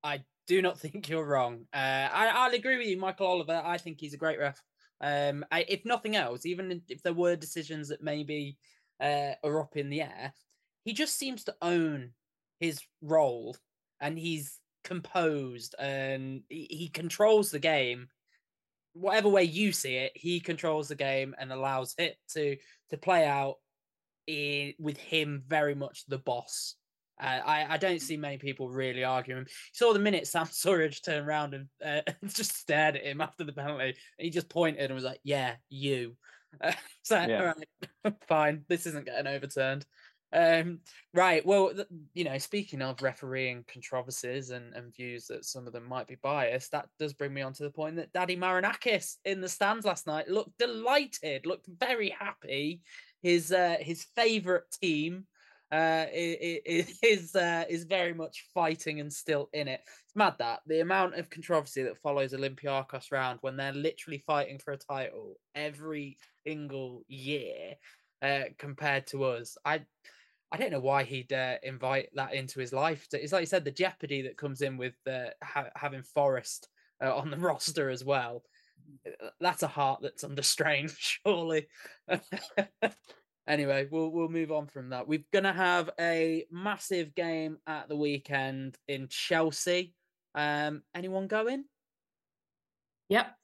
I 0.05 0.21
do 0.47 0.63
not 0.63 0.79
think 0.81 1.09
you're 1.09 1.27
wrong. 1.27 1.67
Uh, 1.75 2.09
I, 2.13 2.31
I'll 2.33 2.55
agree 2.55 2.79
with 2.79 2.87
you, 2.87 2.97
Michael 2.97 3.27
Oliver. 3.27 3.61
I 3.65 3.79
think 3.79 3.99
he's 3.99 4.15
a 4.15 4.19
great 4.19 4.39
ref. 4.39 4.63
Um, 5.01 5.45
I, 5.51 5.65
if 5.69 5.85
nothing 5.85 6.15
else, 6.15 6.47
even 6.47 6.81
if 6.89 7.03
there 7.03 7.13
were 7.13 7.35
decisions 7.35 7.89
that 7.89 8.05
maybe 8.05 8.57
uh, 9.01 9.33
are 9.43 9.61
up 9.61 9.77
in 9.77 9.91
the 9.91 10.03
air, 10.03 10.33
he 10.89 10.95
just 10.95 11.19
seems 11.19 11.45
to 11.45 11.55
own 11.61 12.13
his 12.61 12.81
role 13.03 13.55
and 14.01 14.19
he's 14.19 14.59
composed 14.85 15.75
and 15.79 16.41
he, 16.49 16.89
controls 16.89 17.51
the 17.51 17.59
game. 17.59 18.09
Whatever 18.95 19.29
way 19.29 19.45
you 19.45 19.73
see 19.73 19.97
it, 19.97 20.13
he 20.15 20.41
controls 20.41 20.89
the 20.89 20.95
game 20.95 21.35
and 21.39 21.53
allows 21.53 21.95
it 21.99 22.17
to 22.31 22.57
to 22.89 22.97
play 22.97 23.27
out 23.27 23.57
i 24.31 24.75
with 24.79 24.97
him 24.97 25.43
very 25.47 25.75
much 25.75 26.07
the 26.07 26.17
boss. 26.17 26.75
Uh, 27.21 27.41
I, 27.45 27.75
I 27.75 27.77
don't 27.77 28.01
see 28.01 28.17
many 28.17 28.39
people 28.39 28.71
really 28.71 29.05
arguing. 29.05 29.43
You 29.43 29.75
saw 29.75 29.93
the 29.93 29.99
minute 29.99 30.27
Sam 30.27 30.47
Surridge 30.51 31.03
turned 31.05 31.29
around 31.29 31.53
and 31.53 31.67
uh, 31.85 32.13
just 32.29 32.57
stared 32.57 32.97
at 32.97 33.05
him 33.05 33.21
after 33.21 33.45
the 33.45 33.53
penalty, 33.53 33.89
and 33.89 33.95
he 34.17 34.31
just 34.31 34.49
pointed 34.49 34.85
and 34.87 34.95
was 34.95 35.05
like, 35.05 35.21
"Yeah, 35.23 35.57
you." 35.69 36.17
Uh, 36.63 36.73
so 37.03 37.21
Yeah. 37.21 37.41
all 37.41 37.55
right, 38.07 38.15
fine, 38.27 38.65
this 38.69 38.87
isn't 38.87 39.05
getting 39.05 39.27
overturned. 39.27 39.85
Um, 40.33 40.81
right. 41.15 41.45
Well, 41.45 41.73
you 42.13 42.25
know, 42.25 42.37
speaking 42.39 42.83
of 42.83 43.01
refereeing 43.01 43.65
controversies 43.67 44.51
and, 44.51 44.75
and 44.75 44.95
views 44.95 45.27
that 45.29 45.45
some 45.47 45.67
of 45.67 45.73
them 45.73 45.89
might 45.89 46.07
be 46.07 46.17
biased, 46.23 46.73
that 46.73 46.89
does 46.99 47.15
bring 47.15 47.33
me 47.33 47.41
on 47.43 47.55
to 47.55 47.63
the 47.63 47.71
point 47.71 47.97
that 47.97 48.13
Daddy 48.13 48.37
Marinakis 48.37 49.17
in 49.25 49.41
the 49.41 49.49
stands 49.49 49.87
last 49.87 50.07
night 50.07 50.29
looked 50.29 50.59
delighted, 50.59 51.47
looked 51.47 51.67
very 51.67 52.11
happy. 52.11 52.83
His 53.23 53.53
uh, 53.53 53.77
his 53.81 54.05
favourite 54.15 54.71
team 54.83 55.27
uh, 55.73 56.07
i- 56.13 56.39
i- 56.43 56.61
i- 56.69 56.87
is 57.03 57.35
uh, 57.35 57.65
is 57.69 57.85
very 57.85 58.13
much 58.13 58.45
fighting 58.53 59.01
and 59.01 59.13
still 59.13 59.49
in 59.55 59.67
it. 59.67 59.81
It's 60.05 60.15
mad 60.17 60.35
that 60.41 60.61
the 60.67 60.81
amount 60.81 61.15
of 61.15 61.31
controversy 61.31 61.83
that 61.85 61.99
follows 61.99 62.35
Olympiacos 62.35 63.11
round 63.13 63.39
when 63.41 63.57
they're 63.57 63.73
literally 63.73 64.23
fighting 64.27 64.59
for 64.59 64.73
a 64.73 64.79
title 64.79 65.37
every 65.55 66.19
single 66.47 67.03
year 67.09 67.77
uh, 68.23 68.45
compared 68.59 69.07
to 69.09 69.25
us. 69.25 69.57
I 69.65 69.83
I 70.51 70.57
don't 70.57 70.73
know 70.73 70.81
why 70.81 71.05
he'd 71.05 71.33
uh, 71.33 71.57
invite 71.63 72.09
that 72.15 72.35
into 72.35 72.61
his 72.61 72.73
life. 72.73 73.07
It's 73.13 73.33
like 73.33 73.43
you 73.43 73.47
said, 73.47 73.65
the 73.65 73.71
jeopardy 73.71 74.23
that 74.23 74.39
comes 74.39 74.63
in 74.63 74.77
with 74.79 74.95
uh, 75.07 75.27
ha- 75.43 75.71
having 75.77 76.03
Forest 76.03 76.69
uh, 77.03 77.15
on 77.15 77.31
the 77.31 77.37
roster 77.39 77.91
as 77.91 78.05
well. 78.05 78.43
Uh, 79.07 79.29
That's 79.41 79.63
a 79.63 79.69
heart 79.69 80.01
that's 80.03 80.25
under 80.25 80.43
strain, 80.43 80.89
surely. 80.97 81.69
anyway, 83.47 83.89
we'll 83.91 84.11
we'll 84.11 84.29
move 84.29 84.51
on 84.51 84.67
from 84.69 84.91
that. 84.91 85.07
We're 85.07 85.25
gonna 85.33 85.53
have 85.53 85.91
a 86.01 86.47
massive 86.51 87.15
game 87.15 87.59
at 87.67 87.89
the 87.89 87.97
weekend 87.97 88.77
in 88.89 89.09
Chelsea. 89.09 89.95
Um, 90.35 90.83
anyone 90.95 91.27
going? 91.27 91.65
Yep. 93.11 93.35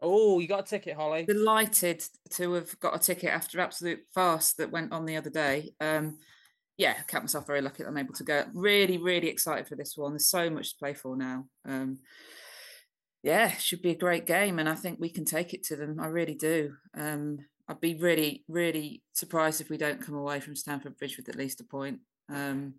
Oh, 0.00 0.38
you 0.38 0.48
got 0.48 0.60
a 0.60 0.70
ticket, 0.70 0.96
Holly. 0.96 1.24
Delighted 1.24 2.04
to 2.30 2.52
have 2.52 2.78
got 2.80 2.94
a 2.94 2.98
ticket 2.98 3.30
after 3.30 3.60
absolute 3.60 4.00
fast 4.14 4.58
that 4.58 4.70
went 4.70 4.92
on 4.92 5.06
the 5.06 5.16
other 5.16 5.30
day. 5.30 5.72
Um, 5.80 6.18
yeah, 6.76 6.94
I 6.98 7.02
count 7.02 7.24
myself 7.24 7.46
very 7.46 7.62
lucky 7.62 7.82
that 7.82 7.88
I'm 7.88 7.96
able 7.96 8.14
to 8.14 8.24
go. 8.24 8.44
Really, 8.52 8.98
really 8.98 9.28
excited 9.28 9.66
for 9.66 9.76
this 9.76 9.96
one. 9.96 10.12
There's 10.12 10.28
so 10.28 10.50
much 10.50 10.70
to 10.70 10.78
play 10.78 10.94
for 10.94 11.16
now. 11.16 11.46
Um, 11.64 11.98
yeah, 13.22 13.50
should 13.52 13.82
be 13.82 13.90
a 13.90 13.96
great 13.96 14.26
game, 14.26 14.58
and 14.58 14.68
I 14.68 14.74
think 14.74 15.00
we 15.00 15.08
can 15.10 15.24
take 15.24 15.54
it 15.54 15.64
to 15.64 15.76
them. 15.76 15.98
I 15.98 16.06
really 16.06 16.34
do. 16.34 16.74
Um, 16.94 17.38
I'd 17.68 17.80
be 17.80 17.96
really, 17.96 18.44
really 18.46 19.02
surprised 19.12 19.60
if 19.60 19.70
we 19.70 19.76
don't 19.76 20.00
come 20.04 20.14
away 20.14 20.38
from 20.38 20.54
Stamford 20.54 20.96
Bridge 20.96 21.16
with 21.16 21.28
at 21.28 21.34
least 21.34 21.60
a 21.60 21.64
point. 21.64 22.00
Um, 22.28 22.74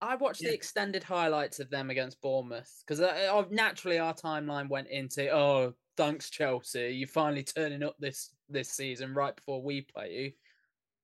I 0.00 0.16
watched 0.16 0.42
Yeah. 0.42 0.48
the 0.48 0.54
extended 0.54 1.02
highlights 1.04 1.60
of 1.60 1.70
them 1.70 1.90
against 1.90 2.20
Bournemouth 2.20 2.82
because 2.86 3.00
uh, 3.00 3.44
naturally 3.50 3.98
our 3.98 4.12
timeline 4.12 4.68
went 4.68 4.88
into 4.88 5.30
oh 5.30 5.74
thanks 5.96 6.28
Chelsea 6.28 6.90
You're 6.90 7.08
finally 7.08 7.42
turning 7.44 7.82
up 7.82 7.96
this 7.98 8.34
this 8.48 8.70
season 8.70 9.14
right 9.14 9.34
before 9.34 9.62
we 9.62 9.82
play 9.82 10.12
you. 10.12 10.32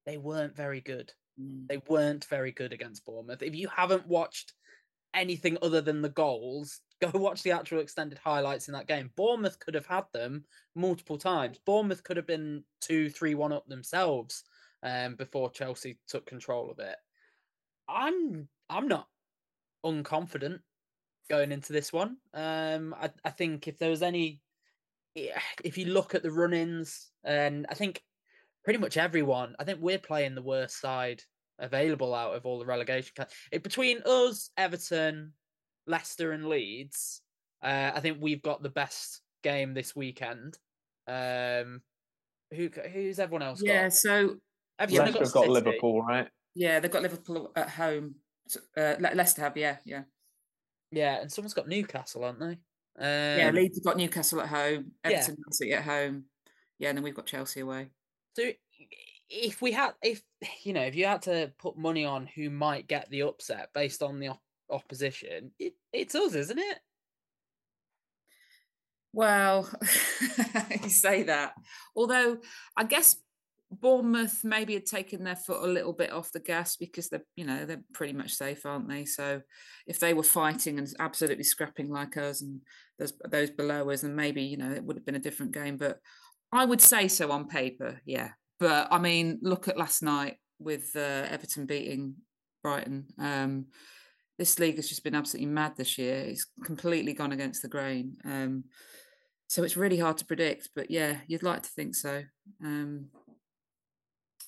They 0.04 0.18
weren't 0.18 0.56
very 0.56 0.80
good. 0.80 1.12
Mm, 1.40 1.66
They 1.68 1.80
weren't 1.88 2.24
very 2.26 2.52
good 2.52 2.72
against 2.72 3.04
Bournemouth. 3.04 3.42
If 3.42 3.54
you 3.54 3.68
haven't 3.68 4.06
watched 4.06 4.52
anything 5.14 5.58
other 5.62 5.80
than 5.80 6.02
the 6.02 6.08
goals, 6.08 6.80
Go 7.12 7.18
watch 7.18 7.42
the 7.42 7.52
actual 7.52 7.80
extended 7.80 8.18
highlights 8.18 8.68
in 8.68 8.74
that 8.74 8.86
game. 8.86 9.10
Bournemouth 9.16 9.58
could 9.58 9.74
have 9.74 9.86
had 9.86 10.04
them 10.12 10.44
multiple 10.74 11.16
times. 11.16 11.58
Bournemouth 11.64 12.04
could 12.04 12.18
have 12.18 12.26
been 12.26 12.62
two, 12.82 13.08
three, 13.08 13.34
one 13.34 13.52
up 13.52 13.66
themselves 13.66 14.44
um, 14.82 15.14
before 15.14 15.50
Chelsea 15.50 15.98
took 16.06 16.26
control 16.26 16.70
of 16.70 16.78
it. 16.78 16.96
I'm 17.88 18.48
I'm 18.68 18.86
not 18.86 19.06
unconfident 19.84 20.60
going 21.30 21.52
into 21.52 21.72
this 21.72 21.90
one. 21.90 22.18
Um, 22.34 22.94
I, 23.00 23.10
I 23.24 23.30
think 23.30 23.66
if 23.66 23.78
there 23.78 23.90
was 23.90 24.02
any, 24.02 24.42
if 25.14 25.78
you 25.78 25.86
look 25.86 26.14
at 26.14 26.22
the 26.22 26.30
run-ins, 26.30 27.10
and 27.24 27.66
I 27.70 27.74
think 27.74 28.02
pretty 28.62 28.78
much 28.78 28.96
everyone, 28.98 29.56
I 29.58 29.64
think 29.64 29.78
we're 29.80 29.98
playing 29.98 30.34
the 30.34 30.42
worst 30.42 30.80
side 30.80 31.22
available 31.60 32.14
out 32.14 32.34
of 32.34 32.46
all 32.46 32.58
the 32.58 32.66
relegation. 32.66 33.12
It, 33.52 33.62
between 33.62 34.02
us, 34.04 34.50
Everton, 34.56 35.32
Leicester, 35.86 36.32
and 36.32 36.46
Leeds, 36.46 37.22
uh, 37.62 37.92
I 37.94 38.00
think 38.00 38.18
we've 38.20 38.42
got 38.42 38.62
the 38.62 38.70
best 38.70 39.20
game 39.42 39.74
this 39.74 39.94
weekend. 39.94 40.58
Um, 41.06 41.82
who 42.52 42.68
who's 42.92 43.18
everyone 43.18 43.42
else? 43.42 43.62
Yeah, 43.62 43.84
got? 43.84 43.92
so 43.92 44.36
Leicester 44.78 45.12
got, 45.12 45.32
got 45.32 45.48
Liverpool, 45.48 46.02
right? 46.02 46.28
Yeah, 46.54 46.80
they've 46.80 46.90
got 46.90 47.02
Liverpool 47.02 47.52
at 47.54 47.70
home. 47.70 48.16
Uh, 48.76 48.96
Le- 48.98 49.14
Leicester 49.14 49.42
have, 49.42 49.56
yeah, 49.56 49.76
yeah. 49.84 50.02
Yeah, 50.90 51.20
and 51.20 51.30
someone's 51.30 51.54
got 51.54 51.68
Newcastle, 51.68 52.24
aren't 52.24 52.40
they? 52.40 52.58
Um, 52.98 53.38
yeah, 53.38 53.50
Leeds 53.54 53.78
have 53.78 53.84
got 53.84 53.96
Newcastle 53.96 54.40
at 54.40 54.48
home, 54.48 54.92
Everton 55.04 55.36
yeah. 55.38 55.52
City 55.52 55.72
at 55.72 55.84
home. 55.84 56.24
Yeah, 56.78 56.88
and 56.88 56.98
then 56.98 57.04
we've 57.04 57.14
got 57.14 57.26
Chelsea 57.26 57.60
away. 57.60 57.90
So 58.36 58.50
if 59.30 59.62
we 59.62 59.72
had, 59.72 59.92
if 60.02 60.22
you 60.64 60.72
know, 60.72 60.82
if 60.82 60.96
you 60.96 61.06
had 61.06 61.22
to 61.22 61.52
put 61.58 61.78
money 61.78 62.04
on 62.04 62.26
who 62.26 62.50
might 62.50 62.88
get 62.88 63.08
the 63.10 63.22
upset 63.22 63.68
based 63.72 64.02
on 64.02 64.18
the 64.18 64.28
op- 64.28 64.42
opposition, 64.68 65.52
it, 65.58 65.74
it's 65.92 66.14
us, 66.14 66.34
isn't 66.34 66.58
it? 66.58 66.78
Well, 69.12 69.68
you 70.82 70.88
say 70.88 71.24
that. 71.24 71.54
Although 71.96 72.38
I 72.76 72.84
guess 72.84 73.16
Bournemouth 73.70 74.42
maybe 74.42 74.74
had 74.74 74.86
taken 74.86 75.22
their 75.22 75.36
foot 75.36 75.62
a 75.62 75.72
little 75.72 75.92
bit 75.92 76.12
off 76.12 76.32
the 76.32 76.40
gas 76.40 76.76
because 76.76 77.08
they're, 77.08 77.24
you 77.36 77.44
know, 77.44 77.66
they're 77.66 77.82
pretty 77.92 78.12
much 78.12 78.32
safe, 78.32 78.66
aren't 78.66 78.88
they? 78.88 79.04
So 79.04 79.42
if 79.86 80.00
they 80.00 80.12
were 80.12 80.24
fighting 80.24 80.78
and 80.78 80.92
absolutely 80.98 81.44
scrapping 81.44 81.88
like 81.88 82.16
us 82.16 82.42
and 82.42 82.60
those 82.98 83.12
those 83.30 83.50
below 83.50 83.90
us, 83.90 84.02
and 84.02 84.16
maybe 84.16 84.42
you 84.42 84.56
know 84.56 84.72
it 84.72 84.82
would 84.82 84.96
have 84.96 85.06
been 85.06 85.14
a 85.14 85.20
different 85.20 85.52
game. 85.52 85.76
But 85.76 85.98
I 86.52 86.64
would 86.64 86.80
say 86.80 87.06
so 87.06 87.30
on 87.30 87.46
paper, 87.46 88.00
yeah. 88.04 88.30
But 88.60 88.88
I 88.90 88.98
mean, 88.98 89.38
look 89.42 89.66
at 89.66 89.78
last 89.78 90.02
night 90.02 90.36
with 90.58 90.92
uh, 90.94 91.26
Everton 91.30 91.66
beating 91.66 92.14
Brighton. 92.62 93.06
Um, 93.18 93.66
this 94.38 94.58
league 94.58 94.76
has 94.76 94.88
just 94.88 95.02
been 95.02 95.14
absolutely 95.14 95.50
mad 95.50 95.76
this 95.76 95.98
year. 95.98 96.16
It's 96.16 96.46
completely 96.64 97.14
gone 97.14 97.32
against 97.32 97.62
the 97.62 97.68
grain. 97.68 98.16
Um, 98.24 98.64
so 99.48 99.64
it's 99.64 99.76
really 99.76 99.98
hard 99.98 100.18
to 100.18 100.26
predict. 100.26 100.70
But 100.76 100.90
yeah, 100.90 101.16
you'd 101.26 101.42
like 101.42 101.62
to 101.62 101.70
think 101.70 101.94
so. 101.94 102.22
Um, 102.62 103.06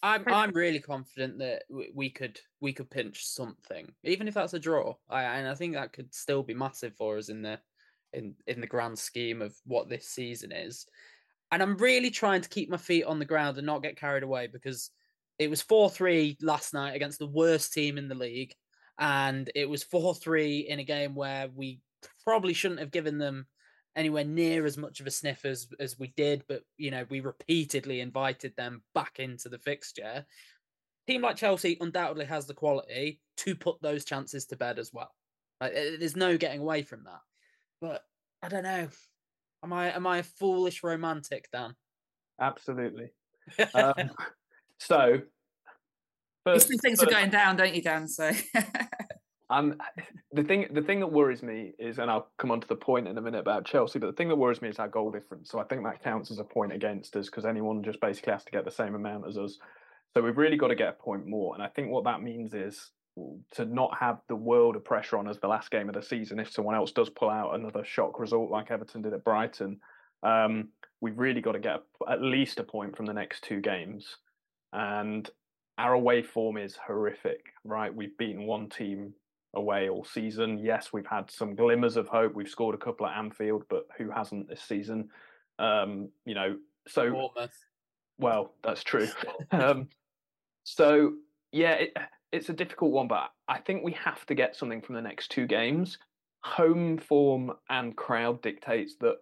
I'm 0.02 0.24
I'm 0.26 0.50
really 0.52 0.80
confident 0.80 1.38
that 1.38 1.62
we 1.94 2.10
could 2.10 2.38
we 2.60 2.72
could 2.72 2.90
pinch 2.90 3.24
something, 3.24 3.92
even 4.02 4.28
if 4.28 4.34
that's 4.34 4.54
a 4.54 4.58
draw. 4.58 4.94
I 5.08 5.22
and 5.22 5.48
I 5.48 5.54
think 5.54 5.74
that 5.74 5.92
could 5.92 6.12
still 6.14 6.42
be 6.42 6.54
massive 6.54 6.94
for 6.96 7.18
us 7.18 7.28
in 7.28 7.42
the 7.42 7.58
in 8.12 8.34
in 8.46 8.60
the 8.60 8.66
grand 8.66 8.98
scheme 8.98 9.40
of 9.40 9.54
what 9.64 9.88
this 9.88 10.08
season 10.08 10.52
is. 10.52 10.86
And 11.52 11.62
I'm 11.62 11.76
really 11.76 12.10
trying 12.10 12.40
to 12.40 12.48
keep 12.48 12.70
my 12.70 12.78
feet 12.78 13.04
on 13.04 13.18
the 13.18 13.24
ground 13.24 13.58
and 13.58 13.66
not 13.66 13.82
get 13.82 13.98
carried 13.98 14.24
away 14.24 14.48
because 14.52 14.90
it 15.38 15.48
was 15.48 15.62
4 15.62 15.90
3 15.90 16.38
last 16.40 16.74
night 16.74 16.96
against 16.96 17.18
the 17.18 17.26
worst 17.26 17.72
team 17.72 17.98
in 17.98 18.08
the 18.08 18.14
league. 18.14 18.54
And 18.98 19.50
it 19.54 19.68
was 19.68 19.84
4 19.84 20.14
3 20.14 20.60
in 20.60 20.80
a 20.80 20.84
game 20.84 21.14
where 21.14 21.48
we 21.54 21.80
probably 22.24 22.54
shouldn't 22.54 22.80
have 22.80 22.90
given 22.90 23.18
them 23.18 23.46
anywhere 23.94 24.24
near 24.24 24.64
as 24.64 24.78
much 24.78 25.00
of 25.00 25.06
a 25.06 25.10
sniff 25.10 25.44
as 25.44 25.68
as 25.78 25.98
we 25.98 26.12
did, 26.16 26.44
but 26.48 26.62
you 26.78 26.90
know 26.90 27.04
we 27.10 27.20
repeatedly 27.20 28.00
invited 28.00 28.54
them 28.56 28.82
back 28.94 29.18
into 29.18 29.48
the 29.48 29.58
fixture. 29.58 30.24
Team 31.06 31.22
like 31.22 31.36
Chelsea 31.36 31.76
undoubtedly 31.80 32.24
has 32.24 32.46
the 32.46 32.54
quality 32.54 33.20
to 33.38 33.54
put 33.54 33.82
those 33.82 34.04
chances 34.04 34.46
to 34.46 34.56
bed 34.56 34.78
as 34.78 34.92
well. 34.92 35.10
Like, 35.60 35.72
eh, 35.74 35.96
there's 35.98 36.16
no 36.16 36.38
getting 36.38 36.60
away 36.60 36.82
from 36.82 37.04
that. 37.04 37.20
But 37.80 38.02
I 38.42 38.48
don't 38.48 38.62
know. 38.62 38.88
Am 39.64 39.72
I 39.72 39.94
am 39.94 40.06
I 40.06 40.18
a 40.18 40.22
foolish 40.22 40.82
romantic, 40.82 41.48
Dan? 41.52 41.74
Absolutely. 42.40 43.10
um, 43.74 44.10
so, 44.78 45.20
first, 46.44 46.70
you 46.70 46.78
things 46.82 47.02
are 47.02 47.06
going 47.06 47.30
down, 47.30 47.56
don't 47.56 47.74
you, 47.74 47.82
Dan? 47.82 48.08
So. 48.08 48.30
Um, 49.52 49.74
the 50.32 50.42
thing, 50.42 50.66
the 50.72 50.80
thing 50.80 51.00
that 51.00 51.12
worries 51.12 51.42
me 51.42 51.74
is, 51.78 51.98
and 51.98 52.10
I'll 52.10 52.30
come 52.38 52.50
on 52.50 52.62
to 52.62 52.66
the 52.66 52.74
point 52.74 53.06
in 53.06 53.18
a 53.18 53.20
minute 53.20 53.40
about 53.40 53.66
Chelsea, 53.66 53.98
but 53.98 54.06
the 54.06 54.14
thing 54.14 54.28
that 54.28 54.36
worries 54.36 54.62
me 54.62 54.70
is 54.70 54.78
our 54.78 54.88
goal 54.88 55.10
difference. 55.10 55.50
So 55.50 55.58
I 55.58 55.64
think 55.64 55.84
that 55.84 56.02
counts 56.02 56.30
as 56.30 56.38
a 56.38 56.44
point 56.44 56.72
against 56.72 57.14
us 57.16 57.26
because 57.26 57.44
anyone 57.44 57.82
just 57.82 58.00
basically 58.00 58.32
has 58.32 58.44
to 58.44 58.50
get 58.50 58.64
the 58.64 58.70
same 58.70 58.94
amount 58.94 59.26
as 59.28 59.36
us. 59.36 59.58
So 60.14 60.22
we've 60.22 60.38
really 60.38 60.56
got 60.56 60.68
to 60.68 60.74
get 60.74 60.88
a 60.88 60.92
point 60.92 61.26
more, 61.26 61.54
and 61.54 61.62
I 61.62 61.68
think 61.68 61.90
what 61.90 62.04
that 62.04 62.22
means 62.22 62.54
is 62.54 62.92
to 63.52 63.64
not 63.64 63.96
have 63.98 64.20
the 64.28 64.36
world 64.36 64.76
of 64.76 64.84
pressure 64.84 65.18
on 65.18 65.28
us 65.28 65.38
the 65.40 65.48
last 65.48 65.70
game 65.70 65.88
of 65.88 65.94
the 65.94 66.02
season 66.02 66.38
if 66.38 66.50
someone 66.50 66.74
else 66.74 66.92
does 66.92 67.10
pull 67.10 67.28
out 67.28 67.54
another 67.54 67.84
shock 67.84 68.18
result 68.18 68.50
like 68.50 68.70
Everton 68.70 69.02
did 69.02 69.12
at 69.12 69.24
Brighton. 69.24 69.80
Um, 70.22 70.68
we've 71.00 71.18
really 71.18 71.40
got 71.40 71.52
to 71.52 71.58
get 71.58 71.82
at 72.08 72.22
least 72.22 72.58
a 72.58 72.64
point 72.64 72.96
from 72.96 73.06
the 73.06 73.12
next 73.12 73.44
two 73.44 73.60
games, 73.60 74.16
and 74.72 75.28
our 75.78 75.92
away 75.92 76.22
form 76.22 76.56
is 76.56 76.76
horrific. 76.76 77.40
Right, 77.64 77.94
we've 77.94 78.16
beaten 78.16 78.46
one 78.46 78.68
team 78.68 79.12
away 79.54 79.88
all 79.88 80.04
season. 80.04 80.58
Yes, 80.58 80.92
we've 80.92 81.06
had 81.06 81.30
some 81.30 81.54
glimmers 81.54 81.96
of 81.96 82.08
hope. 82.08 82.34
We've 82.34 82.48
scored 82.48 82.74
a 82.74 82.78
couple 82.78 83.06
at 83.06 83.18
Anfield, 83.18 83.64
but 83.68 83.86
who 83.98 84.10
hasn't 84.10 84.48
this 84.48 84.62
season? 84.62 85.08
Um, 85.58 86.08
you 86.24 86.34
know, 86.34 86.56
so 86.88 87.10
Bournemouth. 87.10 87.64
well, 88.18 88.54
that's 88.62 88.82
true. 88.82 89.08
um, 89.50 89.88
so 90.64 91.12
yeah, 91.50 91.72
it, 91.72 91.96
it's 92.32 92.48
a 92.48 92.54
difficult 92.54 92.92
one, 92.92 93.08
but 93.08 93.30
I 93.46 93.58
think 93.58 93.84
we 93.84 93.92
have 93.92 94.24
to 94.26 94.34
get 94.34 94.56
something 94.56 94.80
from 94.80 94.94
the 94.94 95.02
next 95.02 95.30
two 95.30 95.46
games. 95.46 95.98
Home 96.44 96.98
form 96.98 97.52
and 97.68 97.96
crowd 97.96 98.42
dictates 98.42 98.96
that 99.00 99.16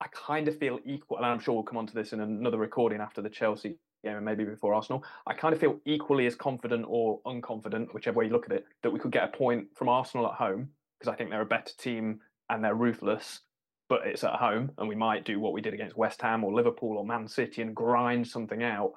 I 0.00 0.06
kind 0.12 0.48
of 0.48 0.58
feel 0.58 0.80
equal, 0.84 1.18
and 1.18 1.26
I'm 1.26 1.38
sure 1.38 1.54
we'll 1.54 1.62
come 1.62 1.76
on 1.76 1.86
to 1.86 1.94
this 1.94 2.12
in 2.12 2.20
another 2.20 2.58
recording 2.58 3.00
after 3.00 3.20
the 3.20 3.28
Chelsea 3.28 3.76
game 4.04 4.16
and 4.16 4.24
maybe 4.24 4.44
before 4.44 4.74
Arsenal. 4.74 5.04
I 5.26 5.34
kind 5.34 5.52
of 5.52 5.60
feel 5.60 5.78
equally 5.84 6.26
as 6.26 6.34
confident 6.34 6.86
or 6.88 7.20
unconfident, 7.26 7.92
whichever 7.92 8.18
way 8.18 8.26
you 8.26 8.32
look 8.32 8.46
at 8.46 8.56
it, 8.56 8.64
that 8.82 8.90
we 8.90 8.98
could 8.98 9.12
get 9.12 9.24
a 9.24 9.36
point 9.36 9.66
from 9.76 9.88
Arsenal 9.88 10.26
at 10.26 10.34
home 10.34 10.70
because 10.98 11.12
I 11.12 11.16
think 11.16 11.30
they're 11.30 11.42
a 11.42 11.46
better 11.46 11.72
team 11.78 12.20
and 12.48 12.64
they're 12.64 12.74
ruthless. 12.74 13.40
But 13.88 14.06
it's 14.06 14.22
at 14.22 14.34
home, 14.34 14.70
and 14.76 14.88
we 14.88 14.94
might 14.94 15.24
do 15.24 15.40
what 15.40 15.54
we 15.54 15.62
did 15.62 15.72
against 15.74 15.96
West 15.96 16.20
Ham 16.22 16.44
or 16.44 16.52
Liverpool 16.52 16.98
or 16.98 17.06
Man 17.06 17.26
City 17.26 17.62
and 17.62 17.74
grind 17.74 18.26
something 18.26 18.62
out. 18.62 18.92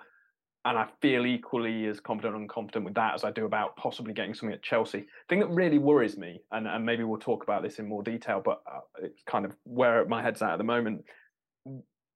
And 0.63 0.77
I 0.77 0.87
feel 1.01 1.25
equally 1.25 1.87
as 1.87 1.99
confident 1.99 2.35
and 2.35 2.47
confident 2.47 2.85
with 2.85 2.93
that 2.93 3.15
as 3.15 3.23
I 3.23 3.31
do 3.31 3.45
about 3.45 3.75
possibly 3.77 4.13
getting 4.13 4.35
something 4.35 4.53
at 4.53 4.61
Chelsea. 4.61 4.99
The 4.99 5.05
thing 5.27 5.39
that 5.39 5.49
really 5.49 5.79
worries 5.79 6.17
me, 6.17 6.41
and, 6.51 6.67
and 6.67 6.85
maybe 6.85 7.03
we'll 7.03 7.19
talk 7.19 7.43
about 7.43 7.63
this 7.63 7.79
in 7.79 7.89
more 7.89 8.03
detail, 8.03 8.41
but 8.45 8.61
uh, 8.71 8.81
it's 9.01 9.23
kind 9.25 9.45
of 9.45 9.55
where 9.63 10.05
my 10.05 10.21
head's 10.21 10.41
at 10.43 10.51
at 10.51 10.57
the 10.59 10.63
moment. 10.63 11.03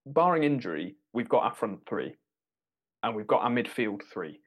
Barring 0.06 0.44
injury, 0.44 0.96
we've 1.14 1.30
got 1.30 1.44
our 1.44 1.56
front 1.56 1.80
three 1.90 2.16
and 3.02 3.16
we've 3.16 3.28
got 3.28 3.42
our 3.42 3.50
midfield 3.50 4.02
three. 4.14 4.40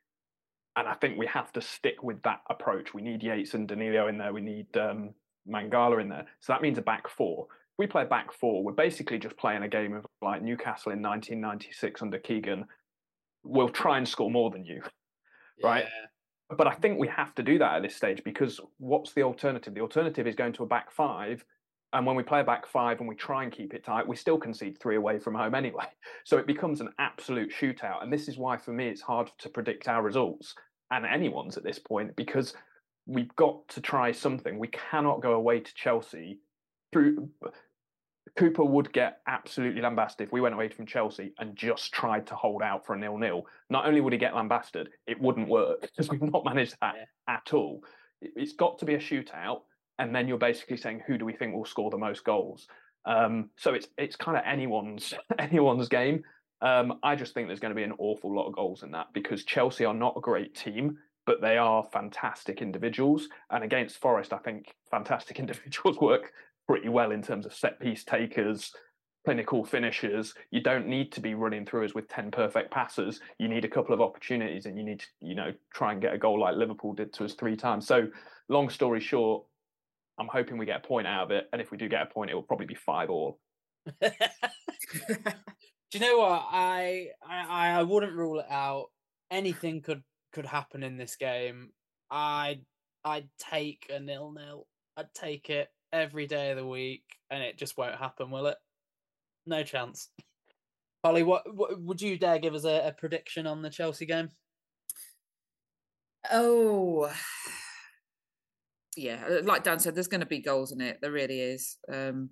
And 0.76 0.86
I 0.86 0.94
think 0.94 1.18
we 1.18 1.26
have 1.26 1.52
to 1.54 1.60
stick 1.60 2.04
with 2.04 2.22
that 2.22 2.40
approach. 2.50 2.94
We 2.94 3.02
need 3.02 3.22
Yates 3.22 3.54
and 3.54 3.66
Danilo 3.66 4.06
in 4.06 4.16
there. 4.16 4.32
We 4.32 4.40
need 4.40 4.76
um, 4.76 5.10
Mangala 5.48 6.00
in 6.00 6.08
there. 6.08 6.26
So 6.40 6.52
that 6.52 6.62
means 6.62 6.78
a 6.78 6.82
back 6.82 7.08
four. 7.08 7.48
We 7.78 7.86
play 7.86 8.04
back 8.04 8.32
four, 8.32 8.64
we're 8.64 8.72
basically 8.72 9.18
just 9.18 9.36
playing 9.36 9.62
a 9.62 9.68
game 9.68 9.94
of 9.94 10.04
like 10.20 10.42
Newcastle 10.42 10.90
in 10.90 11.00
1996 11.00 12.02
under 12.02 12.18
Keegan. 12.18 12.64
We'll 13.48 13.68
try 13.68 13.98
and 13.98 14.06
score 14.06 14.30
more 14.30 14.50
than 14.50 14.64
you, 14.64 14.82
right? 15.64 15.86
But 16.56 16.66
I 16.66 16.74
think 16.74 16.98
we 16.98 17.08
have 17.08 17.34
to 17.34 17.42
do 17.42 17.58
that 17.58 17.76
at 17.76 17.82
this 17.82 17.96
stage 17.96 18.22
because 18.24 18.60
what's 18.78 19.12
the 19.12 19.22
alternative? 19.22 19.74
The 19.74 19.80
alternative 19.80 20.26
is 20.26 20.34
going 20.34 20.54
to 20.54 20.62
a 20.62 20.66
back 20.66 20.90
five 20.90 21.44
and 21.92 22.04
when 22.04 22.16
we 22.16 22.22
play 22.22 22.40
a 22.40 22.44
back 22.44 22.66
five 22.66 23.00
and 23.00 23.08
we 23.08 23.14
try 23.14 23.44
and 23.44 23.52
keep 23.52 23.72
it 23.72 23.84
tight, 23.84 24.06
we 24.06 24.14
still 24.14 24.38
concede 24.38 24.78
three 24.78 24.96
away 24.96 25.18
from 25.18 25.34
home 25.34 25.54
anyway. 25.54 25.84
So 26.24 26.36
it 26.36 26.46
becomes 26.46 26.82
an 26.82 26.90
absolute 26.98 27.50
shootout. 27.50 28.02
And 28.02 28.12
this 28.12 28.28
is 28.28 28.36
why, 28.36 28.58
for 28.58 28.70
me, 28.70 28.88
it's 28.88 29.00
hard 29.00 29.30
to 29.38 29.48
predict 29.48 29.88
our 29.88 30.02
results 30.02 30.54
and 30.90 31.06
anyone's 31.06 31.56
at 31.56 31.64
this 31.64 31.78
point 31.78 32.14
because 32.16 32.52
we've 33.06 33.34
got 33.36 33.66
to 33.68 33.80
try 33.80 34.12
something. 34.12 34.58
We 34.58 34.68
cannot 34.68 35.22
go 35.22 35.32
away 35.32 35.60
to 35.60 35.74
Chelsea 35.74 36.40
through. 36.92 37.30
Cooper 38.36 38.64
would 38.64 38.92
get 38.92 39.20
absolutely 39.26 39.80
lambasted 39.80 40.26
if 40.26 40.32
we 40.32 40.40
went 40.40 40.54
away 40.54 40.68
from 40.68 40.86
Chelsea 40.86 41.32
and 41.38 41.56
just 41.56 41.92
tried 41.92 42.26
to 42.28 42.34
hold 42.34 42.62
out 42.62 42.84
for 42.84 42.94
a 42.94 42.98
nil-nil. 42.98 43.44
Not 43.70 43.86
only 43.86 44.00
would 44.00 44.12
he 44.12 44.18
get 44.18 44.34
lambasted, 44.34 44.90
it 45.06 45.20
wouldn't 45.20 45.48
work 45.48 45.82
because 45.82 46.08
we've 46.08 46.22
not 46.22 46.44
managed 46.44 46.76
that 46.80 46.94
yeah. 46.96 47.34
at 47.34 47.54
all. 47.54 47.82
It's 48.20 48.52
got 48.52 48.78
to 48.78 48.84
be 48.84 48.94
a 48.94 48.98
shootout 48.98 49.60
and 49.98 50.14
then 50.14 50.28
you're 50.28 50.38
basically 50.38 50.76
saying 50.76 51.02
who 51.06 51.18
do 51.18 51.24
we 51.24 51.32
think 51.32 51.54
will 51.54 51.64
score 51.64 51.90
the 51.90 51.98
most 51.98 52.24
goals. 52.24 52.68
Um, 53.04 53.50
so 53.56 53.74
it's 53.74 53.88
it's 53.96 54.16
kind 54.16 54.36
of 54.36 54.44
anyone's 54.46 55.14
anyone's 55.38 55.88
game. 55.88 56.22
Um, 56.60 56.98
I 57.02 57.14
just 57.14 57.34
think 57.34 57.46
there's 57.46 57.60
going 57.60 57.70
to 57.70 57.76
be 57.76 57.84
an 57.84 57.94
awful 57.98 58.34
lot 58.34 58.48
of 58.48 58.54
goals 58.54 58.82
in 58.82 58.90
that 58.92 59.08
because 59.12 59.44
Chelsea 59.44 59.84
are 59.84 59.94
not 59.94 60.14
a 60.16 60.20
great 60.20 60.54
team, 60.56 60.98
but 61.24 61.40
they 61.40 61.56
are 61.56 61.84
fantastic 61.92 62.62
individuals. 62.62 63.28
And 63.50 63.62
against 63.62 63.98
Forest, 63.98 64.32
I 64.32 64.38
think 64.38 64.74
fantastic 64.90 65.38
individuals 65.38 65.98
work 65.98 66.32
pretty 66.68 66.88
well 66.88 67.10
in 67.10 67.22
terms 67.22 67.46
of 67.46 67.54
set 67.54 67.80
piece 67.80 68.04
takers, 68.04 68.72
clinical 69.24 69.64
finishers. 69.64 70.34
You 70.50 70.60
don't 70.60 70.86
need 70.86 71.10
to 71.12 71.20
be 71.20 71.34
running 71.34 71.64
through 71.64 71.86
us 71.86 71.94
with 71.94 72.08
10 72.08 72.30
perfect 72.30 72.70
passes. 72.70 73.20
You 73.38 73.48
need 73.48 73.64
a 73.64 73.68
couple 73.68 73.94
of 73.94 74.00
opportunities 74.00 74.66
and 74.66 74.76
you 74.76 74.84
need 74.84 75.00
to, 75.00 75.06
you 75.20 75.34
know, 75.34 75.52
try 75.72 75.92
and 75.92 76.00
get 76.00 76.14
a 76.14 76.18
goal 76.18 76.40
like 76.40 76.56
Liverpool 76.56 76.92
did 76.92 77.12
to 77.14 77.24
us 77.24 77.34
three 77.34 77.56
times. 77.56 77.86
So, 77.86 78.08
long 78.48 78.68
story 78.68 79.00
short, 79.00 79.44
I'm 80.20 80.28
hoping 80.28 80.58
we 80.58 80.66
get 80.66 80.84
a 80.84 80.86
point 80.86 81.06
out 81.06 81.24
of 81.24 81.30
it. 81.30 81.48
And 81.52 81.62
if 81.62 81.70
we 81.70 81.78
do 81.78 81.88
get 81.88 82.02
a 82.02 82.06
point, 82.06 82.30
it 82.30 82.34
will 82.34 82.42
probably 82.42 82.66
be 82.66 82.74
five 82.74 83.08
all. 83.08 83.38
do 84.02 84.10
you 85.94 86.00
know 86.00 86.18
what? 86.18 86.44
I, 86.50 87.08
I 87.26 87.78
I 87.78 87.82
wouldn't 87.82 88.12
rule 88.12 88.40
it 88.40 88.50
out. 88.50 88.88
Anything 89.30 89.80
could 89.80 90.02
could 90.32 90.44
happen 90.44 90.82
in 90.82 90.98
this 90.98 91.16
game. 91.16 91.70
I 92.10 92.60
I'd 93.04 93.28
take 93.38 93.90
a 93.94 94.00
nil 94.00 94.32
nil. 94.32 94.66
I'd 94.96 95.14
take 95.14 95.48
it 95.48 95.68
every 95.92 96.26
day 96.26 96.50
of 96.50 96.56
the 96.56 96.66
week, 96.66 97.04
and 97.30 97.42
it 97.42 97.58
just 97.58 97.76
won't 97.76 97.96
happen, 97.96 98.30
will 98.30 98.46
it? 98.46 98.56
No 99.46 99.62
chance. 99.62 100.08
Holly, 101.04 101.22
what, 101.22 101.42
what 101.54 101.80
would 101.80 102.00
you 102.00 102.18
dare 102.18 102.38
give 102.38 102.54
us 102.54 102.64
a, 102.64 102.88
a 102.88 102.92
prediction 102.92 103.46
on 103.46 103.62
the 103.62 103.70
Chelsea 103.70 104.06
game? 104.06 104.28
Oh, 106.30 107.10
yeah. 108.96 109.40
Like 109.42 109.62
Dan 109.62 109.78
said, 109.78 109.94
there's 109.94 110.08
going 110.08 110.20
to 110.20 110.26
be 110.26 110.40
goals 110.40 110.72
in 110.72 110.80
it. 110.80 110.98
There 111.00 111.12
really 111.12 111.40
is. 111.40 111.78
Um, 111.90 112.30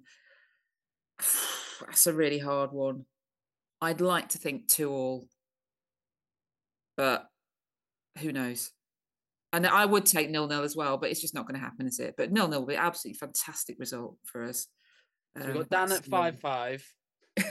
that's 1.86 2.06
a 2.06 2.12
really 2.12 2.38
hard 2.38 2.72
one. 2.72 3.04
I'd 3.80 4.00
like 4.00 4.30
to 4.30 4.38
think 4.38 4.68
two 4.68 4.90
all, 4.90 5.28
but 6.96 7.26
who 8.18 8.32
knows? 8.32 8.72
And 9.56 9.66
I 9.66 9.86
would 9.86 10.04
take 10.04 10.28
nil 10.28 10.46
nil 10.46 10.62
as 10.62 10.76
well, 10.76 10.98
but 10.98 11.10
it's 11.10 11.22
just 11.22 11.34
not 11.34 11.46
going 11.46 11.58
to 11.58 11.64
happen, 11.64 11.86
is 11.86 11.98
it? 11.98 12.14
But 12.18 12.30
nil 12.30 12.46
nil 12.46 12.60
will 12.60 12.66
be 12.66 12.74
an 12.74 12.82
absolutely 12.82 13.16
fantastic 13.16 13.78
result 13.78 14.18
for 14.26 14.44
us. 14.44 14.66
So 15.38 15.46
we've 15.46 15.54
got 15.54 15.80
um, 15.80 15.88
Dan 15.88 15.96
at 15.96 16.04
five 16.04 16.38
five, 16.38 16.84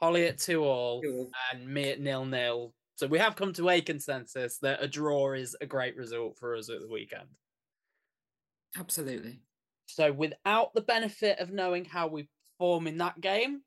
Holly 0.00 0.26
at 0.26 0.38
two 0.38 0.64
all, 0.64 1.02
and 1.52 1.64
me 1.64 1.90
at 1.90 2.00
nil 2.00 2.24
nil. 2.24 2.74
So 2.96 3.06
we 3.06 3.20
have 3.20 3.36
come 3.36 3.52
to 3.52 3.70
a 3.70 3.80
consensus 3.80 4.58
that 4.62 4.82
a 4.82 4.88
draw 4.88 5.34
is 5.34 5.54
a 5.60 5.66
great 5.66 5.96
result 5.96 6.36
for 6.36 6.56
us 6.56 6.68
at 6.68 6.80
the 6.80 6.88
weekend. 6.88 7.28
Absolutely. 8.76 9.38
So 9.86 10.10
without 10.10 10.74
the 10.74 10.80
benefit 10.80 11.38
of 11.38 11.52
knowing 11.52 11.84
how 11.84 12.08
we 12.08 12.28
perform 12.58 12.88
in 12.88 12.98
that 12.98 13.20
game, 13.20 13.60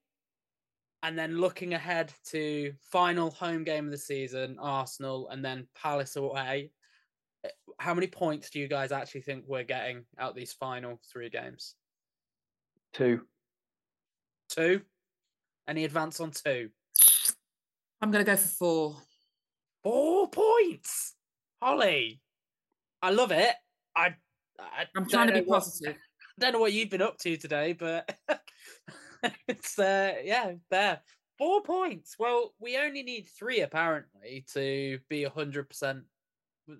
and 1.02 1.18
then 1.18 1.40
looking 1.40 1.76
ahead 1.76 2.12
to 2.26 2.74
final 2.92 3.32
home 3.32 3.64
game 3.64 3.86
of 3.86 3.92
the 3.92 3.98
season, 3.98 4.58
Arsenal, 4.60 5.30
and 5.30 5.46
then 5.46 5.68
Palace 5.82 6.18
away, 6.18 6.72
how 7.80 7.94
many 7.94 8.08
points 8.08 8.50
do 8.50 8.60
you 8.60 8.68
guys 8.68 8.92
actually 8.92 9.22
think 9.22 9.46
we're 9.48 9.64
getting 9.64 10.06
out 10.18 10.36
these 10.36 10.54
final 10.54 11.00
three 11.12 11.30
games? 11.30 11.76
Two. 12.94 13.22
Two? 14.50 14.82
Any 15.68 15.86
advance 15.86 16.20
on 16.20 16.32
two? 16.32 16.70
I'm 18.02 18.12
going 18.12 18.24
to 18.24 18.32
go 18.32 18.38
for 18.38 18.48
four. 18.48 18.96
Four 19.84 20.30
points, 20.30 21.14
Holly. 21.62 22.22
I 23.02 23.12
love 23.12 23.32
it. 23.32 23.54
I. 23.96 24.16
I 24.60 24.86
am 24.96 25.08
trying 25.08 25.28
to 25.28 25.34
be 25.34 25.42
positive. 25.42 25.96
I 25.96 25.98
don't 26.40 26.54
know 26.54 26.60
what 26.60 26.74
you've 26.74 26.90
been 26.90 27.02
up 27.02 27.18
to 27.20 27.38
today, 27.38 27.74
but 27.74 28.10
it's 29.48 29.78
uh, 29.78 30.14
yeah, 30.24 30.54
there. 30.72 31.02
Four 31.38 31.62
points. 31.62 32.16
Well, 32.18 32.54
we 32.60 32.78
only 32.78 33.04
need 33.04 33.28
three 33.38 33.62
apparently 33.62 34.46
to 34.54 35.00
be 35.10 35.24
hundred 35.24 35.70
percent. 35.70 36.04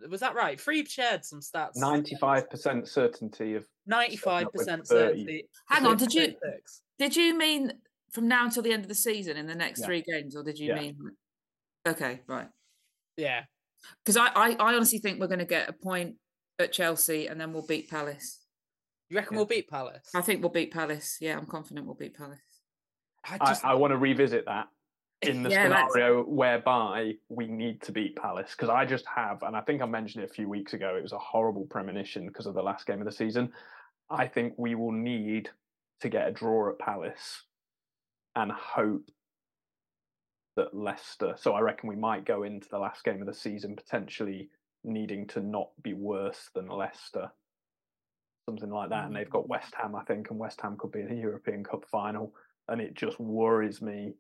Was 0.10 0.20
that 0.22 0.36
right? 0.36 0.60
Free 0.60 0.86
shared 0.86 1.24
some 1.24 1.42
stats. 1.42 1.76
Ninety-five 1.76 2.50
percent 2.50 2.88
certainty 2.88 3.56
of. 3.56 3.66
Ninety-five 3.86 4.52
percent 4.52 4.88
certainty. 4.88 5.48
Hang 5.68 5.86
on, 5.86 5.98
did 5.98 6.14
you 6.14 6.36
did 6.98 7.16
you 7.16 7.38
mean 7.38 7.74
from 8.12 8.28
now 8.28 8.46
until 8.46 8.64
the 8.64 8.72
end 8.72 8.84
of 8.84 8.90
the 8.90 8.96
season 8.96 9.38
in 9.38 9.46
the 9.46 9.56
next 9.56 9.82
yeah. 9.82 9.86
three 9.86 10.04
games, 10.08 10.36
or 10.36 10.44
did 10.44 10.58
you 10.58 10.70
yeah. 10.70 10.80
mean? 10.80 10.98
Okay, 11.88 12.22
right. 12.28 12.48
Yeah. 13.18 13.44
Because 14.04 14.18
I, 14.18 14.28
I, 14.36 14.52
I 14.54 14.74
honestly 14.74 14.98
think 14.98 15.20
we're 15.20 15.28
going 15.28 15.40
to 15.40 15.46
get 15.46 15.70
a 15.70 15.74
point 15.74 16.16
at 16.58 16.72
Chelsea, 16.72 17.28
and 17.28 17.40
then 17.40 17.54
we'll 17.54 17.66
beat 17.68 17.90
Palace. 17.90 18.40
You 19.10 19.18
reckon 19.18 19.34
yeah. 19.34 19.40
we'll 19.40 19.46
beat 19.46 19.70
Palace? 19.70 20.10
I 20.16 20.22
think 20.22 20.42
we'll 20.42 20.50
beat 20.50 20.74
Palace. 20.74 21.18
Yeah, 21.22 21.38
I'm 21.38 21.46
confident 21.46 21.86
we'll 21.86 21.96
beat 21.96 22.18
Palace. 22.18 22.40
I, 23.30 23.38
just... 23.38 23.64
I, 23.64 23.72
I 23.72 23.74
want 23.76 23.92
to 23.92 23.98
revisit 23.98 24.46
that 24.46 24.68
in 25.22 25.44
the 25.44 25.50
yeah, 25.50 25.64
scenario 25.64 26.18
that's... 26.18 26.30
whereby 26.30 27.14
we 27.30 27.48
need 27.48 27.82
to 27.84 27.92
beat 27.92 28.16
Palace 28.16 28.52
because 28.52 28.70
I 28.70 28.86
just 28.86 29.06
have, 29.08 29.44
and 29.44 29.56
I 29.56 29.62
think 29.62 29.82
I 29.82 29.86
mentioned 29.86 30.24
it 30.24 30.30
a 30.30 30.34
few 30.34 30.50
weeks 30.50 30.74
ago. 30.74 30.96
It 30.96 31.04
was 31.04 31.14
a 31.14 31.18
horrible 31.18 31.66
premonition 31.66 32.28
because 32.28 32.46
of 32.46 32.54
the 32.54 32.64
last 32.64 32.86
game 32.86 33.00
of 33.00 33.06
the 33.06 33.12
season. 33.12 33.52
I 34.10 34.28
think 34.28 34.54
we 34.58 34.76
will 34.76 34.92
need 34.92 35.50
to 36.02 36.10
get 36.10 36.28
a 36.28 36.32
draw 36.32 36.70
at 36.70 36.80
Palace 36.80 37.44
and 38.36 38.52
hope 38.52 39.10
that 40.56 40.74
Leicester. 40.74 41.36
So 41.38 41.54
I 41.54 41.62
reckon 41.62 41.90
we 41.90 41.96
might 41.96 42.26
go 42.26 42.44
into 42.44 42.70
the 42.70 42.80
last 42.80 43.04
game 43.04 43.22
of 43.22 43.28
the 43.28 43.34
season 43.34 43.76
potentially 43.76 44.50
needing 44.84 45.26
to 45.28 45.40
not 45.40 45.70
be 45.82 45.94
worse 45.94 46.50
than 46.54 46.68
Leicester 46.68 47.32
something 48.46 48.70
like 48.70 48.90
that. 48.90 49.06
And 49.06 49.16
they've 49.16 49.30
got 49.30 49.46
mm. 49.46 49.50
West 49.50 49.74
Ham, 49.82 49.96
I 49.96 50.04
think, 50.04 50.30
and 50.30 50.40
West 50.40 50.62
Ham 50.62 50.78
could 50.78 50.92
be 50.92 51.02
in 51.02 51.12
a 51.12 51.16
European 51.16 51.64
Cup 51.64 51.86
final. 51.90 52.34
And 52.68 52.80
it 52.80 52.94
just 52.94 53.20
worries 53.20 53.82
me 53.82 54.14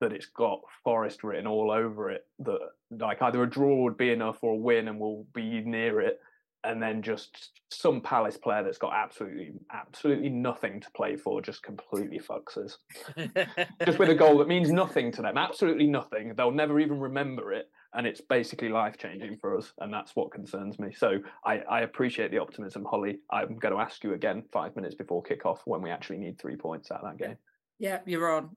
that 0.00 0.12
it's 0.12 0.26
got 0.26 0.60
Forest 0.82 1.24
written 1.24 1.46
all 1.46 1.70
over 1.70 2.10
it. 2.10 2.26
That 2.40 2.58
like 2.90 3.22
either 3.22 3.42
a 3.42 3.50
draw 3.50 3.82
would 3.82 3.96
be 3.96 4.10
enough 4.10 4.38
or 4.42 4.52
a 4.52 4.56
win, 4.56 4.88
and 4.88 4.98
we'll 4.98 5.26
be 5.34 5.60
near 5.60 6.00
it. 6.00 6.20
And 6.62 6.82
then 6.82 7.02
just 7.02 7.50
some 7.70 8.00
Palace 8.00 8.38
player 8.38 8.62
that's 8.62 8.78
got 8.78 8.94
absolutely, 8.94 9.52
absolutely 9.70 10.30
nothing 10.30 10.80
to 10.80 10.90
play 10.92 11.14
for 11.14 11.42
just 11.42 11.62
completely 11.62 12.18
fucks 12.18 12.56
us. 12.56 12.78
just 13.84 13.98
with 13.98 14.08
a 14.08 14.14
goal 14.14 14.38
that 14.38 14.48
means 14.48 14.72
nothing 14.72 15.12
to 15.12 15.22
them, 15.22 15.36
absolutely 15.36 15.86
nothing. 15.86 16.32
They'll 16.34 16.50
never 16.50 16.80
even 16.80 16.98
remember 17.00 17.52
it 17.52 17.68
and 17.94 18.06
it's 18.06 18.20
basically 18.20 18.68
life 18.68 18.98
changing 18.98 19.38
for 19.38 19.56
us, 19.56 19.72
and 19.78 19.92
that's 19.92 20.14
what 20.16 20.32
concerns 20.32 20.78
me. 20.78 20.92
So 20.92 21.18
I, 21.44 21.60
I, 21.70 21.80
appreciate 21.82 22.32
the 22.32 22.38
optimism, 22.38 22.84
Holly. 22.84 23.20
I'm 23.30 23.56
going 23.56 23.72
to 23.72 23.80
ask 23.80 24.02
you 24.02 24.14
again 24.14 24.42
five 24.52 24.74
minutes 24.74 24.96
before 24.96 25.22
kickoff 25.22 25.58
when 25.64 25.80
we 25.80 25.90
actually 25.90 26.18
need 26.18 26.38
three 26.38 26.56
points 26.56 26.90
out 26.90 27.04
of 27.04 27.10
that 27.16 27.24
game. 27.24 27.36
Yeah, 27.78 28.00
you're 28.04 28.30
on. 28.30 28.50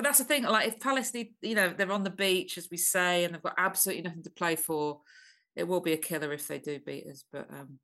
But 0.00 0.06
that's 0.06 0.18
the 0.18 0.24
thing. 0.24 0.44
Like 0.44 0.66
if 0.66 0.80
Palace, 0.80 1.12
need, 1.12 1.34
you 1.42 1.54
know, 1.54 1.74
they're 1.76 1.92
on 1.92 2.04
the 2.04 2.08
beach 2.08 2.56
as 2.56 2.68
we 2.70 2.78
say, 2.78 3.22
and 3.22 3.34
they've 3.34 3.42
got 3.42 3.52
absolutely 3.58 4.02
nothing 4.02 4.22
to 4.22 4.30
play 4.30 4.56
for. 4.56 5.02
It 5.54 5.68
will 5.68 5.82
be 5.82 5.92
a 5.92 5.98
killer 5.98 6.32
if 6.32 6.48
they 6.48 6.58
do 6.58 6.78
beat 6.78 7.06
us. 7.06 7.22
But 7.30 7.50
um, 7.50 7.78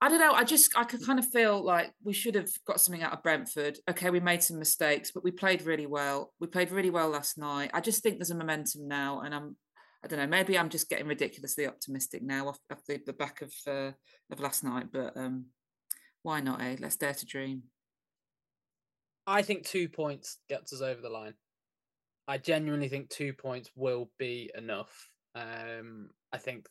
I 0.00 0.08
don't 0.08 0.20
know. 0.20 0.30
I 0.30 0.44
just 0.44 0.78
I 0.78 0.84
could 0.84 1.04
kind 1.04 1.18
of 1.18 1.26
feel 1.26 1.60
like 1.60 1.90
we 2.04 2.12
should 2.12 2.36
have 2.36 2.50
got 2.68 2.80
something 2.80 3.02
out 3.02 3.12
of 3.14 3.22
Brentford. 3.24 3.80
Okay, 3.90 4.10
we 4.10 4.20
made 4.20 4.44
some 4.44 4.60
mistakes, 4.60 5.10
but 5.12 5.24
we 5.24 5.32
played 5.32 5.62
really 5.62 5.86
well. 5.86 6.32
We 6.38 6.46
played 6.46 6.70
really 6.70 6.90
well 6.90 7.08
last 7.08 7.36
night. 7.36 7.72
I 7.74 7.80
just 7.80 8.04
think 8.04 8.18
there's 8.18 8.30
a 8.30 8.36
momentum 8.36 8.86
now, 8.86 9.22
and 9.22 9.34
I'm 9.34 9.56
I 10.04 10.06
don't 10.06 10.20
know. 10.20 10.28
Maybe 10.28 10.56
I'm 10.56 10.68
just 10.68 10.88
getting 10.88 11.08
ridiculously 11.08 11.66
optimistic 11.66 12.22
now 12.22 12.46
off, 12.46 12.60
off 12.70 12.84
the, 12.86 13.00
the, 13.04 13.12
back 13.12 13.42
of 13.42 13.52
uh, 13.66 13.90
of 14.30 14.38
last 14.38 14.62
night, 14.62 14.86
but 14.92 15.16
um, 15.16 15.46
why 16.22 16.40
not? 16.42 16.62
Eh? 16.62 16.76
Let's 16.78 16.96
dare 16.96 17.14
to 17.14 17.26
dream. 17.26 17.64
I 19.26 19.42
think 19.42 19.64
two 19.64 19.88
points 19.88 20.38
gets 20.48 20.72
us 20.72 20.80
over 20.80 21.00
the 21.00 21.08
line. 21.08 21.34
I 22.26 22.38
genuinely 22.38 22.88
think 22.88 23.08
two 23.08 23.32
points 23.32 23.70
will 23.76 24.10
be 24.18 24.50
enough. 24.56 25.08
Um, 25.34 26.10
I 26.32 26.38
think. 26.38 26.66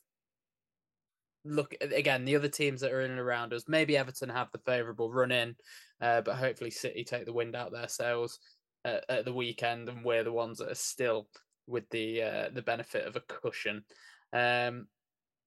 Look 1.44 1.74
again, 1.80 2.24
the 2.24 2.36
other 2.36 2.48
teams 2.48 2.82
that 2.82 2.92
are 2.92 3.00
in 3.00 3.10
and 3.10 3.18
around 3.18 3.52
us. 3.52 3.64
Maybe 3.66 3.96
Everton 3.96 4.28
have 4.28 4.52
the 4.52 4.60
favourable 4.64 5.12
run 5.12 5.32
in, 5.32 5.56
uh, 6.00 6.20
but 6.20 6.36
hopefully 6.36 6.70
City 6.70 7.02
take 7.02 7.26
the 7.26 7.32
wind 7.32 7.56
out 7.56 7.72
their 7.72 7.88
sails 7.88 8.38
at, 8.84 9.04
at 9.08 9.24
the 9.24 9.32
weekend, 9.32 9.88
and 9.88 10.04
we're 10.04 10.22
the 10.22 10.32
ones 10.32 10.58
that 10.58 10.70
are 10.70 10.76
still 10.76 11.26
with 11.66 11.88
the 11.90 12.22
uh, 12.22 12.48
the 12.52 12.62
benefit 12.62 13.06
of 13.08 13.16
a 13.16 13.20
cushion. 13.20 13.84
Um, 14.32 14.86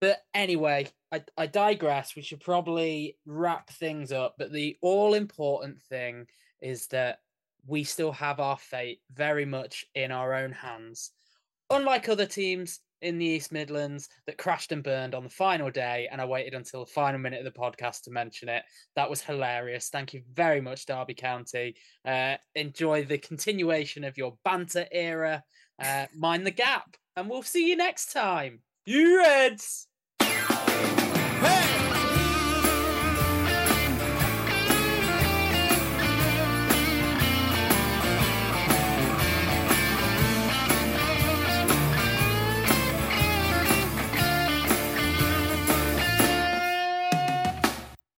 but 0.01 0.17
anyway, 0.33 0.89
I, 1.11 1.23
I 1.37 1.47
digress. 1.47 2.15
We 2.15 2.21
should 2.21 2.41
probably 2.41 3.17
wrap 3.25 3.69
things 3.69 4.11
up. 4.11 4.35
But 4.37 4.51
the 4.51 4.77
all 4.81 5.13
important 5.13 5.81
thing 5.83 6.25
is 6.61 6.87
that 6.87 7.19
we 7.67 7.83
still 7.83 8.11
have 8.11 8.39
our 8.39 8.57
fate 8.57 8.99
very 9.13 9.45
much 9.45 9.85
in 9.95 10.11
our 10.11 10.33
own 10.33 10.51
hands. 10.51 11.11
Unlike 11.69 12.09
other 12.09 12.25
teams 12.25 12.79
in 13.01 13.17
the 13.17 13.25
East 13.25 13.51
Midlands 13.51 14.09
that 14.25 14.37
crashed 14.37 14.71
and 14.71 14.83
burned 14.83 15.15
on 15.15 15.23
the 15.23 15.29
final 15.29 15.69
day, 15.69 16.07
and 16.11 16.21
I 16.21 16.25
waited 16.25 16.53
until 16.53 16.85
the 16.85 16.91
final 16.91 17.19
minute 17.19 17.45
of 17.45 17.51
the 17.51 17.59
podcast 17.59 18.03
to 18.03 18.11
mention 18.11 18.49
it. 18.49 18.63
That 18.95 19.09
was 19.09 19.21
hilarious. 19.21 19.89
Thank 19.89 20.13
you 20.13 20.21
very 20.33 20.61
much, 20.61 20.85
Derby 20.85 21.13
County. 21.13 21.75
Uh, 22.05 22.35
enjoy 22.53 23.05
the 23.05 23.17
continuation 23.17 24.03
of 24.03 24.17
your 24.17 24.37
banter 24.43 24.85
era 24.91 25.43
uh, 25.79 26.05
mind 26.15 26.45
the 26.45 26.51
gap, 26.51 26.95
and 27.15 27.29
we'll 27.29 27.43
see 27.43 27.69
you 27.69 27.75
next 27.75 28.11
time. 28.11 28.59
You 28.85 29.19
Reds! 29.19 29.87
Hey! 30.21 31.94